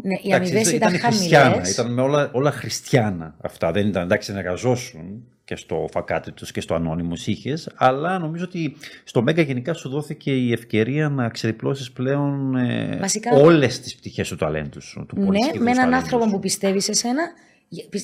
Ναι, 0.01 0.13
οι 0.13 0.19
Εντάξει, 0.31 0.51
αμοιβές 0.51 0.71
ήταν 0.71 0.89
χριστιάνα, 0.99 1.45
χαμηλές. 1.49 1.71
ήταν 1.71 1.93
με 1.93 2.01
όλα, 2.01 2.29
όλα 2.33 2.51
χριστιάνα 2.51 3.35
αυτά. 3.41 3.71
Δεν 3.71 3.87
ήταν 3.87 4.03
εντάξει, 4.03 4.33
εργαζόσουν 4.35 5.27
και 5.51 5.57
στο 5.57 5.87
φακάτι 5.91 6.31
τους 6.31 6.51
και 6.51 6.61
στο 6.61 6.73
ανώνυμο 6.75 7.13
είχες, 7.25 7.69
αλλά 7.75 8.19
νομίζω 8.19 8.43
ότι 8.43 8.75
στο 9.03 9.21
Μέγα 9.21 9.41
γενικά 9.41 9.73
σου 9.73 9.89
δόθηκε 9.89 10.31
η 10.31 10.51
ευκαιρία 10.51 11.09
να 11.09 11.29
ξεδιπλώσεις 11.29 11.91
πλέον 11.91 12.55
ε, 12.55 12.97
Βασικά- 12.99 13.35
όλες 13.37 13.79
τις 13.79 13.95
πτυχές 13.95 14.27
του 14.29 14.35
ταλέντους 14.35 14.83
σου. 14.85 15.05
Του 15.07 15.19
Ναι, 15.19 15.25
πολυσχηδούς 15.25 15.59
με 15.59 15.71
έναν 15.71 15.75
ταλέντους 15.83 16.03
άνθρωπο 16.03 16.23
σου. 16.25 16.31
που 16.31 16.39
πιστεύεις 16.39 16.83
σε 16.83 16.93
σένα 16.93 17.21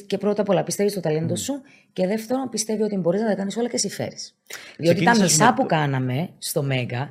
και 0.07 0.17
πρώτα 0.17 0.41
απ' 0.41 0.49
όλα 0.49 0.63
πιστεύεις 0.63 0.91
στο 0.91 1.01
ταλέντο 1.01 1.35
σου 1.35 1.53
και 1.93 2.07
δεύτερον 2.07 2.49
πιστεύει 2.49 2.81
ότι 2.81 2.95
μπορείς 2.97 3.21
να 3.21 3.27
τα 3.27 3.35
κάνεις 3.35 3.57
όλα 3.57 3.67
και 3.67 3.75
εσύ 3.75 3.89
φέρεις. 3.89 4.35
Διότι 4.77 5.03
τα 5.03 5.11
Ξεκίνησες 5.11 5.37
μισά 5.37 5.45
με 5.49 5.55
που 5.55 5.61
το- 5.61 5.67
κάναμε 5.67 6.29
στο 6.37 6.63
Μέγα 6.63 7.09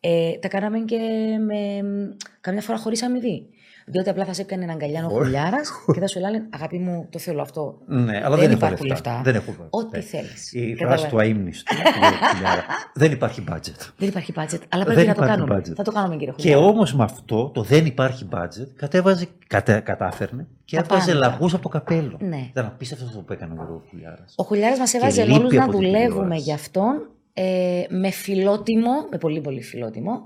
ε, 0.00 0.32
τα 0.40 0.48
κάναμε 0.48 0.78
και 0.78 0.98
με, 1.46 1.56
καμιά 2.40 2.60
φορά 2.62 2.78
χωρίς 2.78 3.02
αμοιβή. 3.02 3.46
Διότι 3.88 4.08
απλά 4.10 4.24
θα 4.24 4.32
σε 4.32 4.42
έκανε 4.42 4.62
έναν 4.64 4.74
αγκαλιάνο 4.76 5.06
Ωραία. 5.06 5.18
χουλιάρας 5.24 5.70
και 5.94 6.00
θα 6.00 6.06
σου 6.06 6.18
έλεγε 6.18 6.42
Αγάπη 6.50 6.78
μου, 6.78 7.06
το 7.10 7.18
θέλω 7.18 7.40
αυτό. 7.42 7.78
Ναι, 7.86 8.16
αλλά 8.24 8.36
δεν, 8.36 8.44
δεν, 8.48 8.50
υπάρχουν 8.56 8.76
έχω 8.78 8.84
λεφτά. 8.84 9.20
Δεν 9.24 9.34
έχω 9.34 9.46
λεφτά. 9.48 9.66
Ό,τι 9.70 9.96
Ναι. 9.96 10.02
θέλεις. 10.02 10.52
Η 10.52 10.58
Καταλαβαίνω. 10.60 10.88
φράση 10.88 11.08
του 11.08 11.18
αείμνηστου. 11.20 11.74
του 11.74 11.82
κύριου 11.82 12.34
Χιλιάρα. 12.34 12.64
δεν 12.94 13.12
υπάρχει 13.12 13.44
budget. 13.50 13.90
Δεν 13.96 14.08
υπάρχει 14.08 14.32
budget, 14.36 14.58
αλλά 14.68 14.84
πρέπει 14.84 15.00
Δεν 15.00 15.06
να 15.08 15.14
το 15.14 15.22
υπάρχει 15.24 15.40
κάνουμε. 15.40 15.56
budget. 15.60 15.72
Θα 15.74 15.82
το 15.82 15.92
κάνουμε, 15.92 16.16
κύριε 16.16 16.32
Και 16.36 16.42
Χουλιάρα. 16.42 16.64
όμως 16.72 16.94
με 16.94 17.04
αυτό 17.04 17.50
το 17.54 17.62
δεν 17.62 17.86
υπάρχει 17.86 18.28
budget 18.32 18.66
κατέβαζε, 18.76 19.26
κατα, 19.46 19.80
κατάφερνε 19.80 20.46
και 20.64 20.76
Τα 20.76 20.82
έβγαζε 20.82 21.12
πάντα. 21.12 21.26
λαγούς 21.28 21.54
από 21.54 21.62
το 21.62 21.68
καπέλο. 21.68 22.16
Ναι. 22.20 22.46
Ήταν 22.50 22.66
απίστευτο 22.66 23.04
αυτό 23.04 23.18
που 23.20 23.32
έκανε 23.32 23.54
ο 23.60 23.82
Χουλιάρας. 23.90 24.34
Ο 24.36 24.42
Χουλιάρας 24.42 24.78
μας 24.78 24.94
έβαζε 24.94 25.24
λείπει 25.24 25.38
όλους 25.38 25.52
να 25.52 25.62
από 25.62 25.70
την 25.72 25.80
δουλεύουμε 25.80 26.08
τηλεόραση. 26.14 26.42
για 26.42 26.54
αυτόν 26.54 27.08
ε, 27.32 27.82
με 27.88 28.10
φιλότιμο, 28.10 28.90
με 29.10 29.18
πολύ 29.18 29.40
πολύ 29.40 29.62
φιλότιμο 29.62 30.20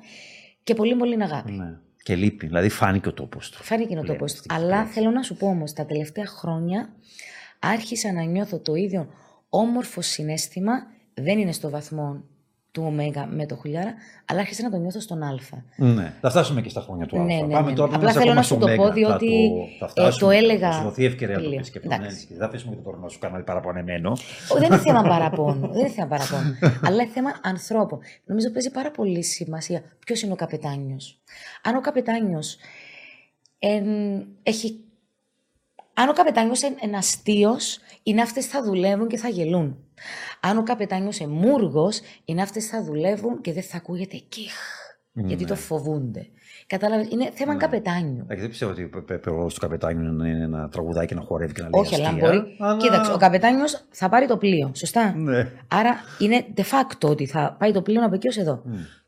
και 0.63 0.75
πολύ 0.75 0.95
πολύ 0.95 1.23
αγάπη. 1.23 1.53
Ναι. 1.53 1.79
Και 2.03 2.17
λείπει. 2.17 2.47
Δηλαδή 2.47 2.69
φάνηκε 2.69 3.09
ο 3.09 3.13
τόπος 3.13 3.51
του. 3.51 3.63
Φάνηκε 3.63 3.93
ο 3.93 3.95
Λέμε 3.95 4.07
τόπος 4.07 4.33
του. 4.33 4.39
στην 4.39 4.55
Αλλά 4.55 4.67
Κυπρέα. 4.77 4.87
θέλω 4.87 5.11
να 5.11 5.23
σου 5.23 5.37
πω 5.37 5.47
όμως, 5.47 5.73
τα 5.73 5.87
τελευταία 5.87 6.27
χρόνια 6.27 6.93
άρχισα 7.59 8.13
να 8.13 8.23
νιώθω 8.23 8.59
το 8.59 8.75
ίδιο 8.75 9.09
όμορφο 9.49 10.01
συνέστημα, 10.01 10.73
δεν 11.15 11.39
είναι 11.39 11.53
στο 11.53 11.71
βαθμό 11.71 12.25
του 12.73 12.83
Ωμέγα 12.87 13.27
με 13.27 13.47
το 13.47 13.55
Χουλιάρα, 13.57 13.95
αλλά 14.25 14.41
άρχισα 14.41 14.63
να 14.63 14.71
το 14.71 14.77
νιώθω 14.77 15.01
στον 15.01 15.23
Α. 15.23 15.29
Ναι. 15.77 16.13
Θα 16.21 16.31
φτάσουμε 16.31 16.61
και 16.61 16.69
στα 16.69 16.81
χρόνια 16.81 17.07
του 17.07 17.17
Ναι, 17.19 17.35
Αλφα. 17.35 17.47
ναι, 17.47 17.53
Πάμε 17.53 17.71
ναι. 17.71 17.77
τώρα 17.77 17.95
Απλά 17.95 18.11
είμαστε 18.11 18.19
θέλω 18.21 18.31
ακόμα 18.31 18.35
να 18.35 18.43
σου 18.43 18.55
στο 18.55 18.67
το 18.67 18.75
πω, 18.75 18.83
Μέγα. 18.83 18.93
διότι, 18.95 19.51
θα 19.79 19.85
ε, 19.85 19.87
το, 19.87 19.87
θα 19.87 19.89
φτάσουμε, 19.89 20.31
το 20.33 20.37
έλεγα 20.39 20.71
Θα 20.71 20.77
σου 20.77 20.83
δοθεί 20.83 21.05
ευκαιρία 21.05 21.35
να 21.35 21.41
το 21.41 21.47
πλήρω. 21.47 21.61
πεις 21.63 21.71
και 21.71 21.81
πιο 21.81 21.91
Εντάξει. 21.93 22.17
ναι, 22.17 22.27
Δεν 22.29 22.39
θα 22.39 22.45
αφήσουμε 22.47 22.75
και 22.75 22.81
τώρα 22.83 22.97
να 22.99 23.09
σου 23.09 23.19
κάνω 23.19 23.43
παραπονεμένο. 23.45 24.11
Ω, 24.11 24.55
Δεν 24.59 24.63
είναι 24.65 24.79
θέμα 24.79 25.03
παραπώνου. 25.03 25.69
δεν 25.73 25.81
είναι 25.81 25.89
θέμα 25.89 26.07
παραπώνου. 26.07 26.59
αλλά 26.87 27.03
είναι 27.03 27.13
θέμα 27.13 27.31
ανθρώπων. 27.43 27.99
Νομίζω 28.25 28.51
παίζει 28.51 28.71
πάρα 28.71 28.91
πολύ 28.91 29.23
σημασία 29.23 29.83
ποιος 30.07 30.23
είναι 30.23 30.33
ο 30.33 30.37
καπετάνιος. 30.37 31.21
Αν 31.63 31.77
ο 31.77 31.81
καπετάνιος 31.81 32.57
έχει. 34.43 34.85
Αν 36.03 36.09
ο 36.09 36.13
καπετάνιος 36.13 36.63
είναι 36.63 36.97
αστείο, 36.97 37.57
οι 38.03 38.15
ναύτε 38.15 38.41
θα 38.41 38.63
δουλεύουν 38.63 39.09
και 39.09 39.17
θα 39.17 39.29
γελούν. 39.29 39.77
Αν 40.41 40.59
ο 40.59 40.63
καπετάνιος 40.63 41.19
είναι 41.19 41.33
μούργο, 41.33 41.89
οι 42.25 42.35
ναύτε 42.35 42.61
θα 42.61 42.83
δουλεύουν 42.85 43.41
και 43.41 43.53
δεν 43.53 43.63
θα 43.63 43.77
ακούγεται 43.77 44.17
κιχ. 44.29 44.53
Γιατί 45.13 45.45
το 45.45 45.55
φοβούνται. 45.57 46.27
Κατάλαβε, 46.67 47.07
είναι 47.11 47.31
θέμα 47.35 47.57
καπετάνιου. 47.57 48.21
Εντάξει, 48.23 48.41
δεν 48.41 48.49
πιστεύω 48.49 48.71
ότι 48.71 48.83
πρέπει 49.07 49.29
ο 49.31 49.35
ρόλο 49.35 49.47
του 49.47 49.61
καπετάνιου 49.61 50.25
είναι 50.25 50.47
να 50.47 50.69
τραγουδάει 50.69 51.07
και 51.07 51.15
να 51.15 51.21
χορεύει 51.21 51.53
και 51.53 51.63
να 51.63 51.69
λέει 51.69 51.81
Όχι, 51.81 51.95
αλλά 51.95 52.09
αστεία, 52.09 52.27
μπορεί. 52.27 52.57
αλλά- 52.59 52.77
Κοίταξε, 52.77 53.13
ο 53.13 53.17
καπετάνιος 53.17 53.85
θα 53.91 54.09
πάρει 54.09 54.27
το 54.27 54.37
πλοίο. 54.37 54.71
Σωστά; 54.75 55.15
Ναι. 55.17 55.51
Άρα 55.69 55.95
είναι 56.19 56.45
de 56.57 56.61
facto 56.61 57.09
ότι 57.11 57.27
θα 57.27 57.57
πάει 57.59 57.73
το 57.73 57.83
πλοίο 57.83 58.05
από 58.05 58.15
εκεί 58.15 58.29
ως 58.29 58.37
εδώ. 58.37 58.63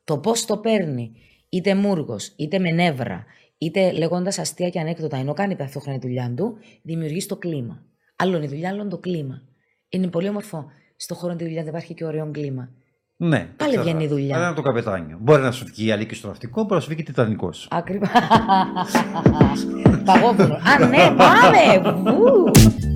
Το 0.04 0.18
πώς 0.18 0.44
το 0.44 0.56
παίρνει, 0.58 1.12
είτε 1.48 1.74
μούργος, 1.74 2.32
είτε 2.36 2.58
με 2.58 2.70
νεύρα, 2.70 3.24
είτε 3.62 3.92
λέγοντας 3.92 4.38
αστεία 4.38 4.68
και 4.68 4.80
ανέκδοτα, 4.80 5.16
ενώ 5.16 5.32
κάνει 5.32 5.56
ταυτόχρονα 5.56 5.98
τη 5.98 6.06
δουλειά 6.06 6.32
του, 6.36 6.56
δημιουργείς 6.82 7.26
το 7.26 7.36
κλίμα. 7.36 7.82
Άλλο 8.16 8.36
είναι 8.36 8.44
η 8.44 8.48
δουλειά, 8.48 8.68
άλλο 8.68 8.80
είναι 8.80 8.90
το 8.90 8.98
κλίμα. 8.98 9.42
Είναι 9.88 10.06
πολύ 10.06 10.28
όμορφο 10.28 10.64
στο 10.96 11.14
χώρο 11.14 11.36
τη 11.36 11.44
δουλειά 11.44 11.62
να 11.62 11.68
υπάρχει 11.68 11.94
και 11.94 12.04
ωραίο 12.04 12.30
κλίμα. 12.30 12.68
Ναι. 13.16 13.38
Πάλι 13.38 13.50
εξαρτάται. 13.50 13.82
βγαίνει 13.82 14.04
η 14.04 14.08
δουλειά. 14.08 14.36
Αλλά 14.36 14.46
είναι 14.46 14.54
το 14.54 14.62
καπετάνιο. 14.62 15.18
Μπορεί 15.20 15.42
να 15.42 15.50
σου 15.50 15.64
βγει 15.64 15.86
η 15.86 15.92
αλήκη 15.92 16.14
στο 16.14 16.28
ναυτικό, 16.28 16.62
μπορεί 16.62 16.74
να 16.74 16.80
σου 16.80 16.88
βγει 16.88 16.96
και 16.96 17.02
τιτανικός. 17.02 17.68
Ακριβώ. 17.70 18.06
Παγόβουνο. 20.04 20.54
Α, 20.54 20.86
ναι, 20.88 21.14
πάμε! 21.16 21.92
Βου! 22.10 22.91